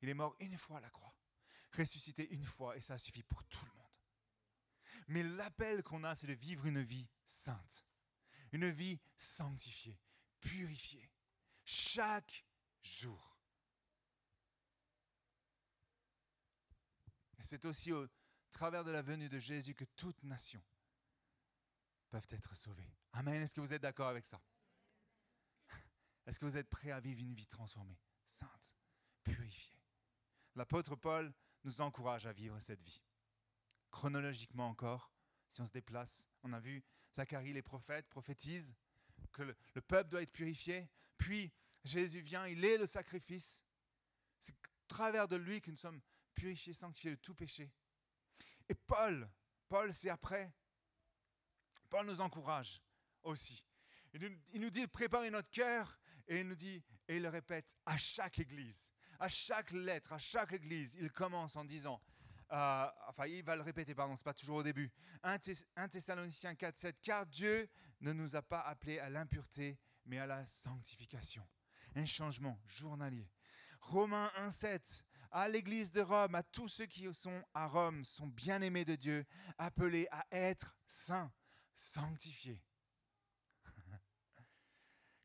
Il 0.02 0.10
est 0.10 0.13
mort 0.13 0.36
une 0.39 0.58
fois 0.58 0.78
à 0.78 0.82
la 0.82 0.89
croix, 0.89 1.16
ressuscité 1.78 2.28
une 2.34 2.46
fois, 2.46 2.78
et 2.78 2.82
ça 2.82 2.96
a 2.96 2.98
suffi 2.98 3.24
pour 3.24 3.44
tout 3.46 3.66
le 3.66 3.74
monde. 3.74 3.84
Mais 5.08 5.24
l'appel 5.24 5.84
qu'on 5.84 6.04
a, 6.04 6.16
c'est 6.16 6.28
de 6.28 6.34
vivre 6.34 6.66
une 6.66 6.82
vie 6.82 7.10
sainte, 7.26 7.86
une 8.52 8.70
vie 8.70 9.00
sanctifiée, 9.18 10.00
purifiée, 10.39 11.12
chaque 11.63 12.46
jour. 12.82 13.33
C'est 17.43 17.65
aussi 17.65 17.91
au 17.91 18.08
travers 18.51 18.84
de 18.84 18.91
la 18.91 19.01
venue 19.01 19.29
de 19.29 19.39
Jésus 19.39 19.75
que 19.75 19.86
toutes 19.95 20.23
nations 20.23 20.63
peuvent 22.10 22.27
être 22.29 22.56
sauvées. 22.56 22.89
Amen. 23.12 23.41
Est-ce 23.41 23.56
que 23.56 23.62
vous 23.62 23.73
êtes 23.73 23.82
d'accord 23.82 24.08
avec 24.08 24.25
ça? 24.25 24.41
Est-ce 26.25 26.39
que 26.39 26.45
vous 26.45 26.58
êtes 26.58 26.69
prêts 26.69 26.91
à 26.91 26.99
vivre 26.99 27.21
une 27.21 27.34
vie 27.34 27.47
transformée, 27.47 27.99
sainte, 28.23 28.75
purifiée? 29.23 29.77
L'apôtre 30.56 30.95
Paul 30.95 31.34
nous 31.63 31.82
encourage 31.82 32.25
à 32.25 32.34
vivre 32.34 32.60
cette 32.60 32.82
vie. 32.82 33.01
Chronologiquement 33.91 34.69
encore, 34.69 35.12
si 35.49 35.62
on 35.62 35.65
se 35.65 35.71
déplace, 35.71 36.29
on 36.43 36.53
a 36.53 36.60
vu 36.60 36.84
Zacharie, 37.13 37.53
les 37.53 37.62
prophètes, 37.62 38.08
prophétisent 38.10 38.75
que 39.32 39.43
le, 39.43 39.56
le 39.73 39.82
peuple 39.82 40.10
doit 40.10 40.21
être 40.21 40.32
purifié. 40.32 40.89
Puis 41.17 41.51
Jésus 41.84 42.21
vient, 42.21 42.47
il 42.47 42.63
est 42.63 42.77
le 42.77 42.88
sacrifice. 42.88 43.63
C'est 44.39 44.53
au 44.53 44.88
travers 44.88 45.27
de 45.27 45.36
lui 45.36 45.62
que 45.62 45.71
nous 45.71 45.77
sommes 45.77 46.01
purifiés, 46.34 46.74
sanctifiés 46.74 47.12
de 47.12 47.15
tout 47.15 47.36
péché. 47.36 47.72
Et 48.69 48.76
Paul, 48.76 49.30
Paul 49.67 49.93
c'est 49.93 50.10
après. 50.10 50.54
Paul 51.89 52.06
nous 52.06 52.22
encourage 52.22 52.82
aussi. 53.24 53.65
Il 54.13 54.22
nous, 54.22 54.30
il 54.54 54.62
nous 54.62 54.69
dit 54.69 54.82
de 54.82 54.91
préparer 54.91 55.30
notre 55.30 55.50
cœur 55.50 56.00
et 56.28 56.41
il 56.41 56.48
nous 56.48 56.56
dit, 56.56 56.84
et 57.08 57.17
il 57.17 57.24
le 57.24 57.30
répète 57.30 57.76
à 57.86 57.98
chaque 57.98 58.39
église, 58.39 58.91
à 59.19 59.28
chaque 59.28 59.72
lettre, 59.72 60.13
à 60.13 60.17
chaque 60.17 60.54
église, 60.54 60.96
il 61.00 61.12
commence 61.12 61.56
en 61.56 61.65
disant, 61.65 62.02
euh, 62.52 62.88
enfin 63.08 63.26
il 63.28 63.43
va 63.43 63.56
le 63.56 63.62
répéter, 63.62 63.96
pardon, 63.96 64.15
c'est 64.15 64.24
pas 64.24 64.34
toujours 64.34 64.58
au 64.58 64.63
début, 64.63 64.91
1 65.24 65.39
Thessaloniciens 65.89 66.56
4, 66.56 66.78
7, 66.78 67.02
car 67.02 67.26
Dieu 67.26 67.69
ne 68.02 68.13
nous 68.13 68.36
a 68.36 68.41
pas 68.41 68.62
appelés 68.62 69.00
à 69.00 69.10
l'impureté, 69.10 69.80
mais 70.06 70.19
à 70.19 70.26
la 70.26 70.46
sanctification. 70.46 71.48
Un 71.96 72.06
changement 72.06 72.60
journalier. 72.65 73.30
Romains 73.82 74.32
1, 74.38 74.52
7, 74.52 75.04
à 75.34 75.48
l'église 75.48 75.91
de 75.91 76.02
Rome, 76.02 76.36
à 76.36 76.43
tous 76.43 76.67
ceux 76.67 76.86
qui 76.86 77.12
sont 77.12 77.43
à 77.56 77.67
Rome, 77.67 78.06
sont 78.06 78.28
bien-aimés 78.28 78.86
de 78.86 78.96
Dieu, 78.96 79.26
appelés 79.58 80.08
à 80.12 80.26
être 80.32 80.78
saints, 80.86 81.32
sanctifiés. 81.76 82.62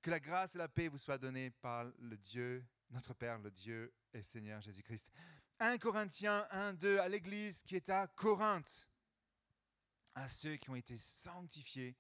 que 0.03 0.11
la 0.11 0.19
grâce 0.19 0.55
et 0.55 0.59
la 0.59 0.69
paix 0.69 0.89
vous 0.89 0.97
soient 0.97 1.19
données 1.19 1.51
par 1.51 1.85
le 1.99 2.17
Dieu, 2.17 2.67
notre 2.89 3.13
Père, 3.13 3.39
le 3.39 3.51
Dieu 3.51 3.93
et 4.15 4.23
Seigneur 4.23 4.63
Jésus-Christ. 4.63 5.11
1 5.61 5.77
Corinthiens 5.77 6.47
1, 6.53 6.73
2, 6.73 7.01
à 7.01 7.09
l'église 7.09 7.63
qui 7.63 7.77
est 7.77 7.91
à 7.91 8.07
Corinthe, 8.07 8.89
à 10.15 10.27
ceux 10.27 10.57
qui 10.57 10.71
ont 10.71 10.77
été 10.77 10.97
sanctifiés 10.97 11.95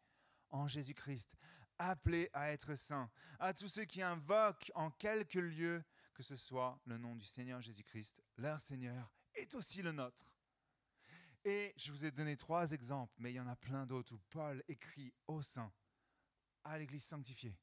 en 0.49 0.67
Jésus-Christ, 0.67 1.37
appelés 1.77 2.31
à 2.33 2.53
être 2.53 2.75
saints, 2.75 3.11
à 3.39 3.53
tous 3.53 3.69
ceux 3.69 3.85
qui 3.85 4.01
invoquent 4.01 4.73
en 4.75 4.91
quelque 4.93 5.39
lieu 5.39 5.85
que 6.19 6.25
ce 6.25 6.35
soit 6.35 6.77
le 6.87 6.99
nom 6.99 7.15
du 7.15 7.25
Seigneur 7.25 7.61
Jésus-Christ, 7.61 8.21
leur 8.39 8.61
Seigneur, 8.61 9.09
est 9.37 9.55
aussi 9.55 9.83
le 9.83 9.93
nôtre. 9.93 10.35
Et 11.45 11.73
je 11.77 11.93
vous 11.93 12.05
ai 12.05 12.11
donné 12.11 12.37
trois 12.37 12.73
exemples, 12.73 13.15
mais 13.19 13.31
il 13.31 13.37
y 13.37 13.41
en 13.41 13.47
a 13.47 13.55
plein 13.55 13.87
d'autres 13.87 14.15
où 14.15 14.19
Paul 14.29 14.61
écrit 14.67 15.15
aux 15.29 15.43
saints, 15.43 15.73
à 16.65 16.77
l'Église 16.77 17.05
sanctifiée. 17.05 17.57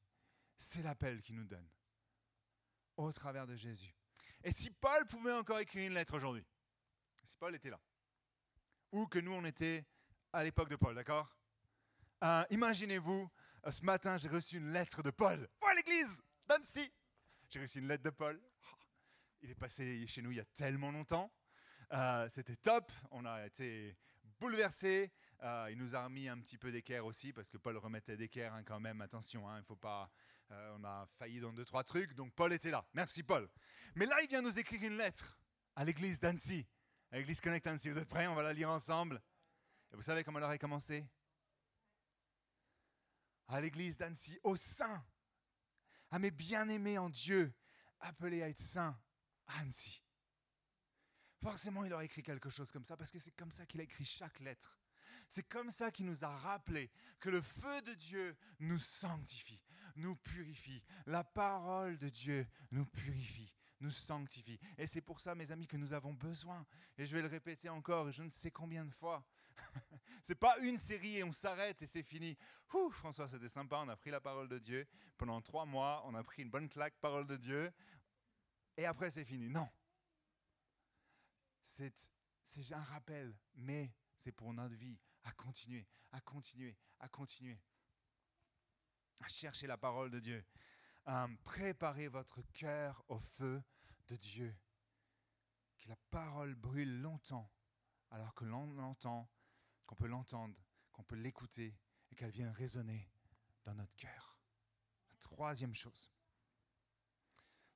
C'est 0.56 0.82
l'appel 0.82 1.20
qu'il 1.20 1.36
nous 1.36 1.44
donne 1.44 1.68
au 2.96 3.12
travers 3.12 3.46
de 3.46 3.54
Jésus. 3.54 3.94
Et 4.42 4.52
si 4.52 4.70
Paul 4.70 5.06
pouvait 5.06 5.34
encore 5.34 5.58
écrire 5.58 5.86
une 5.86 5.92
lettre 5.92 6.14
aujourd'hui, 6.14 6.46
si 7.24 7.36
Paul 7.36 7.54
était 7.54 7.68
là, 7.68 7.80
ou 8.90 9.06
que 9.06 9.18
nous 9.18 9.32
on 9.32 9.44
était 9.44 9.84
à 10.32 10.42
l'époque 10.42 10.70
de 10.70 10.76
Paul, 10.76 10.94
d'accord? 10.94 11.28
Euh, 12.24 12.42
Imaginez-vous, 12.48 13.30
euh, 13.66 13.70
ce 13.70 13.84
matin 13.84 14.16
j'ai 14.16 14.30
reçu 14.30 14.56
une 14.56 14.72
lettre 14.72 15.02
de 15.02 15.10
Paul. 15.10 15.46
Oh 15.60 15.68
l'église 15.76 16.22
d'Annecy 16.46 16.90
J'ai 17.48 17.60
reçu 17.60 17.78
une 17.78 17.86
lettre 17.86 18.02
de 18.02 18.10
Paul. 18.10 18.40
Oh, 18.64 18.76
il 19.42 19.50
est 19.50 19.54
passé 19.54 20.06
chez 20.08 20.20
nous 20.20 20.32
il 20.32 20.38
y 20.38 20.40
a 20.40 20.44
tellement 20.44 20.90
longtemps. 20.90 21.32
Euh, 21.92 22.28
C'était 22.28 22.56
top, 22.56 22.90
on 23.12 23.24
a 23.24 23.46
été 23.46 23.96
bouleversés. 24.40 25.12
Euh, 25.42 25.68
il 25.70 25.78
nous 25.78 25.94
a 25.94 26.04
remis 26.04 26.28
un 26.28 26.38
petit 26.40 26.58
peu 26.58 26.72
d'équerre 26.72 27.06
aussi, 27.06 27.32
parce 27.32 27.48
que 27.48 27.56
Paul 27.56 27.76
remettait 27.76 28.16
d'équerre 28.16 28.52
hein, 28.54 28.64
quand 28.64 28.80
même. 28.80 29.00
Attention, 29.00 29.48
hein, 29.48 29.58
il 29.58 29.64
faut 29.64 29.76
pas. 29.76 30.10
Euh, 30.50 30.76
on 30.78 30.84
a 30.84 31.06
failli 31.18 31.40
dans 31.40 31.52
deux, 31.52 31.64
trois 31.64 31.84
trucs, 31.84 32.14
donc 32.14 32.34
Paul 32.34 32.52
était 32.52 32.70
là. 32.70 32.84
Merci 32.94 33.22
Paul. 33.22 33.48
Mais 33.94 34.06
là, 34.06 34.20
il 34.22 34.28
vient 34.28 34.42
nous 34.42 34.58
écrire 34.58 34.82
une 34.82 34.96
lettre 34.96 35.38
à 35.76 35.84
l'église 35.84 36.18
d'Annecy, 36.18 36.66
à 37.12 37.16
l'église 37.16 37.40
Connect 37.40 37.66
Annecy. 37.66 37.90
Vous 37.90 37.98
êtes 37.98 38.08
prêts? 38.08 38.26
On 38.26 38.34
va 38.34 38.42
la 38.42 38.52
lire 38.52 38.70
ensemble. 38.70 39.22
Vous 39.92 40.02
savez 40.02 40.24
comment 40.24 40.38
elle 40.38 40.44
aurait 40.44 40.58
commencé? 40.58 41.06
À 43.48 43.60
l'église 43.60 43.96
d'Annecy, 43.96 44.40
aux 44.42 44.56
saints, 44.56 45.04
à 46.16 46.18
mes 46.18 46.30
bien-aimés 46.30 46.96
en 46.96 47.10
Dieu, 47.10 47.52
appelés 48.00 48.42
à 48.42 48.48
être 48.48 48.58
saints 48.58 48.98
Annecy. 49.48 50.02
Forcément, 51.42 51.84
il 51.84 51.92
aurait 51.92 52.06
écrit 52.06 52.22
quelque 52.22 52.48
chose 52.48 52.70
comme 52.70 52.86
ça, 52.86 52.96
parce 52.96 53.10
que 53.10 53.18
c'est 53.18 53.36
comme 53.36 53.50
ça 53.50 53.66
qu'il 53.66 53.80
a 53.80 53.84
écrit 53.84 54.06
chaque 54.06 54.40
lettre. 54.40 54.80
C'est 55.28 55.46
comme 55.46 55.70
ça 55.70 55.90
qu'il 55.90 56.06
nous 56.06 56.24
a 56.24 56.34
rappelé 56.34 56.90
que 57.20 57.28
le 57.28 57.42
feu 57.42 57.82
de 57.82 57.92
Dieu 57.92 58.34
nous 58.60 58.78
sanctifie, 58.78 59.60
nous 59.96 60.16
purifie. 60.16 60.82
La 61.04 61.22
parole 61.22 61.98
de 61.98 62.08
Dieu 62.08 62.46
nous 62.70 62.86
purifie, 62.86 63.54
nous 63.80 63.90
sanctifie. 63.90 64.58
Et 64.78 64.86
c'est 64.86 65.02
pour 65.02 65.20
ça, 65.20 65.34
mes 65.34 65.52
amis, 65.52 65.66
que 65.66 65.76
nous 65.76 65.92
avons 65.92 66.14
besoin. 66.14 66.64
Et 66.96 67.04
je 67.04 67.14
vais 67.14 67.20
le 67.20 67.28
répéter 67.28 67.68
encore, 67.68 68.10
je 68.10 68.22
ne 68.22 68.30
sais 68.30 68.50
combien 68.50 68.86
de 68.86 68.90
fois. 68.90 69.22
c'est 70.22 70.34
pas 70.34 70.58
une 70.58 70.78
série 70.78 71.18
et 71.18 71.24
on 71.24 71.32
s'arrête 71.32 71.82
et 71.82 71.86
c'est 71.86 72.02
fini. 72.02 72.36
François, 72.90 73.28
c'était 73.28 73.48
sympa, 73.48 73.78
on 73.82 73.88
a 73.88 73.96
pris 73.96 74.10
la 74.10 74.20
parole 74.20 74.48
de 74.48 74.58
Dieu. 74.58 74.86
Pendant 75.16 75.40
trois 75.40 75.64
mois, 75.64 76.02
on 76.04 76.14
a 76.14 76.22
pris 76.22 76.42
une 76.42 76.50
bonne 76.50 76.68
claque, 76.68 76.94
parole 77.00 77.26
de 77.26 77.36
Dieu. 77.36 77.72
Et 78.76 78.84
après, 78.84 79.10
c'est 79.10 79.24
fini. 79.24 79.48
Non. 79.48 79.68
C'est, 81.62 81.92
un 82.72 82.82
rappel, 82.82 83.36
mais 83.54 83.92
c'est 84.18 84.32
pour 84.32 84.52
notre 84.52 84.74
vie, 84.74 84.98
à 85.24 85.32
continuer, 85.32 85.86
à 86.12 86.20
continuer, 86.20 86.76
à 87.00 87.08
continuer, 87.08 87.58
à 89.20 89.28
chercher 89.28 89.66
la 89.66 89.76
parole 89.76 90.10
de 90.10 90.20
Dieu. 90.20 90.44
à 91.04 91.28
préparez 91.44 92.08
votre 92.08 92.42
cœur 92.52 93.02
au 93.08 93.18
feu 93.18 93.62
de 94.08 94.16
Dieu. 94.16 94.54
Que 95.78 95.88
la 95.88 95.96
parole 96.10 96.54
brûle 96.54 97.00
longtemps, 97.00 97.50
alors 98.10 98.34
que 98.34 98.44
l'on 98.44 98.72
l'entend, 98.74 99.28
qu'on 99.86 99.94
peut 99.94 100.06
l'entendre, 100.06 100.54
qu'on 100.92 101.04
peut 101.04 101.16
l'écouter 101.16 101.74
et 102.10 102.14
qu'elle 102.14 102.30
vienne 102.30 102.50
résonner 102.50 103.08
dans 103.64 103.74
notre 103.74 103.94
cœur. 103.96 104.38
La 105.10 105.16
troisième 105.16 105.74
chose. 105.74 106.10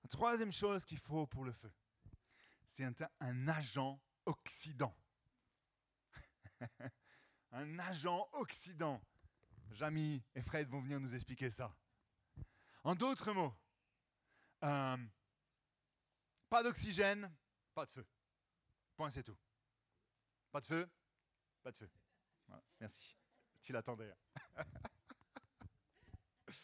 La 0.02 0.08
troisième 0.08 0.52
chose 0.52 0.84
qu'il 0.84 0.98
faut 0.98 1.26
pour 1.26 1.44
le 1.44 1.52
feu, 1.52 1.72
c'est 2.66 2.84
un, 3.20 3.48
agent 3.48 4.00
oxydant. 4.26 4.96
un 7.52 7.78
agent 7.78 8.28
oxydant. 8.32 9.00
Jamy 9.72 10.22
et 10.34 10.42
Fred 10.42 10.68
vont 10.68 10.80
venir 10.80 11.00
nous 11.00 11.14
expliquer 11.14 11.50
ça. 11.50 11.74
En 12.82 12.94
d'autres 12.94 13.32
mots, 13.32 13.54
euh, 14.64 14.96
pas 16.48 16.62
d'oxygène, 16.62 17.32
pas 17.74 17.84
de 17.84 17.90
feu. 17.90 18.06
Point, 18.96 19.10
c'est 19.10 19.22
tout. 19.22 19.36
Pas 20.50 20.60
de 20.60 20.66
feu, 20.66 20.90
pas 21.62 21.70
de 21.70 21.76
feu. 21.76 21.90
Merci. 22.80 23.16
Tu 23.60 23.72
l'attendais. 23.72 24.10
hein. 24.56 24.64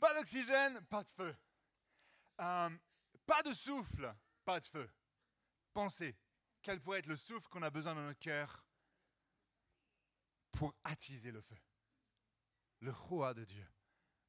pas 0.00 0.14
d'oxygène, 0.14 0.84
pas 0.86 1.02
de 1.02 1.08
feu. 1.08 1.36
Euh, 2.40 2.78
pas 3.24 3.42
de 3.42 3.52
souffle, 3.52 4.14
pas 4.44 4.60
de 4.60 4.66
feu. 4.66 4.90
Pensez, 5.72 6.16
quel 6.62 6.80
pourrait 6.80 6.98
être 7.00 7.06
le 7.06 7.16
souffle 7.16 7.48
qu'on 7.48 7.62
a 7.62 7.70
besoin 7.70 7.94
dans 7.94 8.02
notre 8.02 8.18
cœur 8.20 8.66
pour 10.52 10.74
attiser 10.84 11.30
le 11.32 11.40
feu? 11.40 11.56
Le 12.80 12.92
roi 12.92 13.32
de 13.32 13.44
Dieu, 13.44 13.66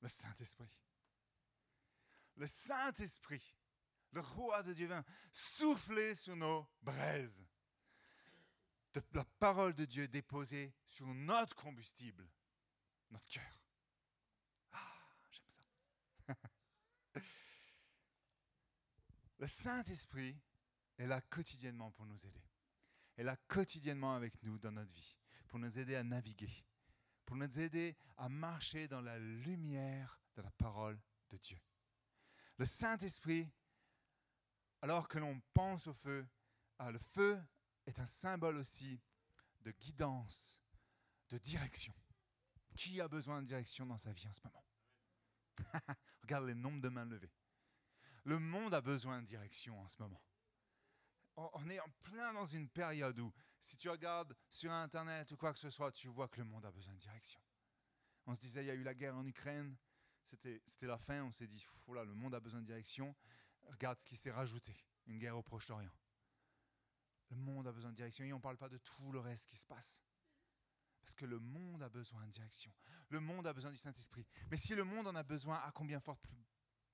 le 0.01 0.07
Saint-Esprit. 0.07 0.79
Le 2.35 2.47
Saint-Esprit, 2.47 3.55
le 4.11 4.21
roi 4.21 4.63
de 4.63 4.73
Dieu 4.73 4.87
vient 4.87 5.03
souffler 5.31 6.15
sur 6.15 6.35
nos 6.35 6.67
braises. 6.81 7.45
La 9.13 9.25
parole 9.39 9.73
de 9.73 9.85
Dieu 9.85 10.07
déposée 10.07 10.73
sur 10.85 11.07
notre 11.07 11.55
combustible, 11.55 12.27
notre 13.11 13.27
cœur. 13.27 13.61
Ah, 14.71 14.93
j'aime 15.31 15.49
ça. 15.49 16.35
le 19.39 19.47
Saint-Esprit 19.47 20.39
est 20.97 21.07
là 21.07 21.21
quotidiennement 21.21 21.91
pour 21.91 22.05
nous 22.05 22.25
aider. 22.25 22.43
Elle 23.15 23.23
est 23.23 23.31
là 23.31 23.37
quotidiennement 23.47 24.15
avec 24.15 24.41
nous 24.43 24.57
dans 24.57 24.71
notre 24.71 24.93
vie, 24.93 25.15
pour 25.47 25.59
nous 25.59 25.79
aider 25.79 25.95
à 25.95 26.03
naviguer, 26.03 26.65
pour 27.25 27.35
nous 27.35 27.59
aider 27.59 27.95
à 28.17 28.29
marcher 28.29 28.87
dans 28.87 29.01
la 29.01 29.17
lumière 29.19 30.21
de 30.35 30.41
la 30.41 30.51
parole 30.51 30.99
de 31.29 31.37
Dieu. 31.37 31.59
Le 32.57 32.65
Saint-Esprit, 32.65 33.51
alors 34.81 35.07
que 35.07 35.19
l'on 35.19 35.39
pense 35.53 35.87
au 35.87 35.93
feu, 35.93 36.27
ah, 36.79 36.91
le 36.91 36.99
feu 36.99 37.41
est 37.87 37.99
un 37.99 38.05
symbole 38.05 38.57
aussi 38.57 39.01
de 39.61 39.71
guidance, 39.71 40.59
de 41.29 41.37
direction. 41.37 41.93
Qui 42.75 43.01
a 43.01 43.07
besoin 43.07 43.41
de 43.41 43.47
direction 43.47 43.85
dans 43.85 43.97
sa 43.97 44.13
vie 44.13 44.27
en 44.27 44.33
ce 44.33 44.41
moment? 44.43 44.63
Regarde 46.21 46.45
les 46.45 46.53
nombres 46.53 46.81
de 46.81 46.89
mains 46.89 47.05
levées. 47.05 47.33
Le 48.23 48.37
monde 48.37 48.73
a 48.73 48.81
besoin 48.81 49.21
de 49.21 49.25
direction 49.25 49.79
en 49.79 49.87
ce 49.87 49.95
moment. 49.99 50.21
on 51.35 51.69
est 51.69 51.79
en 51.79 51.89
plein 52.03 52.33
dans 52.33 52.45
une 52.45 52.69
période 52.69 53.19
où, 53.19 53.33
si 53.61 53.77
tu 53.77 53.89
regardes 53.89 54.35
sur 54.49 54.71
Internet 54.71 55.31
ou 55.31 55.37
quoi 55.37 55.53
que 55.53 55.59
ce 55.59 55.69
soit, 55.69 55.91
tu 55.91 56.07
vois 56.07 56.27
que 56.27 56.37
le 56.37 56.45
monde 56.45 56.65
a 56.65 56.71
besoin 56.71 56.93
de 56.93 56.99
direction. 56.99 57.39
On 58.25 58.33
se 58.33 58.39
disait, 58.39 58.63
il 58.63 58.67
y 58.67 58.71
a 58.71 58.75
eu 58.75 58.83
la 58.83 58.93
guerre 58.93 59.15
en 59.15 59.25
Ukraine, 59.25 59.77
c'était 60.25 60.87
la 60.87 60.97
fin, 60.97 61.23
on 61.23 61.31
s'est 61.31 61.47
dit, 61.47 61.65
voilà, 61.85 62.03
le 62.03 62.13
monde 62.13 62.35
a 62.35 62.39
besoin 62.39 62.61
de 62.61 62.65
direction. 62.65 63.15
Regarde 63.63 63.99
ce 63.99 64.05
qui 64.05 64.17
s'est 64.17 64.31
rajouté, 64.31 64.75
une 65.05 65.17
guerre 65.17 65.37
au 65.37 65.43
Proche-Orient. 65.43 65.93
Le 67.29 67.35
monde 67.35 67.67
a 67.67 67.71
besoin 67.71 67.91
de 67.91 67.95
direction 67.95 68.23
et 68.23 68.33
on 68.33 68.37
ne 68.37 68.41
parle 68.41 68.57
pas 68.57 68.69
de 68.69 68.77
tout 68.77 69.11
le 69.11 69.19
reste 69.19 69.47
qui 69.47 69.57
se 69.57 69.65
passe. 69.65 70.01
Parce 71.01 71.15
que 71.15 71.25
le 71.25 71.39
monde 71.39 71.83
a 71.83 71.89
besoin 71.89 72.25
de 72.25 72.31
direction. 72.31 72.73
Le 73.09 73.19
monde 73.19 73.47
a 73.47 73.53
besoin 73.53 73.71
du 73.71 73.77
Saint-Esprit. 73.77 74.25
Mais 74.51 74.57
si 74.57 74.75
le 74.75 74.83
monde 74.83 75.07
en 75.07 75.15
a 75.15 75.23
besoin, 75.23 75.57
à 75.59 75.71
combien, 75.71 75.99
forte, 75.99 76.25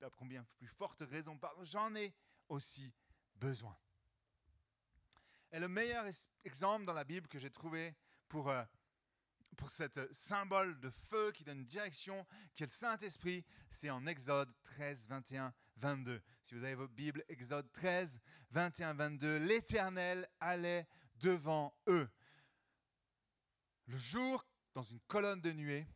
à 0.00 0.10
combien 0.10 0.44
plus 0.56 0.68
forte 0.68 1.02
raison, 1.02 1.38
j'en 1.62 1.94
ai 1.94 2.14
aussi 2.48 2.92
besoin. 3.34 3.76
Et 5.50 5.58
le 5.58 5.68
meilleur 5.68 6.04
exemple 6.44 6.84
dans 6.84 6.92
la 6.92 7.04
Bible 7.04 7.28
que 7.28 7.38
j'ai 7.38 7.50
trouvé 7.50 7.94
pour, 8.28 8.48
euh, 8.48 8.64
pour 9.54 9.70
ce 9.70 9.84
symbole 10.12 10.78
de 10.80 10.90
feu 10.90 11.32
qui 11.32 11.44
donne 11.44 11.64
direction, 11.64 12.26
qui 12.54 12.62
est 12.62 12.66
le 12.66 12.72
Saint-Esprit, 12.72 13.44
c'est 13.70 13.90
en 13.90 14.06
Exode 14.06 14.52
13, 14.62 15.08
21, 15.08 15.54
22. 15.76 16.22
Si 16.42 16.54
vous 16.54 16.64
avez 16.64 16.74
votre 16.74 16.92
Bible, 16.92 17.24
Exode 17.28 17.70
13, 17.72 18.20
21, 18.50 18.94
22, 18.94 19.36
l'Éternel 19.38 20.28
allait 20.40 20.86
devant 21.16 21.74
eux. 21.88 22.08
Le 23.86 23.96
jour, 23.96 24.46
dans 24.74 24.82
une 24.82 25.00
colonne 25.00 25.40
de 25.40 25.52
nuée, 25.52 25.86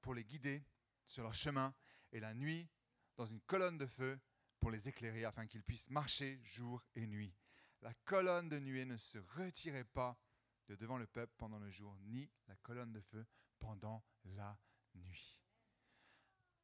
pour 0.00 0.14
les 0.14 0.24
guider 0.24 0.64
sur 1.06 1.22
leur 1.22 1.34
chemin, 1.34 1.74
et 2.12 2.20
la 2.20 2.34
nuit, 2.34 2.68
dans 3.16 3.26
une 3.26 3.40
colonne 3.42 3.78
de 3.78 3.86
feu, 3.86 4.18
pour 4.60 4.70
les 4.70 4.88
éclairer, 4.88 5.24
afin 5.24 5.46
qu'ils 5.46 5.62
puissent 5.62 5.90
marcher 5.90 6.40
jour 6.44 6.82
et 6.94 7.06
nuit 7.06 7.34
la 7.82 7.94
colonne 8.04 8.48
de 8.48 8.58
nuée 8.58 8.84
ne 8.84 8.96
se 8.96 9.18
retirait 9.36 9.84
pas 9.84 10.18
de 10.68 10.76
devant 10.76 10.98
le 10.98 11.06
peuple 11.06 11.32
pendant 11.36 11.58
le 11.58 11.70
jour, 11.70 11.96
ni 12.02 12.30
la 12.46 12.56
colonne 12.56 12.92
de 12.92 13.00
feu 13.00 13.26
pendant 13.58 14.04
la 14.24 14.58
nuit. 14.94 15.38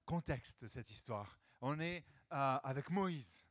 Contexte 0.04 0.62
de 0.62 0.68
cette 0.68 0.90
histoire. 0.90 1.40
On 1.60 1.80
est 1.80 2.04
euh, 2.32 2.58
avec 2.62 2.90
Moïse. 2.90 3.44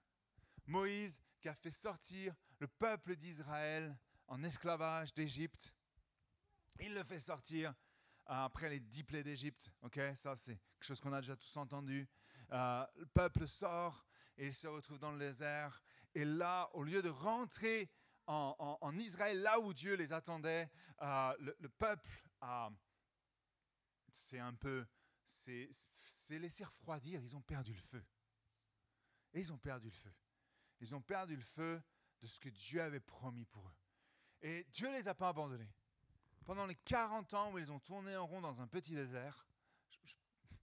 Moïse 0.68 1.20
qui 1.39 1.50
a 1.50 1.56
fait 1.56 1.72
sortir 1.72 2.36
le 2.60 2.68
peuple 2.68 3.16
d'Israël 3.16 3.98
en 4.28 4.44
esclavage 4.44 5.13
d'Égypte. 5.13 5.74
Il 6.80 6.94
le 6.94 7.04
fait 7.04 7.20
sortir 7.20 7.72
euh, 7.72 7.74
après 8.26 8.70
les 8.70 8.80
dix 8.80 9.04
plaies 9.04 9.24
d'Égypte. 9.24 9.72
Ça 10.16 10.36
c'est 10.36 10.56
quelque 10.56 10.84
chose 10.84 11.00
qu'on 11.00 11.13
a 11.13 11.22
déjà 11.22 11.36
tous 11.36 11.58
entendu. 11.58 12.08
Euh, 12.52 12.86
le 12.98 13.06
peuple 13.08 13.48
sort 13.48 14.06
et 14.38 14.48
il 14.48 14.54
se 14.54 14.68
retrouve 14.68 15.00
dans 15.00 15.12
le 15.12 15.20
désert. 15.20 15.82
Et 16.16 16.26
là, 16.26 16.70
au 16.74 16.84
lieu 16.84 17.02
de 17.02 17.10
rentrer 17.10 17.89
en, 18.27 18.97
Israël, 18.97 19.41
là 19.41 19.59
où 19.59 19.73
Dieu 19.73 19.95
les 19.95 20.13
attendait, 20.13 20.69
euh, 21.01 21.36
le, 21.39 21.69
peuple 21.69 22.09
c'est 24.09 24.39
un 24.39 24.53
peu, 24.53 24.86
c'est 25.25 25.69
laissé 26.39 26.63
refroidir. 26.63 27.21
Ils 27.21 27.36
ont 27.36 27.41
perdu 27.41 27.73
le 27.73 27.81
feu. 27.81 28.03
Ils 29.33 29.51
ont 29.51 29.57
perdu 29.57 29.88
le 29.89 29.95
feu. 29.95 30.13
Ils 30.79 30.93
ont 30.95 31.01
perdu 31.01 31.36
le 31.36 31.43
feu 31.43 31.81
de 32.21 32.27
ce 32.27 32.39
que 32.39 32.49
Dieu 32.49 32.81
avait 32.81 32.99
promis 32.99 33.45
pour 33.45 33.67
eux. 33.67 33.75
Et 34.41 34.63
Dieu 34.65 34.88
ne 34.89 34.93
les 34.93 35.07
a 35.07 35.15
pas 35.15 35.29
abandonnés. 35.29 35.71
Pendant 36.45 36.65
les 36.65 36.75
40 36.75 37.33
ans 37.33 37.51
où 37.53 37.57
ils 37.57 37.71
ont 37.71 37.79
tourné 37.79 38.15
en 38.17 38.27
rond 38.27 38.41
dans 38.41 38.62
un 38.62 38.67
petit 38.67 38.93
désert, 38.93 39.47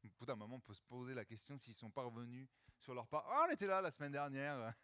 au 0.04 0.08
bout 0.18 0.26
d'un 0.26 0.36
moment, 0.36 0.56
on 0.56 0.60
peut 0.60 0.74
se 0.74 0.82
poser 0.82 1.14
la 1.14 1.24
question 1.24 1.56
s'ils 1.56 1.74
sont 1.74 1.90
parvenus 1.90 2.48
sur 2.78 2.94
leur 2.94 3.06
pas. 3.06 3.24
Oh, 3.28 3.46
on 3.48 3.52
était 3.52 3.66
là 3.66 3.80
la 3.80 3.90
semaine 3.90 4.12
dernière. 4.12 4.74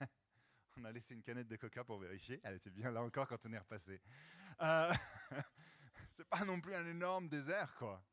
On 0.79 0.85
a 0.85 0.93
laissé 0.93 1.15
une 1.15 1.23
canette 1.23 1.49
de 1.49 1.57
coca 1.57 1.85
pour 1.85 1.99
vérifier. 1.99 2.39
Elle 2.45 2.57
était 2.57 2.71
bien 2.71 2.91
là 2.91 3.03
encore 3.03 3.27
quand 3.27 3.45
on 3.47 3.53
est 3.53 3.59
repassé. 3.59 4.01
Euh, 4.61 4.93
c'est 6.11 6.29
pas 6.29 6.45
non 6.45 6.61
plus 6.61 6.75
un 6.75 6.87
énorme 6.87 7.29
désert, 7.29 7.75
quoi. 7.77 8.05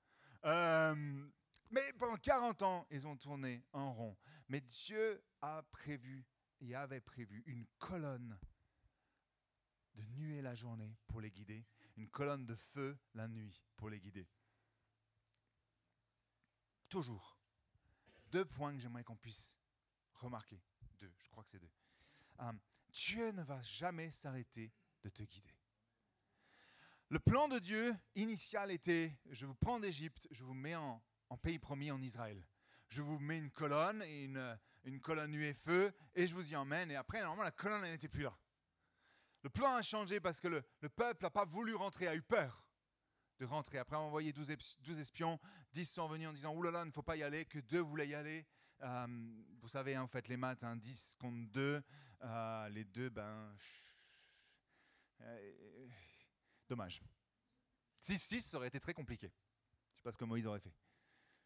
Euh, 0.45 1.25
mais 1.71 1.93
pendant 1.93 2.15
40 2.15 2.61
ans, 2.61 2.87
ils 2.89 3.05
ont 3.05 3.17
tourné 3.17 3.65
en 3.73 3.93
rond. 3.93 4.17
Mais 4.47 4.61
Dieu 4.61 5.21
a 5.41 5.63
prévu, 5.71 6.25
et 6.61 6.73
avait 6.75 7.01
prévu 7.01 7.43
une 7.47 7.65
colonne 7.79 8.39
de 9.95 10.03
nuée 10.17 10.41
la 10.41 10.55
journée 10.55 10.95
pour 11.07 11.19
les 11.19 11.31
guider, 11.31 11.65
une 11.97 12.09
colonne 12.09 12.45
de 12.45 12.55
feu 12.55 12.97
la 13.13 13.27
nuit 13.27 13.63
pour 13.75 13.89
les 13.89 13.99
guider. 13.99 14.27
Toujours. 16.87 17.37
Deux 18.31 18.45
points 18.45 18.73
que 18.73 18.79
j'aimerais 18.79 19.03
qu'on 19.03 19.17
puisse 19.17 19.57
remarquer. 20.13 20.61
Deux, 20.99 21.13
je 21.17 21.27
crois 21.27 21.43
que 21.43 21.49
c'est 21.49 21.59
deux. 21.59 21.71
Euh, 22.41 22.51
Dieu 22.89 23.31
ne 23.31 23.43
va 23.43 23.61
jamais 23.61 24.11
s'arrêter 24.11 24.71
de 25.01 25.09
te 25.09 25.23
guider. 25.23 25.53
Le 27.09 27.19
plan 27.19 27.47
de 27.47 27.59
Dieu 27.59 27.95
initial 28.15 28.71
était, 28.71 29.15
je 29.29 29.45
vous 29.45 29.55
prends 29.55 29.79
d'Égypte, 29.79 30.27
je 30.31 30.43
vous 30.43 30.53
mets 30.53 30.75
en, 30.75 31.01
pays 31.41 31.59
promis 31.59 31.91
en 31.91 32.01
Israël. 32.01 32.43
Je 32.89 33.01
vous 33.01 33.19
mets 33.19 33.39
une 33.39 33.51
colonne, 33.51 34.01
et 34.03 34.25
une, 34.25 34.99
colonne 35.01 35.31
nuée 35.31 35.53
feu, 35.53 35.91
et 36.15 36.27
je 36.27 36.33
vous 36.33 36.51
y 36.51 36.55
emmène. 36.55 36.91
Et 36.91 36.95
après, 36.95 37.21
normalement, 37.21 37.43
la 37.43 37.51
colonne 37.51 37.81
n'était 37.81 38.07
plus 38.07 38.23
là. 38.23 38.37
Le 39.43 39.49
plan 39.49 39.75
a 39.75 39.81
changé 39.81 40.19
parce 40.19 40.39
que 40.39 40.47
le, 40.47 40.89
peuple 40.89 41.23
n'a 41.23 41.29
pas 41.29 41.45
voulu 41.45 41.75
rentrer, 41.75 42.07
a 42.07 42.15
eu 42.15 42.21
peur 42.21 42.65
de 43.39 43.45
rentrer. 43.45 43.77
Après 43.77 43.95
avoir 43.95 44.07
envoyé 44.07 44.31
12, 44.31 44.51
espions, 44.99 45.39
10 45.73 45.85
sont 45.85 46.07
venus 46.07 46.29
en 46.29 46.33
disant, 46.33 46.55
oulala, 46.55 46.83
il 46.83 46.87
ne 46.87 46.91
faut 46.91 47.03
pas 47.03 47.17
y 47.17 47.23
aller, 47.23 47.45
que 47.45 47.59
deux 47.59 47.81
voulaient 47.81 48.07
y 48.07 48.15
aller. 48.15 48.45
Euh, 48.81 49.07
vous 49.61 49.67
savez, 49.67 49.97
en 49.97 50.07
fait, 50.07 50.27
les 50.27 50.37
maths, 50.37 50.63
10 50.63 50.65
hein, 50.65 51.17
contre 51.19 51.51
2, 51.51 51.83
euh, 52.23 52.69
les 52.69 52.85
deux, 52.85 53.09
ben. 53.09 53.55
Euh, 55.21 55.87
dommage. 56.67 57.01
6-6, 58.01 58.41
ça 58.41 58.57
aurait 58.57 58.67
été 58.67 58.79
très 58.79 58.93
compliqué. 58.93 59.31
Je 59.87 59.93
ne 59.93 59.95
sais 59.95 60.01
pas 60.01 60.11
ce 60.11 60.17
que 60.17 60.25
Moïse 60.25 60.45
aurait 60.45 60.59
fait. 60.59 60.73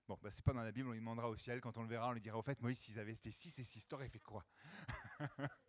Bon, 0.08 0.18
ben, 0.22 0.30
c'est 0.30 0.44
pas 0.44 0.54
dans 0.54 0.64
la 0.64 0.72
Bible, 0.72 0.88
on 0.88 0.94
lui 0.94 1.00
demandera 1.00 1.30
au 1.30 1.36
ciel, 1.36 1.60
quand 1.60 1.78
on 1.78 1.84
le 1.84 1.90
verra, 1.90 2.10
on 2.10 2.14
lui 2.14 2.22
dira 2.22 2.38
au 2.38 2.42
fait, 2.42 2.62
Moïse, 2.62 2.80
s'ils 2.80 2.98
avaient 3.00 3.14
été 3.14 3.30
6 3.30 3.60
et 3.60 3.64
6, 3.64 3.88
t'aurais 3.88 4.10
fait 4.10 4.20
quoi? 4.20 4.46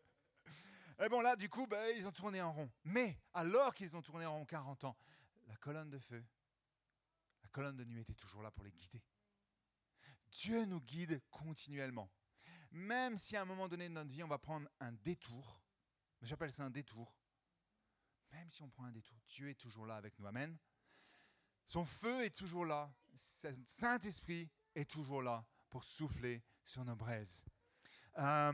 Et 1.01 1.09
bon, 1.09 1.21
là, 1.21 1.37
du 1.37 1.49
coup, 1.49 1.66
ben, 1.66 1.94
ils 1.97 2.07
ont 2.07 2.12
tourné 2.12 2.40
en 2.40 2.53
rond. 2.53 2.71
Mais, 2.85 3.21
alors 3.35 3.75
qu'ils 3.75 3.94
ont 3.97 4.03
tourné 4.03 4.27
en 4.27 4.38
rond 4.38 4.44
40 4.44 4.85
ans, 4.85 4.97
la 5.47 5.57
colonne 5.57 5.90
de 5.90 5.99
feu, 5.99 6.25
la 7.42 7.49
colonne 7.49 7.77
de 7.77 7.85
nuit 7.85 8.01
était 8.01 8.14
toujours 8.14 8.42
là 8.42 8.51
pour 8.51 8.64
les 8.64 8.73
guider. 8.73 9.03
Dieu 10.31 10.64
nous 10.64 10.81
guide 10.81 11.21
continuellement. 11.31 12.11
Même 12.70 13.16
si 13.16 13.37
à 13.37 13.42
un 13.42 13.44
moment 13.44 13.68
donné 13.68 13.88
de 13.88 13.94
notre 13.94 14.11
vie, 14.11 14.22
on 14.22 14.28
va 14.28 14.38
prendre 14.38 14.68
un 14.81 14.92
détour, 14.92 15.61
j'appelle 16.20 16.52
ça 16.52 16.64
un 16.64 16.70
détour, 16.70 17.14
même 18.33 18.48
si 18.48 18.62
on 18.62 18.68
prend 18.68 18.85
un 18.85 18.92
détour, 18.92 19.18
Dieu 19.26 19.48
est 19.48 19.61
toujours 19.61 19.87
là 19.87 19.96
avec 19.96 20.18
nous. 20.18 20.26
Amen. 20.26 20.57
Son 21.66 21.85
feu 21.85 22.24
est 22.24 22.35
toujours 22.35 22.64
là. 22.64 22.90
Saint-Esprit 23.66 24.50
est 24.74 24.90
toujours 24.90 25.22
là 25.22 25.44
pour 25.70 25.85
souffler 25.85 26.42
sur 26.64 26.85
nos 26.85 26.96
braises. 26.96 27.44
Euh, 28.18 28.52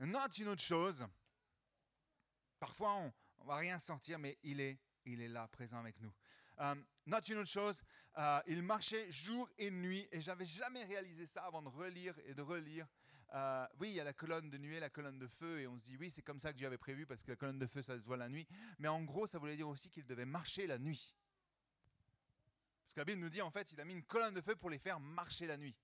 note 0.00 0.38
une 0.38 0.48
autre 0.48 0.62
chose. 0.62 1.06
Parfois, 2.58 2.94
on 2.94 3.12
ne 3.40 3.46
va 3.46 3.56
rien 3.56 3.78
sentir, 3.78 4.18
mais 4.18 4.38
il 4.42 4.60
est, 4.60 4.78
il 5.04 5.20
est 5.20 5.28
là, 5.28 5.48
présent 5.48 5.78
avec 5.78 5.98
nous. 6.00 6.12
Euh, 6.60 6.74
note 7.06 7.28
une 7.28 7.38
autre 7.38 7.50
chose. 7.50 7.82
Euh, 8.18 8.40
il 8.46 8.62
marchait 8.62 9.10
jour 9.10 9.48
et 9.56 9.70
nuit, 9.70 10.06
et 10.10 10.20
j'avais 10.20 10.46
jamais 10.46 10.84
réalisé 10.84 11.26
ça 11.26 11.44
avant 11.44 11.62
de 11.62 11.68
relire 11.68 12.18
et 12.24 12.34
de 12.34 12.42
relire 12.42 12.86
euh, 13.32 13.66
oui, 13.78 13.90
il 13.90 13.94
y 13.94 14.00
a 14.00 14.04
la 14.04 14.12
colonne 14.12 14.50
de 14.50 14.58
nuée, 14.58 14.80
la 14.80 14.90
colonne 14.90 15.18
de 15.18 15.28
feu, 15.28 15.60
et 15.60 15.66
on 15.66 15.78
se 15.78 15.84
dit, 15.84 15.96
oui, 15.96 16.10
c'est 16.10 16.22
comme 16.22 16.40
ça 16.40 16.52
que 16.52 16.58
Dieu 16.58 16.66
avait 16.66 16.78
prévu, 16.78 17.06
parce 17.06 17.22
que 17.22 17.30
la 17.30 17.36
colonne 17.36 17.58
de 17.58 17.66
feu, 17.66 17.82
ça 17.82 17.96
se 17.96 18.02
voit 18.02 18.16
la 18.16 18.28
nuit. 18.28 18.46
Mais 18.78 18.88
en 18.88 19.02
gros, 19.02 19.26
ça 19.26 19.38
voulait 19.38 19.56
dire 19.56 19.68
aussi 19.68 19.90
qu'il 19.90 20.06
devait 20.06 20.24
marcher 20.24 20.66
la 20.66 20.78
nuit. 20.78 21.14
Parce 22.82 22.94
que 22.94 23.00
la 23.00 23.04
Bible 23.04 23.20
nous 23.20 23.28
dit, 23.28 23.40
en 23.40 23.50
fait, 23.50 23.70
il 23.72 23.80
a 23.80 23.84
mis 23.84 23.94
une 23.94 24.02
colonne 24.02 24.34
de 24.34 24.40
feu 24.40 24.56
pour 24.56 24.68
les 24.68 24.78
faire 24.78 24.98
marcher 24.98 25.46
la 25.46 25.56
nuit. 25.56 25.76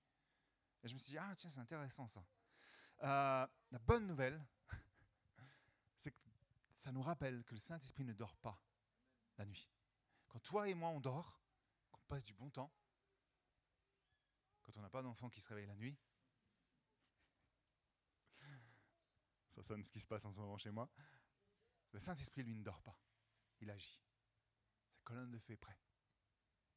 Et 0.83 0.87
je 0.89 0.93
me 0.93 0.99
suis 0.99 1.11
dit, 1.11 1.17
ah 1.17 1.33
tiens, 1.35 1.49
c'est 1.49 1.61
intéressant 1.61 2.07
ça. 2.07 2.25
Euh, 3.03 3.47
la 3.71 3.79
bonne 3.79 4.05
nouvelle, 4.07 4.43
c'est 5.95 6.11
que 6.11 6.17
ça 6.75 6.91
nous 6.91 7.01
rappelle 7.01 7.43
que 7.45 7.53
le 7.53 7.59
Saint-Esprit 7.59 8.03
ne 8.03 8.13
dort 8.13 8.35
pas 8.37 8.61
la 9.37 9.45
nuit. 9.45 9.69
Quand 10.27 10.39
toi 10.39 10.67
et 10.67 10.73
moi, 10.73 10.89
on 10.89 10.99
dort, 10.99 11.39
qu'on 11.91 12.01
passe 12.09 12.25
du 12.25 12.33
bon 12.33 12.49
temps, 12.49 12.73
quand 14.63 14.77
on 14.77 14.81
n'a 14.81 14.89
pas 14.89 15.01
d'enfant 15.01 15.29
qui 15.29 15.39
se 15.39 15.47
réveille 15.47 15.67
la 15.67 15.75
nuit, 15.75 15.97
ça 19.57 19.63
sonne 19.63 19.83
ce 19.83 19.91
qui 19.91 19.99
se 19.99 20.05
passe 20.05 20.23
en 20.23 20.31
ce 20.31 20.39
moment 20.39 20.57
chez 20.59 20.69
moi. 20.69 20.87
Le 21.91 21.99
Saint-Esprit, 21.99 22.43
lui, 22.43 22.55
ne 22.55 22.63
dort 22.63 22.79
pas. 22.83 22.95
Il 23.59 23.71
agit. 23.71 23.99
Sa 24.91 25.01
colonne 25.01 25.31
de 25.31 25.39
feu 25.39 25.53
est 25.53 25.57
prête. 25.57 25.89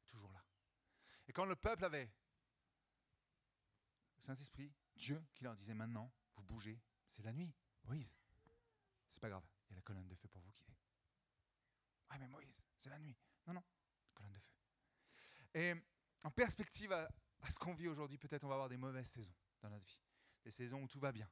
Toujours 0.06 0.32
là. 0.32 0.42
Et 1.28 1.32
quand 1.34 1.44
le 1.44 1.56
peuple 1.56 1.84
avait 1.84 2.10
le 4.16 4.22
Saint-Esprit, 4.22 4.72
Dieu 4.96 5.22
qui 5.34 5.44
leur 5.44 5.54
disait 5.54 5.74
maintenant, 5.74 6.10
vous 6.36 6.44
bougez, 6.44 6.80
c'est 7.06 7.22
la 7.22 7.34
nuit. 7.34 7.54
Moïse, 7.84 8.16
c'est 9.08 9.20
pas 9.20 9.28
grave, 9.28 9.46
il 9.66 9.72
y 9.72 9.74
a 9.74 9.76
la 9.76 9.82
colonne 9.82 10.08
de 10.08 10.14
feu 10.14 10.28
pour 10.28 10.40
vous 10.40 10.52
guider. 10.52 10.76
Ah 12.08 12.18
mais 12.18 12.28
Moïse, 12.28 12.62
c'est 12.78 12.88
la 12.88 12.98
nuit. 12.98 13.16
Non, 13.46 13.52
non, 13.54 13.64
colonne 14.14 14.32
de 14.32 14.38
feu. 14.38 14.54
Et 15.52 15.74
en 16.24 16.30
perspective 16.30 16.92
à, 16.92 17.10
à 17.42 17.50
ce 17.50 17.58
qu'on 17.58 17.74
vit 17.74 17.88
aujourd'hui, 17.88 18.16
peut-être 18.16 18.44
on 18.44 18.48
va 18.48 18.54
avoir 18.54 18.68
des 18.70 18.78
mauvaises 18.78 19.10
saisons 19.10 19.36
dans 19.60 19.68
notre 19.68 19.84
vie. 19.84 20.00
Des 20.44 20.50
saisons 20.50 20.82
où 20.82 20.88
tout 20.88 21.00
va 21.00 21.12
bien 21.12 21.30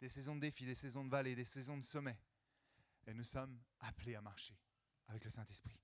des 0.00 0.08
saisons 0.08 0.34
de 0.34 0.40
défis, 0.40 0.64
des 0.66 0.74
saisons 0.74 1.04
de 1.04 1.10
vallée, 1.10 1.34
des 1.34 1.44
saisons 1.44 1.76
de 1.76 1.84
sommet. 1.84 2.18
Et 3.06 3.14
nous 3.14 3.24
sommes 3.24 3.60
appelés 3.80 4.14
à 4.14 4.20
marcher 4.20 4.58
avec 5.08 5.24
le 5.24 5.30
Saint-Esprit 5.30 5.78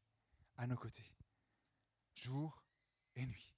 à 0.57 0.67
nos 0.67 0.77
côtés, 0.77 1.11
jour 2.15 2.65
et 3.15 3.27
nuit, 3.27 3.55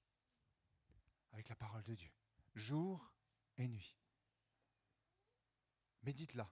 avec 1.31 1.47
la 1.49 1.55
parole 1.55 1.83
de 1.83 1.93
Dieu, 1.93 2.11
jour 2.55 3.13
et 3.57 3.67
nuit. 3.67 3.97
Médite-la, 6.03 6.49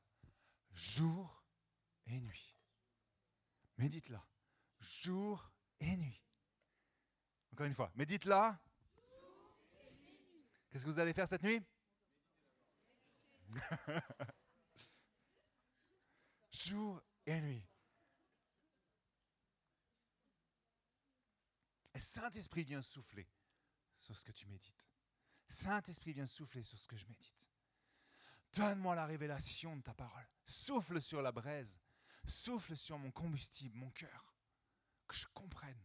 jour 0.72 1.44
et 2.06 2.20
nuit. 2.20 2.58
Médite-la, 3.78 4.26
jour 4.80 5.52
et 5.80 5.98
nuit. 5.98 6.24
Encore 7.52 7.66
une 7.66 7.74
fois, 7.74 7.92
médite-la. 7.96 8.60
Qu'est-ce 10.70 10.86
que 10.86 10.90
vous 10.90 11.00
allez 11.00 11.14
faire 11.14 11.28
cette 11.28 11.44
nuit? 11.44 11.62
Jour 16.52 17.02
et 17.26 17.42
nuit. 17.42 17.66
Et 21.94 22.00
Saint-Esprit 22.00 22.64
vient 22.64 22.82
souffler 22.82 23.28
sur 23.98 24.18
ce 24.18 24.24
que 24.24 24.32
tu 24.32 24.48
médites. 24.48 24.90
Saint-Esprit 25.48 26.14
vient 26.14 26.26
souffler 26.26 26.62
sur 26.62 26.78
ce 26.78 26.88
que 26.88 26.98
je 26.98 27.08
médite. 27.08 27.50
Donne-moi 28.54 28.96
la 28.96 29.06
révélation 29.06 29.76
de 29.76 29.82
ta 29.82 29.94
parole. 29.94 30.28
Souffle 30.46 31.02
sur 31.02 31.22
la 31.22 31.32
braise. 31.32 31.80
Souffle 32.26 32.76
sur 32.76 32.98
mon 32.98 33.12
combustible, 33.12 33.78
mon 33.78 33.90
cœur. 33.92 34.36
Que 35.08 35.16
je 35.16 35.26
comprenne. 35.34 35.82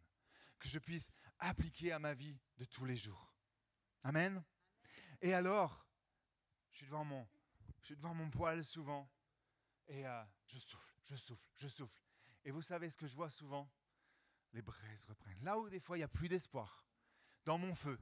Que 0.59 0.69
je 0.69 0.79
puisse 0.79 1.11
appliquer 1.39 1.93
à 1.93 1.99
ma 1.99 2.15
vie 2.15 2.39
de 2.59 2.65
tous 2.65 2.85
les 2.85 2.97
jours. 2.97 3.35
Amen. 4.03 4.43
Et 5.21 5.35
alors, 5.35 5.87
je 6.73 6.79
suis 6.79 6.87
devant 6.87 7.05
mon, 7.05 7.29
je 7.83 7.87
suis 7.87 7.97
devant 7.97 8.15
mon 8.15 8.31
poêle 8.31 8.65
souvent. 8.65 9.11
Et 9.89 10.07
euh, 10.07 10.25
je 10.47 10.59
souffle, 10.59 10.95
je 11.03 11.17
souffle, 11.17 11.49
je 11.57 11.69
souffle. 11.69 12.01
Et 12.45 12.51
vous 12.51 12.63
savez 12.63 12.89
ce 12.89 12.97
que 12.97 13.07
je 13.07 13.15
vois 13.15 13.29
souvent? 13.29 13.69
Les 14.53 14.63
braises 14.63 15.05
reprennent. 15.07 15.43
Là 15.43 15.59
où 15.59 15.69
des 15.69 15.81
fois 15.81 15.97
il 15.97 16.01
n'y 16.01 16.05
a 16.05 16.09
plus 16.09 16.29
d'espoir, 16.29 16.87
dans 17.45 17.59
mon 17.59 17.75
feu, 17.75 17.99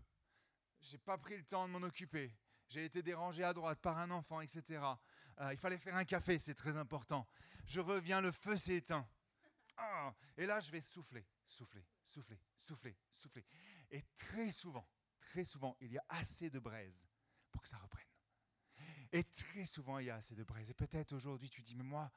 j'ai 0.80 0.98
pas 0.98 1.16
pris 1.16 1.36
le 1.36 1.44
temps 1.44 1.66
de 1.66 1.72
m'en 1.72 1.82
occuper. 1.82 2.36
J'ai 2.68 2.84
été 2.84 3.02
dérangé 3.02 3.42
à 3.42 3.52
droite 3.52 3.80
par 3.80 3.98
un 3.98 4.10
enfant, 4.10 4.40
etc. 4.40 4.84
Euh, 5.40 5.52
il 5.52 5.58
fallait 5.58 5.78
faire 5.78 5.96
un 5.96 6.04
café, 6.04 6.38
c'est 6.38 6.54
très 6.54 6.76
important. 6.76 7.26
Je 7.66 7.80
reviens, 7.80 8.20
le 8.20 8.32
feu 8.32 8.56
s'est 8.56 8.76
éteint. 8.76 9.08
Ah, 9.76 10.14
et 10.36 10.46
là, 10.46 10.60
je 10.60 10.70
vais 10.70 10.80
souffler, 10.80 11.26
souffler, 11.46 11.86
souffler, 12.02 12.38
souffler, 12.56 12.96
souffler. 13.10 13.44
Et 13.90 14.02
très 14.14 14.50
souvent, 14.50 14.86
très 15.18 15.44
souvent, 15.44 15.76
il 15.80 15.92
y 15.92 15.98
a 15.98 16.04
assez 16.10 16.50
de 16.50 16.58
braise 16.58 17.08
pour 17.50 17.62
que 17.62 17.68
ça 17.68 17.78
reprenne. 17.78 18.09
Et 19.12 19.24
très 19.24 19.64
souvent, 19.64 19.98
il 19.98 20.06
y 20.06 20.10
a 20.10 20.16
assez 20.16 20.34
de 20.34 20.44
braise. 20.44 20.70
Et 20.70 20.74
peut-être 20.74 21.12
aujourd'hui, 21.12 21.50
tu 21.50 21.62
dis, 21.62 21.74
mais 21.74 21.82
moi, 21.84 22.10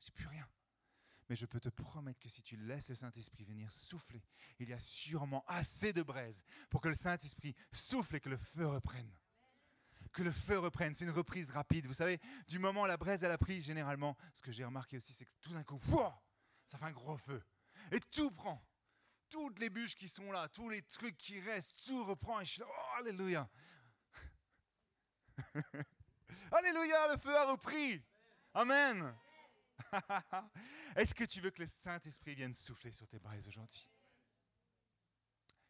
j'ai 0.00 0.12
plus 0.12 0.26
rien. 0.26 0.48
Mais 1.28 1.36
je 1.36 1.46
peux 1.46 1.60
te 1.60 1.68
promettre 1.68 2.20
que 2.20 2.28
si 2.28 2.42
tu 2.42 2.56
laisses 2.56 2.90
le 2.90 2.94
Saint-Esprit 2.94 3.44
venir 3.44 3.70
souffler, 3.70 4.22
il 4.58 4.68
y 4.68 4.72
a 4.72 4.78
sûrement 4.78 5.44
assez 5.46 5.92
de 5.92 6.02
braise 6.02 6.44
pour 6.68 6.80
que 6.80 6.88
le 6.88 6.96
Saint-Esprit 6.96 7.54
souffle 7.70 8.16
et 8.16 8.20
que 8.20 8.28
le 8.28 8.36
feu 8.36 8.66
reprenne. 8.66 9.10
Que 10.12 10.22
le 10.22 10.32
feu 10.32 10.58
reprenne. 10.58 10.94
C'est 10.94 11.04
une 11.04 11.10
reprise 11.10 11.50
rapide. 11.50 11.86
Vous 11.86 11.94
savez, 11.94 12.20
du 12.48 12.58
moment 12.58 12.82
où 12.82 12.86
la 12.86 12.96
braise 12.96 13.22
elle 13.22 13.30
a 13.30 13.38
pris, 13.38 13.62
généralement, 13.62 14.16
ce 14.34 14.42
que 14.42 14.52
j'ai 14.52 14.64
remarqué 14.64 14.96
aussi, 14.96 15.12
c'est 15.12 15.24
que 15.24 15.32
tout 15.40 15.52
d'un 15.52 15.64
coup, 15.64 15.78
ça 16.66 16.76
fait 16.76 16.84
un 16.84 16.92
gros 16.92 17.16
feu. 17.16 17.42
Et 17.92 18.00
tout 18.00 18.30
prend. 18.30 18.62
Toutes 19.30 19.58
les 19.58 19.70
bûches 19.70 19.94
qui 19.94 20.08
sont 20.08 20.30
là, 20.32 20.48
tous 20.48 20.68
les 20.68 20.82
trucs 20.82 21.16
qui 21.16 21.40
restent, 21.40 21.72
tout 21.86 22.04
reprend. 22.04 22.40
Et 22.40 22.44
je 22.44 22.50
suis 22.50 22.62
oh, 22.62 22.98
alléluia. 22.98 23.48
alléluia, 26.52 27.12
le 27.12 27.18
feu 27.18 27.36
a 27.36 27.44
repris. 27.46 28.02
Amen. 28.54 29.14
Est-ce 30.96 31.14
que 31.14 31.24
tu 31.24 31.40
veux 31.40 31.50
que 31.50 31.62
le 31.62 31.68
Saint-Esprit 31.68 32.34
vienne 32.34 32.54
souffler 32.54 32.92
sur 32.92 33.06
tes 33.08 33.18
braises 33.18 33.48
aujourd'hui? 33.48 33.88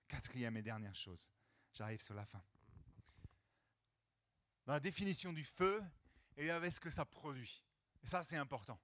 Quatrième 0.08 0.56
et 0.56 0.62
dernière 0.62 0.94
chose, 0.94 1.30
j'arrive 1.72 2.02
sur 2.02 2.14
la 2.14 2.26
fin. 2.26 2.42
Dans 4.66 4.74
la 4.74 4.80
définition 4.80 5.32
du 5.32 5.44
feu, 5.44 5.82
il 6.36 6.46
y 6.46 6.50
avait 6.50 6.70
ce 6.70 6.80
que 6.80 6.90
ça 6.90 7.04
produit. 7.04 7.62
Et 8.02 8.06
ça, 8.06 8.22
c'est 8.22 8.36
important. 8.36 8.78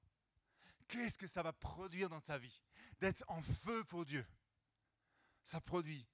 Qu'est-ce 0.87 1.18
que 1.18 1.26
ça 1.26 1.43
va 1.43 1.53
produire 1.53 2.09
dans 2.09 2.20
ta 2.20 2.39
vie? 2.39 2.62
D'être 3.01 3.24
en 3.29 3.43
feu 3.43 3.85
pour 3.85 4.05
Dieu. 4.05 4.26
Ça 5.43 5.61
produit 5.61 6.07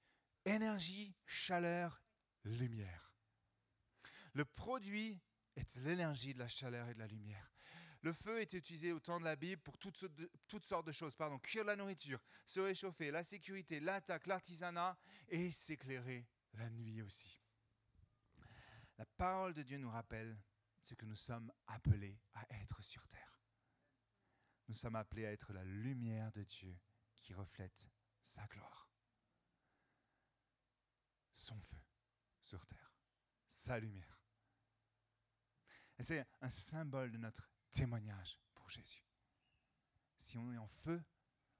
énergie, 0.43 1.15
chaleur, 1.25 2.01
lumière. 2.43 3.04
Le 4.35 4.43
produit 4.43 5.19
est 5.55 5.75
l'énergie, 5.77 6.33
de 6.33 6.39
la 6.39 6.49
chaleur 6.49 6.89
et 6.89 6.93
de 6.93 6.99
la 6.99 7.07
lumière. 7.07 7.49
Le 8.01 8.11
feu 8.11 8.41
était 8.41 8.57
utilisé 8.57 8.91
au 8.91 8.99
temps 8.99 9.17
de 9.17 9.23
la 9.23 9.37
Bible 9.37 9.61
pour 9.61 9.77
toutes 9.77 9.97
sortes 9.97 10.85
de, 10.85 10.91
choses. 10.91 11.15
Pardon, 11.15 11.39
cuire 11.39 11.63
la 11.63 11.77
nourriture, 11.77 12.19
se 12.45 12.59
réchauffer, 12.59 13.11
la 13.11 13.23
sécurité, 13.23 13.79
l'attaque, 13.79 14.27
l'artisanat 14.27 14.97
et 15.29 15.51
s'éclairer 15.51 16.27
la 16.53 16.69
nuit 16.69 17.01
aussi. 17.01 17.39
La 18.97 19.05
parole 19.05 19.53
de 19.53 19.63
Dieu 19.63 19.77
nous 19.77 19.89
rappelle 19.89 20.37
ce 20.83 20.93
que 20.95 21.05
nous 21.05 21.15
sommes 21.15 21.51
appelés 21.67 22.19
à 22.33 22.45
être 22.61 22.83
sur 22.83 23.07
terre. 23.07 23.41
Nous 24.67 24.75
sommes 24.75 24.97
appelés 24.97 25.25
à 25.25 25.31
être 25.31 25.53
la 25.53 25.63
lumière 25.63 26.31
de 26.33 26.43
Dieu 26.43 26.77
qui 27.21 27.33
reflète 27.33 27.89
sa 28.21 28.45
gloire. 28.47 28.91
Son 31.31 31.59
feu 31.61 31.81
sur 32.41 32.65
terre, 32.65 32.93
sa 33.47 33.79
lumière. 33.79 34.14
Et 35.97 36.03
c'est 36.03 36.25
un 36.41 36.49
symbole 36.49 37.11
de 37.11 37.17
notre 37.17 37.49
témoignage 37.71 38.39
pour 38.53 38.69
Jésus. 38.69 39.03
Si 40.17 40.37
on 40.37 40.51
est 40.53 40.57
en 40.57 40.67
feu, 40.67 41.01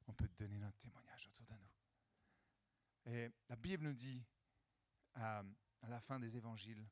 on 0.07 0.13
peut 0.13 0.27
donner 0.38 0.57
notre 0.57 0.77
témoignage 0.77 1.27
autour 1.27 1.45
de 1.45 1.53
nous. 1.53 3.13
Et 3.13 3.31
la 3.49 3.55
Bible 3.55 3.83
nous 3.83 3.93
dit 3.93 4.25
euh, 5.17 5.43
à 5.81 5.88
la 5.88 5.99
fin 6.01 6.19
des 6.19 6.36
évangiles 6.38 6.86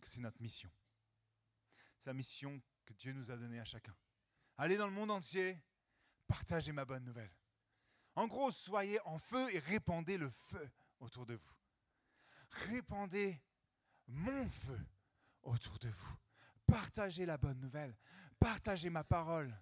que 0.00 0.08
c'est 0.08 0.20
notre 0.20 0.40
mission. 0.40 0.70
C'est 1.98 2.10
la 2.10 2.14
mission 2.14 2.60
que 2.84 2.92
Dieu 2.94 3.12
nous 3.12 3.30
a 3.30 3.36
donnée 3.36 3.60
à 3.60 3.64
chacun. 3.64 3.94
Allez 4.56 4.76
dans 4.76 4.86
le 4.86 4.92
monde 4.92 5.10
entier, 5.10 5.58
partagez 6.26 6.72
ma 6.72 6.84
bonne 6.84 7.04
nouvelle. 7.04 7.34
En 8.14 8.26
gros, 8.26 8.50
soyez 8.52 9.00
en 9.04 9.18
feu 9.18 9.52
et 9.54 9.58
répandez 9.58 10.16
le 10.16 10.30
feu 10.30 10.70
autour 11.00 11.26
de 11.26 11.34
vous. 11.34 11.54
Répandez 12.68 13.40
mon 14.06 14.48
feu 14.48 14.80
autour 15.42 15.78
de 15.78 15.88
vous. 15.88 16.16
Partagez 16.66 17.26
la 17.26 17.36
bonne 17.36 17.60
nouvelle. 17.60 17.96
Partagez 18.38 18.90
ma 18.90 19.04
parole. 19.04 19.54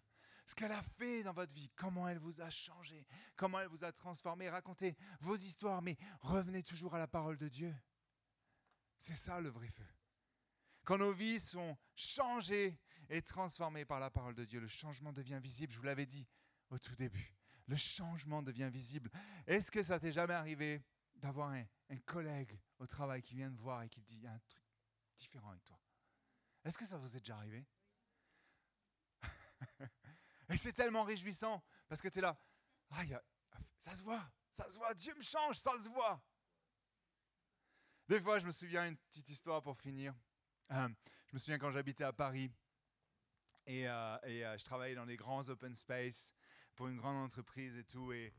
Ce 0.46 0.54
qu'elle 0.54 0.72
a 0.72 0.82
fait 0.82 1.22
dans 1.22 1.32
votre 1.32 1.54
vie, 1.54 1.70
comment 1.76 2.08
elle 2.08 2.18
vous 2.18 2.40
a 2.40 2.50
changé, 2.50 3.06
comment 3.36 3.60
elle 3.60 3.68
vous 3.68 3.84
a 3.84 3.92
transformé. 3.92 4.50
Racontez 4.50 4.96
vos 5.20 5.36
histoires, 5.36 5.82
mais 5.82 5.96
revenez 6.20 6.62
toujours 6.62 6.94
à 6.94 6.98
la 6.98 7.06
parole 7.06 7.38
de 7.38 7.48
Dieu. 7.48 7.74
C'est 8.98 9.14
ça 9.14 9.40
le 9.40 9.48
vrai 9.48 9.68
feu. 9.68 9.86
Quand 10.84 10.98
nos 10.98 11.12
vies 11.12 11.38
sont 11.38 11.76
changées 11.94 12.78
et 13.08 13.22
transformées 13.22 13.84
par 13.84 14.00
la 14.00 14.10
parole 14.10 14.34
de 14.34 14.44
Dieu, 14.44 14.60
le 14.60 14.68
changement 14.68 15.12
devient 15.12 15.40
visible. 15.40 15.72
Je 15.72 15.78
vous 15.78 15.84
l'avais 15.84 16.06
dit 16.06 16.26
au 16.70 16.78
tout 16.78 16.96
début. 16.96 17.34
Le 17.66 17.76
changement 17.76 18.42
devient 18.42 18.70
visible. 18.72 19.10
Est-ce 19.46 19.70
que 19.70 19.82
ça 19.82 20.00
t'est 20.00 20.12
jamais 20.12 20.34
arrivé 20.34 20.82
d'avoir 21.14 21.50
un, 21.50 21.64
un, 21.90 21.98
collègue 21.98 22.58
au 22.78 22.86
travail 22.86 23.22
qui 23.22 23.36
vient 23.36 23.50
te 23.50 23.60
voir 23.60 23.82
et 23.82 23.88
qui 23.88 24.00
te 24.00 24.06
dit 24.06 24.16
il 24.16 24.22
y 24.24 24.26
a 24.26 24.32
un 24.32 24.38
truc 24.40 24.64
différent 25.16 25.50
avec 25.50 25.64
toi? 25.64 25.78
Est-ce 26.64 26.78
que 26.78 26.84
ça 26.84 26.96
vous 26.96 27.16
est 27.16 27.20
déjà 27.20 27.36
arrivé? 27.36 27.66
Et 30.48 30.56
c'est 30.56 30.72
tellement 30.72 31.04
réjouissant 31.04 31.62
parce 31.88 32.00
que 32.00 32.08
tu 32.08 32.18
es 32.18 32.22
là. 32.22 32.38
Ah, 32.90 33.04
ça 33.78 33.94
se 33.94 34.02
voit, 34.02 34.30
ça 34.50 34.68
se 34.68 34.76
voit. 34.76 34.94
Dieu 34.94 35.14
me 35.14 35.22
change, 35.22 35.56
ça 35.56 35.72
se 35.78 35.88
voit. 35.88 36.22
Des 38.08 38.20
fois, 38.20 38.38
je 38.38 38.46
me 38.46 38.52
souviens 38.52 38.86
une 38.88 38.96
petite 38.96 39.28
histoire 39.30 39.62
pour 39.62 39.78
finir. 39.78 40.14
Euh, 40.70 40.88
je 41.28 41.34
me 41.34 41.38
souviens 41.38 41.58
quand 41.58 41.70
j'habitais 41.70 42.04
à 42.04 42.12
Paris 42.12 42.52
et, 43.66 43.88
euh, 43.88 44.18
euh, 44.24 44.58
je 44.58 44.64
travaillais 44.64 44.94
dans 44.94 45.04
les 45.04 45.16
grands 45.16 45.48
open 45.48 45.74
space 45.74 46.34
pour 46.74 46.88
une 46.88 46.96
grande 46.96 47.16
entreprise 47.24 47.76
et 47.76 47.84
tout. 47.84 48.12
Et, 48.12 48.32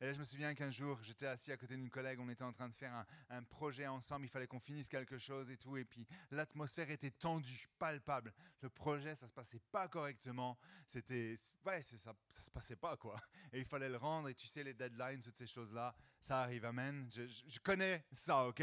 et 0.00 0.06
là, 0.06 0.12
je 0.14 0.18
me 0.18 0.24
souviens 0.24 0.54
qu'un 0.54 0.70
jour, 0.70 0.98
j'étais 1.02 1.26
assis 1.26 1.52
à 1.52 1.58
côté 1.58 1.76
d'une 1.76 1.90
collègue, 1.90 2.18
on 2.20 2.28
était 2.30 2.42
en 2.42 2.52
train 2.52 2.70
de 2.70 2.74
faire 2.74 3.04
un, 3.28 3.42
projet 3.42 3.86
ensemble, 3.86 4.24
il 4.24 4.30
fallait 4.30 4.46
qu'on 4.46 4.58
finisse 4.58 4.88
quelque 4.88 5.18
chose 5.18 5.50
et 5.50 5.58
tout, 5.58 5.76
et 5.76 5.84
puis 5.84 6.06
l'atmosphère 6.30 6.90
était 6.90 7.10
tendue, 7.10 7.68
palpable. 7.78 8.32
Le 8.62 8.70
projet, 8.70 9.14
ça 9.14 9.28
se 9.28 9.32
passait 9.34 9.60
pas 9.70 9.88
correctement, 9.88 10.58
c'était, 10.86 11.34
ouais, 11.66 11.82
ça, 11.82 12.14
ça 12.30 12.40
se 12.42 12.50
passait 12.50 12.76
pas 12.76 12.96
quoi. 12.96 13.20
Et 13.52 13.58
il 13.58 13.66
fallait 13.66 13.90
le 13.90 13.98
rendre, 13.98 14.30
et 14.30 14.34
tu 14.34 14.46
sais, 14.46 14.64
les 14.64 14.72
deadlines, 14.72 15.20
toutes 15.20 15.36
ces 15.36 15.46
choses-là, 15.46 15.94
ça 16.18 16.40
arrive, 16.40 16.64
amen. 16.64 17.06
Je, 17.12 17.58
connais 17.58 18.06
ça, 18.10 18.46
ok? 18.46 18.62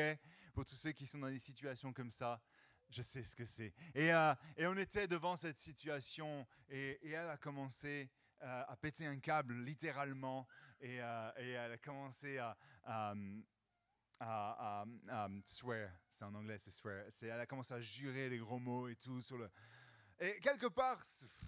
Pour 0.56 0.66
tous 0.66 0.76
ceux 0.76 0.92
qui 0.92 1.06
sont 1.06 1.20
dans 1.20 1.30
des 1.30 1.38
situations 1.38 1.94
comme 1.94 2.10
ça, 2.10 2.42
je 2.90 3.04
sais 3.04 3.24
ce 3.24 3.36
que 3.36 3.46
c'est. 3.46 3.76
Et, 3.94 4.12
euh, 4.12 4.34
on 4.62 4.78
était 4.78 5.08
devant 5.08 5.38
cette 5.38 5.60
situation, 5.60 6.48
et, 6.68 6.98
et 7.04 7.12
elle 7.12 7.30
a 7.30 7.38
commencé 7.38 8.10
euh, 8.44 8.64
à 8.68 8.76
péter 8.76 9.08
un 9.08 9.18
câble, 9.18 9.56
littéralement. 9.64 10.48
Euh, 10.84 11.32
et, 11.38 11.52
elle 11.52 11.72
a 11.74 11.78
commencé 11.78 12.38
à, 12.38 12.58
à, 14.20 14.86
swear, 15.46 15.92
c'est 16.10 16.26
en 16.26 16.34
anglais, 16.36 16.58
c'est 16.58 16.72
swear. 16.72 17.06
elle 17.22 17.32
a 17.32 17.46
commencé 17.46 17.74
à 17.74 17.80
jurer 17.80 18.30
les 18.30 18.38
gros 18.38 18.60
mots 18.60 18.88
et 18.88 18.96
tout 18.96 19.22
sur 19.22 19.38
le. 19.38 19.50
Et 20.20 20.40
quelque 20.40 20.68
part, 20.68 21.02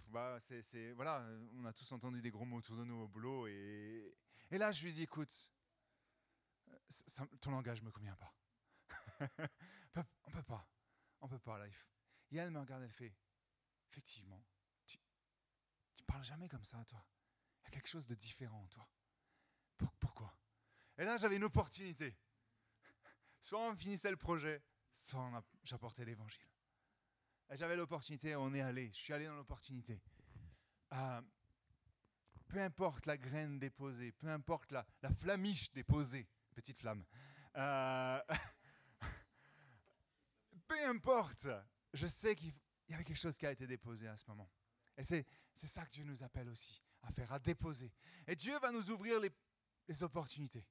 bah, 0.10 0.38
c'est, 0.40 0.92
voilà, 0.92 1.26
on 1.56 1.66
a 1.66 1.74
tous 1.74 1.92
entendu 1.92 2.22
des 2.22 2.30
gros 2.30 2.46
mots 2.46 2.58
autour 2.58 2.78
de 2.78 2.84
nous 2.84 3.02
au 3.02 3.08
boulot. 3.08 3.48
Et, 3.48 4.16
là, 4.52 4.72
je 4.72 4.84
lui 4.84 4.94
dis, 4.94 5.04
écoute, 5.04 5.50
ton 7.42 7.52
langage 7.52 7.82
ne 7.82 7.88
me 7.88 7.92
convient 7.92 8.16
pas. 8.16 8.34
on 10.24 10.32
peut 10.32 10.44
pas. 10.44 10.68
On 11.22 11.28
peut 11.28 11.40
pas, 11.40 11.58
là. 11.58 11.66
Et 12.32 12.38
elle 12.38 12.52
me 12.52 12.60
regarde, 12.60 12.84
elle 12.84 12.92
fait, 12.92 13.12
effectivement, 13.92 14.44
tu, 14.86 15.00
tu 15.96 16.04
parles 16.04 16.24
jamais 16.24 16.48
comme 16.48 16.64
ça, 16.64 16.84
toi. 16.86 17.04
Il 17.62 17.64
y 17.66 17.68
a 17.68 17.72
quelque 17.72 17.90
chose 17.90 18.06
de 18.06 18.14
différent, 18.14 18.68
toi. 18.68 18.88
Pourquoi? 20.00 20.34
Et 20.98 21.06
là, 21.06 21.18
j'avais 21.18 21.38
une 21.38 21.44
opportunité. 21.44 22.16
Soit 23.42 23.60
on 23.60 23.76
finissait 23.76 24.12
le 24.12 24.18
projet, 24.18 24.62
soit 24.92 25.44
j'apportais 25.64 26.06
l'évangile. 26.06 26.46
Et 27.50 27.58
j'avais 27.58 27.76
l'opportunité, 27.76 28.36
on 28.36 28.54
est 28.54 28.62
allé. 28.62 28.92
Je 28.94 29.00
suis 29.00 29.14
allé 29.14 29.26
dans 29.26 29.36
l'opportunité. 29.36 30.00
Euh, 30.94 31.22
peu 32.48 32.62
importe 32.62 33.06
la 33.06 33.18
graine 33.18 33.60
déposée, 33.60 34.12
peu 34.12 34.28
importe 34.28 34.72
la, 34.72 34.86
la 35.02 35.12
flamiche 35.12 35.72
déposée, 35.72 36.28
petite 36.54 36.78
flamme. 36.78 37.04
Euh, 37.56 38.22
peu 40.68 40.86
importe, 40.86 41.48
je 41.94 42.08
sais 42.08 42.36
qu'il 42.36 42.54
y 42.90 42.94
avait 42.94 43.04
quelque 43.04 43.18
chose 43.18 43.38
qui 43.38 43.46
a 43.46 43.52
été 43.52 43.66
déposé 43.66 44.08
à 44.08 44.16
ce 44.16 44.26
moment. 44.28 44.50
Et 44.98 45.04
c'est 45.04 45.26
ça 45.56 45.86
que 45.86 45.92
Dieu 45.92 46.04
nous 46.04 46.24
appelle 46.24 46.50
aussi 46.50 46.82
à 47.04 47.12
faire, 47.12 47.32
à 47.32 47.40
déposer. 47.40 47.92
Et 48.28 48.36
Dieu 48.36 48.58
va 48.60 48.72
nous 48.72 48.92
ouvrir 48.92 49.20
les, 49.20 49.32
les 49.90 50.04
opportunités 50.04 50.66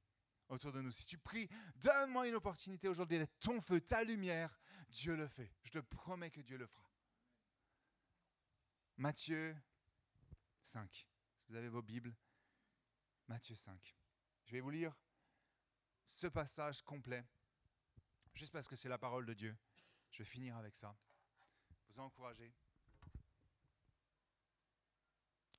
autour 0.49 0.73
de 0.73 0.81
nous. 0.81 0.93
Si 0.93 1.05
tu 1.05 1.19
pries, 1.19 1.51
donne-moi 1.77 2.29
une 2.29 2.37
opportunité 2.37 2.89
aujourd'hui 2.89 3.19
d'être 3.19 3.39
ton 3.41 3.61
feu, 3.61 3.81
ta 3.81 4.05
lumière, 4.05 4.59
Dieu 4.89 5.17
le 5.17 5.29
fait. 5.29 5.53
Je 5.65 5.73
te 5.73 5.79
promets 5.81 6.31
que 6.31 6.41
Dieu 6.41 6.57
le 6.57 6.67
fera. 6.67 6.91
Matthieu 8.97 9.57
5. 10.63 11.07
Si 11.41 11.51
vous 11.51 11.57
avez 11.57 11.69
vos 11.69 11.83
Bibles, 11.83 12.15
Matthieu 13.27 13.55
5. 13.55 13.97
Je 14.45 14.53
vais 14.53 14.61
vous 14.61 14.71
lire 14.71 14.95
ce 16.07 16.27
passage 16.29 16.81
complet, 16.83 17.25
juste 18.33 18.53
parce 18.53 18.69
que 18.69 18.77
c'est 18.77 18.89
la 18.89 18.99
parole 18.99 19.27
de 19.27 19.35
Dieu. 19.35 19.57
Je 20.11 20.23
vais 20.23 20.29
finir 20.29 20.57
avec 20.57 20.75
ça. 20.75 20.97
Vous 21.89 21.99
encourager. 22.01 22.55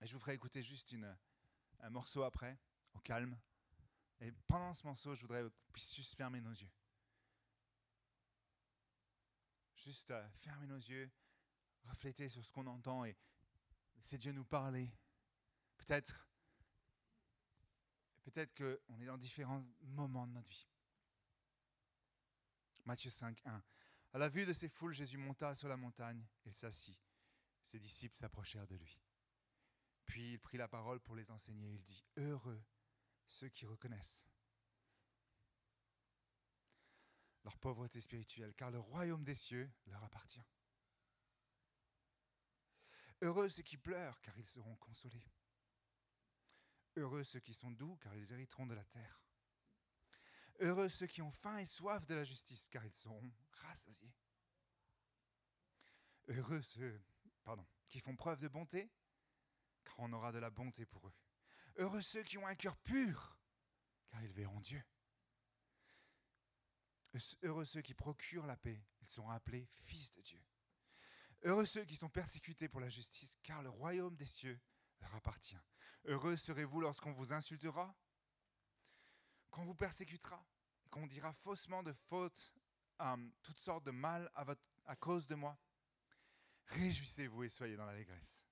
Et 0.02 0.06
je 0.06 0.14
vous 0.14 0.20
ferai 0.20 0.34
écouter 0.34 0.64
juste 0.64 0.96
un 1.82 1.90
morceau 1.90 2.24
après, 2.24 2.58
au 2.94 3.00
calme. 3.00 3.38
Et 4.22 4.32
pendant 4.48 4.74
ce 4.74 4.86
morceau, 4.86 5.16
je 5.16 5.22
voudrais 5.22 5.44
qu'on 5.44 5.72
puisse 5.72 5.96
juste 5.96 6.16
fermer 6.16 6.42
nos 6.42 6.52
yeux. 6.52 6.70
Juste 9.76 10.12
euh, 10.12 10.30
fermer 10.32 10.68
nos 10.68 10.78
yeux, 10.78 11.10
refléter 11.86 12.28
sur 12.28 12.44
ce 12.44 12.52
qu'on 12.52 12.68
entend 12.68 13.06
et 13.06 13.16
laisser 13.96 14.18
Dieu 14.18 14.34
nous 14.34 14.44
parler. 14.44 14.92
Peut-être 15.78 16.28
peut-être 18.24 18.54
qu'on 18.54 19.00
est 19.00 19.06
dans 19.06 19.18
différents 19.18 19.66
moments 19.82 20.28
de 20.28 20.34
notre 20.34 20.52
vie. 20.52 20.68
Matthieu 22.86 23.10
5, 23.10 23.42
1. 23.46 23.64
À 24.14 24.18
la 24.18 24.30
vue 24.30 24.46
de 24.46 24.54
ces 24.54 24.68
foules, 24.68 24.94
Jésus 24.94 25.18
monta 25.18 25.54
sur 25.56 25.68
la 25.68 25.78
montagne, 25.78 26.26
il 26.46 26.54
s'assit. 26.54 27.00
Ses 27.62 27.80
disciples 27.80 28.18
s'approchèrent 28.18 28.68
de 28.68 28.76
lui. 28.76 29.00
Puis 30.06 30.34
il 30.34 30.40
prit 30.40 30.58
la 30.58 30.68
parole 30.68 31.00
pour 31.00 31.16
les 31.16 31.32
enseigner. 31.32 31.74
Il 31.74 31.84
dit, 31.84 32.04
Heureux 32.18 32.64
ceux 33.30 33.50
qui 33.50 33.66
reconnaissent 33.66 34.26
leur 37.44 37.58
pauvreté 37.58 38.02
spirituelle, 38.02 38.54
car 38.56 38.70
le 38.70 38.80
royaume 38.80 39.24
des 39.24 39.36
cieux 39.36 39.72
leur 39.88 40.04
appartient. 40.04 40.44
Heureux 43.22 43.50
ceux 43.50 43.64
qui 43.64 43.78
pleurent, 43.78 44.20
car 44.22 44.38
ils 44.38 44.48
seront 44.48 44.76
consolés. 44.76 45.24
Heureux 46.96 47.24
ceux 47.24 47.40
qui 47.40 47.54
sont 47.54 47.72
doux, 47.72 47.98
car 47.98 48.14
ils 48.16 48.32
hériteront 48.32 48.66
de 48.66 48.74
la 48.74 48.84
terre. 48.84 49.22
Heureux 50.60 50.90
ceux 50.90 51.08
qui 51.08 51.22
ont 51.22 51.32
faim 51.32 51.58
et 51.58 51.66
soif 51.66 52.06
de 52.06 52.16
la 52.16 52.24
justice, 52.24 52.68
car 52.70 52.86
ils 52.86 52.94
seront 52.94 53.32
rassasiés. 53.52 54.14
Heureux 56.28 56.62
ceux 56.62 57.02
pardon, 57.44 57.66
qui 57.88 58.00
font 58.00 58.16
preuve 58.16 58.42
de 58.42 58.48
bonté, 58.48 58.92
car 59.84 59.96
on 60.00 60.14
aura 60.14 60.32
de 60.32 60.40
la 60.40 60.50
bonté 60.50 60.86
pour 60.86 61.08
eux. 61.08 61.14
Heureux 61.80 62.02
ceux 62.02 62.24
qui 62.24 62.38
ont 62.38 62.46
un 62.46 62.56
cœur 62.56 62.76
pur, 62.78 63.40
car 64.10 64.22
ils 64.22 64.34
verront 64.34 64.60
Dieu. 64.60 64.84
Heureux 67.42 67.64
ceux 67.64 67.82
qui 67.82 67.94
procurent 67.94 68.46
la 68.46 68.58
paix, 68.58 68.86
ils 69.02 69.10
seront 69.10 69.30
appelés 69.30 69.66
fils 69.86 70.12
de 70.12 70.22
Dieu. 70.22 70.44
Heureux 71.44 71.66
ceux 71.66 71.86
qui 71.86 71.96
sont 71.96 72.10
persécutés 72.10 72.68
pour 72.68 72.82
la 72.82 72.90
justice, 72.90 73.38
car 73.44 73.64
le 73.64 73.70
royaume 73.70 74.18
des 74.18 74.26
cieux 74.26 74.60
leur 75.00 75.16
appartient. 75.16 75.58
Heureux 76.04 76.36
serez-vous 76.36 76.82
lorsqu'on 76.82 77.14
vous 77.14 77.32
insultera, 77.32 77.96
qu'on 79.50 79.64
vous 79.64 79.74
persécutera, 79.76 80.46
qu'on 80.90 81.08
dira 81.08 81.32
faussement 81.32 81.82
de 81.82 81.94
fautes, 81.94 82.54
euh, 83.00 83.30
toutes 83.42 83.60
sortes 83.60 83.86
de 83.86 83.92
mal 83.92 84.30
à, 84.36 84.46
à 84.86 84.96
cause 84.98 85.28
de 85.28 85.36
moi. 85.36 85.58
Réjouissez-vous 86.66 87.46
et 87.46 87.50
soyez 87.50 87.78
dans 87.78 87.86
l'allégresse, 87.86 88.46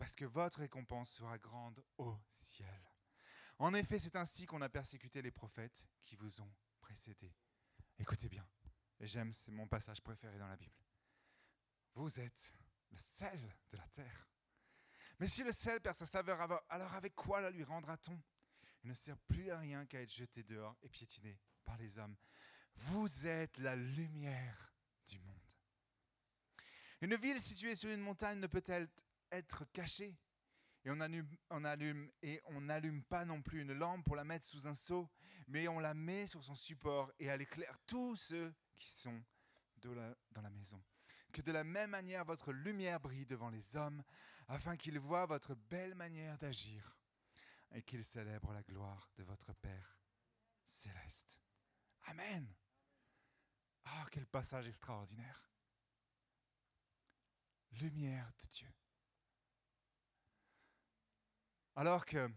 parce 0.00 0.16
que 0.16 0.24
votre 0.24 0.60
récompense 0.60 1.10
sera 1.10 1.36
grande 1.36 1.84
au 1.98 2.16
ciel. 2.30 2.90
En 3.58 3.74
effet, 3.74 3.98
c'est 3.98 4.16
ainsi 4.16 4.46
qu'on 4.46 4.62
a 4.62 4.68
persécuté 4.70 5.20
les 5.20 5.30
prophètes 5.30 5.86
qui 6.06 6.16
vous 6.16 6.40
ont 6.40 6.50
précédés. 6.80 7.36
Écoutez 7.98 8.30
bien, 8.30 8.48
et 8.98 9.06
j'aime, 9.06 9.30
c'est 9.34 9.52
mon 9.52 9.68
passage 9.68 10.00
préféré 10.00 10.38
dans 10.38 10.48
la 10.48 10.56
Bible. 10.56 10.82
Vous 11.92 12.18
êtes 12.18 12.54
le 12.90 12.96
sel 12.96 13.54
de 13.68 13.76
la 13.76 13.86
terre. 13.88 14.30
Mais 15.18 15.28
si 15.28 15.44
le 15.44 15.52
sel 15.52 15.82
perd 15.82 15.94
sa 15.94 16.06
saveur, 16.06 16.40
alors 16.70 16.94
avec 16.94 17.14
quoi 17.14 17.42
la 17.42 17.50
lui 17.50 17.62
rendra-t-on? 17.62 18.18
Il 18.82 18.88
ne 18.88 18.94
sert 18.94 19.18
plus 19.18 19.50
à 19.50 19.58
rien 19.58 19.84
qu'à 19.84 20.00
être 20.00 20.14
jeté 20.14 20.42
dehors 20.44 20.78
et 20.80 20.88
piétiné 20.88 21.38
par 21.66 21.76
les 21.76 21.98
hommes. 21.98 22.16
Vous 22.74 23.26
êtes 23.26 23.58
la 23.58 23.76
lumière 23.76 24.72
du 25.06 25.18
monde. 25.18 25.36
Une 27.02 27.16
ville 27.16 27.40
située 27.42 27.76
sur 27.76 27.90
une 27.90 28.00
montagne 28.00 28.38
ne 28.40 28.46
peut-elle 28.46 28.88
être 29.30 29.64
cachée 29.72 30.16
et 30.84 30.90
on 30.90 31.00
allume, 31.00 32.10
et 32.22 32.40
on 32.46 32.62
n'allume 32.62 33.02
pas 33.04 33.24
non 33.24 33.42
plus 33.42 33.60
une 33.60 33.74
lampe 33.74 34.04
pour 34.04 34.16
la 34.16 34.24
mettre 34.24 34.46
sous 34.46 34.66
un 34.66 34.74
seau, 34.74 35.10
mais 35.46 35.68
on 35.68 35.78
la 35.78 35.92
met 35.92 36.26
sur 36.26 36.42
son 36.42 36.54
support 36.54 37.12
et 37.18 37.26
elle 37.26 37.42
éclaire 37.42 37.78
tous 37.86 38.16
ceux 38.16 38.54
qui 38.76 38.88
sont 38.88 39.22
dans 39.76 40.42
la 40.42 40.50
maison. 40.50 40.82
Que 41.32 41.42
de 41.42 41.52
la 41.52 41.64
même 41.64 41.90
manière 41.90 42.24
votre 42.24 42.52
lumière 42.52 42.98
brille 42.98 43.26
devant 43.26 43.50
les 43.50 43.76
hommes, 43.76 44.02
afin 44.48 44.76
qu'ils 44.76 44.98
voient 44.98 45.26
votre 45.26 45.54
belle 45.54 45.94
manière 45.94 46.38
d'agir 46.38 46.98
et 47.72 47.82
qu'ils 47.82 48.04
célèbrent 48.04 48.52
la 48.52 48.62
gloire 48.62 49.10
de 49.16 49.22
votre 49.22 49.52
Père 49.52 49.98
céleste. 50.64 51.40
Amen. 52.04 52.52
Ah, 53.84 54.06
quel 54.10 54.26
passage 54.26 54.66
extraordinaire. 54.66 55.50
Lumière 57.72 58.32
de 58.42 58.46
Dieu. 58.48 58.72
Alors 61.76 62.04
que 62.04 62.30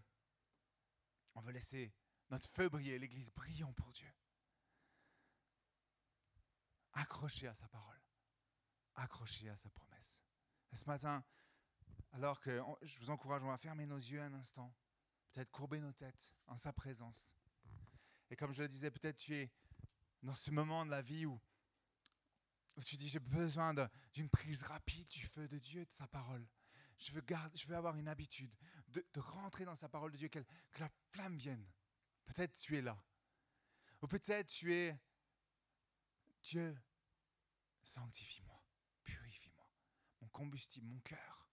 on 1.34 1.40
veut 1.40 1.52
laisser 1.52 1.92
notre 2.30 2.48
feu 2.48 2.68
briller, 2.68 2.98
l'Église 2.98 3.30
brillons 3.30 3.72
pour 3.72 3.92
Dieu. 3.92 4.12
Accroché 6.92 7.48
à 7.48 7.54
sa 7.54 7.68
parole, 7.68 8.00
accroché 8.94 9.48
à 9.48 9.56
sa 9.56 9.68
promesse. 9.70 10.22
Et 10.70 10.76
ce 10.76 10.86
matin, 10.86 11.24
alors 12.12 12.40
que 12.40 12.62
je 12.82 12.98
vous 13.00 13.10
encourage, 13.10 13.42
à 13.44 13.56
fermer 13.58 13.86
nos 13.86 13.98
yeux 13.98 14.20
un 14.20 14.34
instant, 14.34 14.72
peut-être 15.32 15.50
courber 15.50 15.80
nos 15.80 15.92
têtes 15.92 16.34
en 16.46 16.56
sa 16.56 16.72
présence. 16.72 17.36
Et 18.30 18.36
comme 18.36 18.52
je 18.52 18.62
le 18.62 18.68
disais, 18.68 18.90
peut-être 18.90 19.16
tu 19.16 19.34
es 19.34 19.52
dans 20.22 20.34
ce 20.34 20.50
moment 20.50 20.86
de 20.86 20.90
la 20.90 21.02
vie 21.02 21.26
où, 21.26 21.40
tu 22.84 22.96
dis 22.96 23.08
j'ai 23.08 23.20
besoin 23.20 23.74
d'une 24.12 24.30
prise 24.30 24.62
rapide 24.62 25.08
du 25.08 25.24
feu 25.26 25.46
de 25.48 25.58
Dieu, 25.58 25.84
de 25.84 25.92
sa 25.92 26.06
parole. 26.06 26.46
Je 26.98 27.12
veux, 27.12 27.20
garder, 27.20 27.56
je 27.56 27.66
veux 27.66 27.76
avoir 27.76 27.96
une 27.96 28.08
habitude 28.08 28.54
de, 29.00 29.20
rentrer 29.20 29.64
dans 29.64 29.74
sa 29.74 29.88
parole 29.88 30.12
de 30.12 30.16
Dieu, 30.16 30.28
que 30.28 30.44
la 30.78 30.90
flamme 31.10 31.36
vienne. 31.36 31.66
Peut-être 32.24 32.54
tu 32.54 32.76
es 32.76 32.82
là. 32.82 33.02
Ou 34.02 34.06
peut-être 34.06 34.48
tu 34.48 34.74
es 34.74 34.98
Dieu, 36.42 36.78
sanctifie-moi, 37.82 38.62
purifie-moi, 39.02 39.66
mon 40.20 40.28
combustible, 40.28 40.86
mon 40.86 41.00
cœur. 41.00 41.50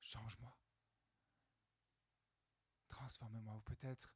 Change-moi. 0.00 0.58
Transforme-moi. 2.88 3.54
Ou 3.56 3.60
peut-être 3.60 4.14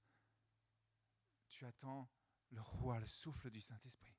tu 1.48 1.64
attends 1.64 2.10
le 2.50 2.60
roi, 2.60 2.98
le 3.00 3.06
souffle 3.06 3.50
du 3.50 3.60
Saint-Esprit 3.60 4.16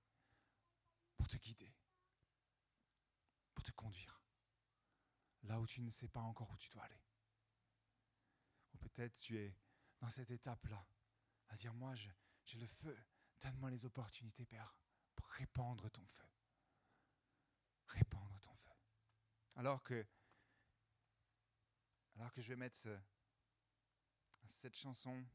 pour 1.17 1.27
te 1.27 1.37
guider, 1.37 1.75
pour 3.53 3.63
te 3.63 3.71
conduire 3.71 4.17
là 5.47 5.59
où 5.59 5.65
tu 5.65 5.81
ne 5.81 5.89
sais 5.89 6.07
pas 6.07 6.21
encore 6.21 6.51
où 6.51 6.57
tu 6.57 6.69
dois 6.69 6.83
aller. 6.83 7.01
Peut-être 8.89 9.13
tu 9.15 9.37
es 9.37 9.55
dans 9.99 10.09
cette 10.09 10.31
étape-là, 10.31 10.85
à 11.49 11.55
dire, 11.55 11.73
moi, 11.73 11.93
j'ai 11.95 12.59
le 12.59 12.67
feu, 12.67 12.97
donne-moi 13.41 13.69
les 13.71 13.85
opportunités, 13.85 14.45
Père, 14.45 14.75
pour 15.15 15.27
répandre 15.31 15.89
ton 15.91 16.05
feu. 16.05 16.27
Répandre 17.87 18.39
ton 18.41 18.53
feu. 18.55 18.71
Alors 19.55 19.81
que, 19.83 20.05
alors 22.15 22.31
que 22.31 22.41
je 22.41 22.49
vais 22.49 22.55
mettre 22.55 22.77
ce- 22.77 22.99
cette 24.47 24.77
chanson, 24.77 25.25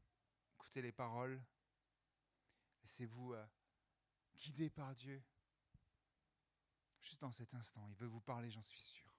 écoutez 0.53 0.81
les 0.81 0.91
paroles, 0.91 1.41
laissez-vous 2.81 3.33
euh, 3.33 3.45
guider 4.35 4.69
par 4.69 4.93
Dieu. 4.95 5.23
Juste 7.01 7.21
dans 7.21 7.31
cet 7.31 7.53
instant, 7.53 7.85
il 7.89 7.95
veut 7.95 8.07
vous 8.07 8.21
parler, 8.21 8.49
j'en 8.49 8.61
suis 8.61 8.79
sûr. 8.79 9.12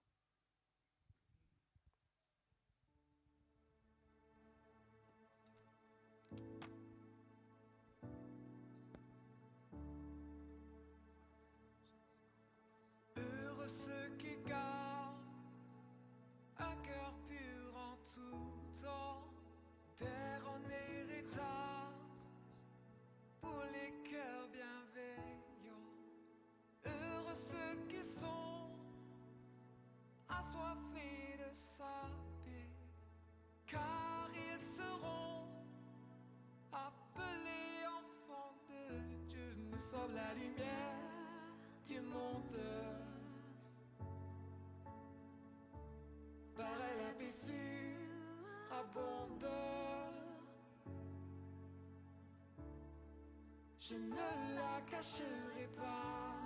Je 53.86 53.96
ne 53.96 54.54
la 54.56 54.80
cacherai 54.90 55.68
pas. 55.76 56.36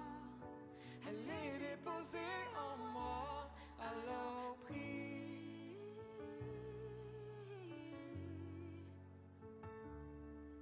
Elle 1.06 1.30
est 1.30 1.58
déposée 1.70 2.18
en 2.56 2.76
moi. 2.92 3.48
Alors 3.78 4.56
prie. 4.64 5.76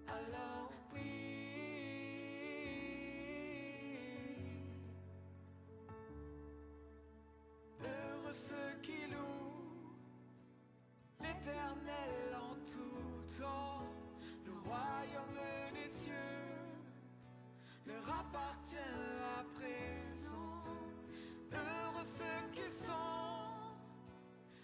Alors 0.06 0.70
prie. 0.90 1.00
Heureux 7.80 8.32
ceux 8.32 8.80
qui 8.82 9.06
louent 9.10 9.94
l'éternel 11.22 12.34
en 12.34 12.54
tout 12.70 13.40
temps. 13.40 13.75
Appartient 18.08 18.76
à 18.76 19.44
présent. 19.54 20.64
Heureux 21.52 22.04
ceux 22.04 22.50
qui 22.52 22.68
sont 22.70 22.92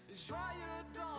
joyeux 0.09 0.83
dans 0.95 1.12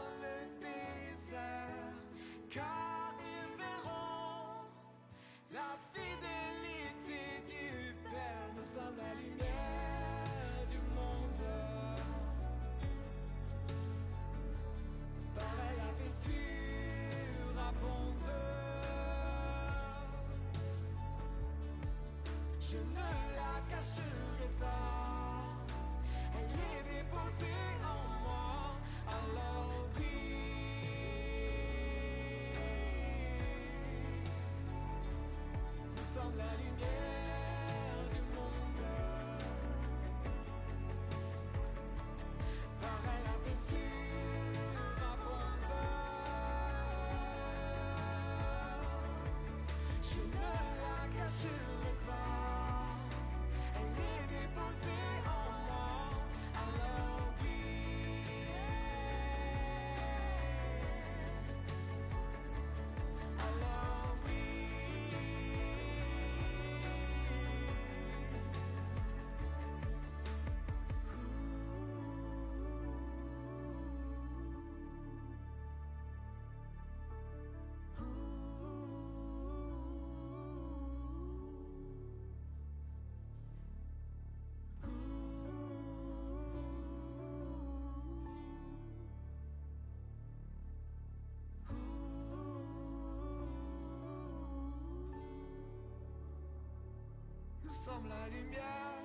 La 98.09 98.29
lumière 98.29 99.03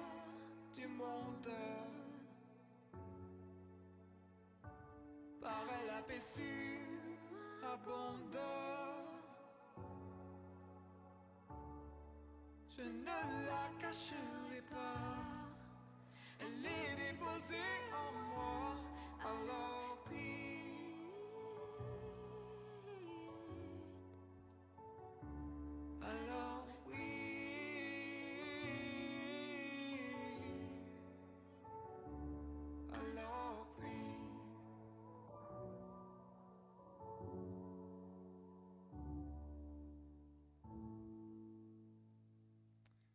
du 0.75 0.87
monde. 0.87 1.49
Pareil 5.41 5.87
la 5.87 6.01
paix 6.01 6.19
surabonde. 6.19 7.69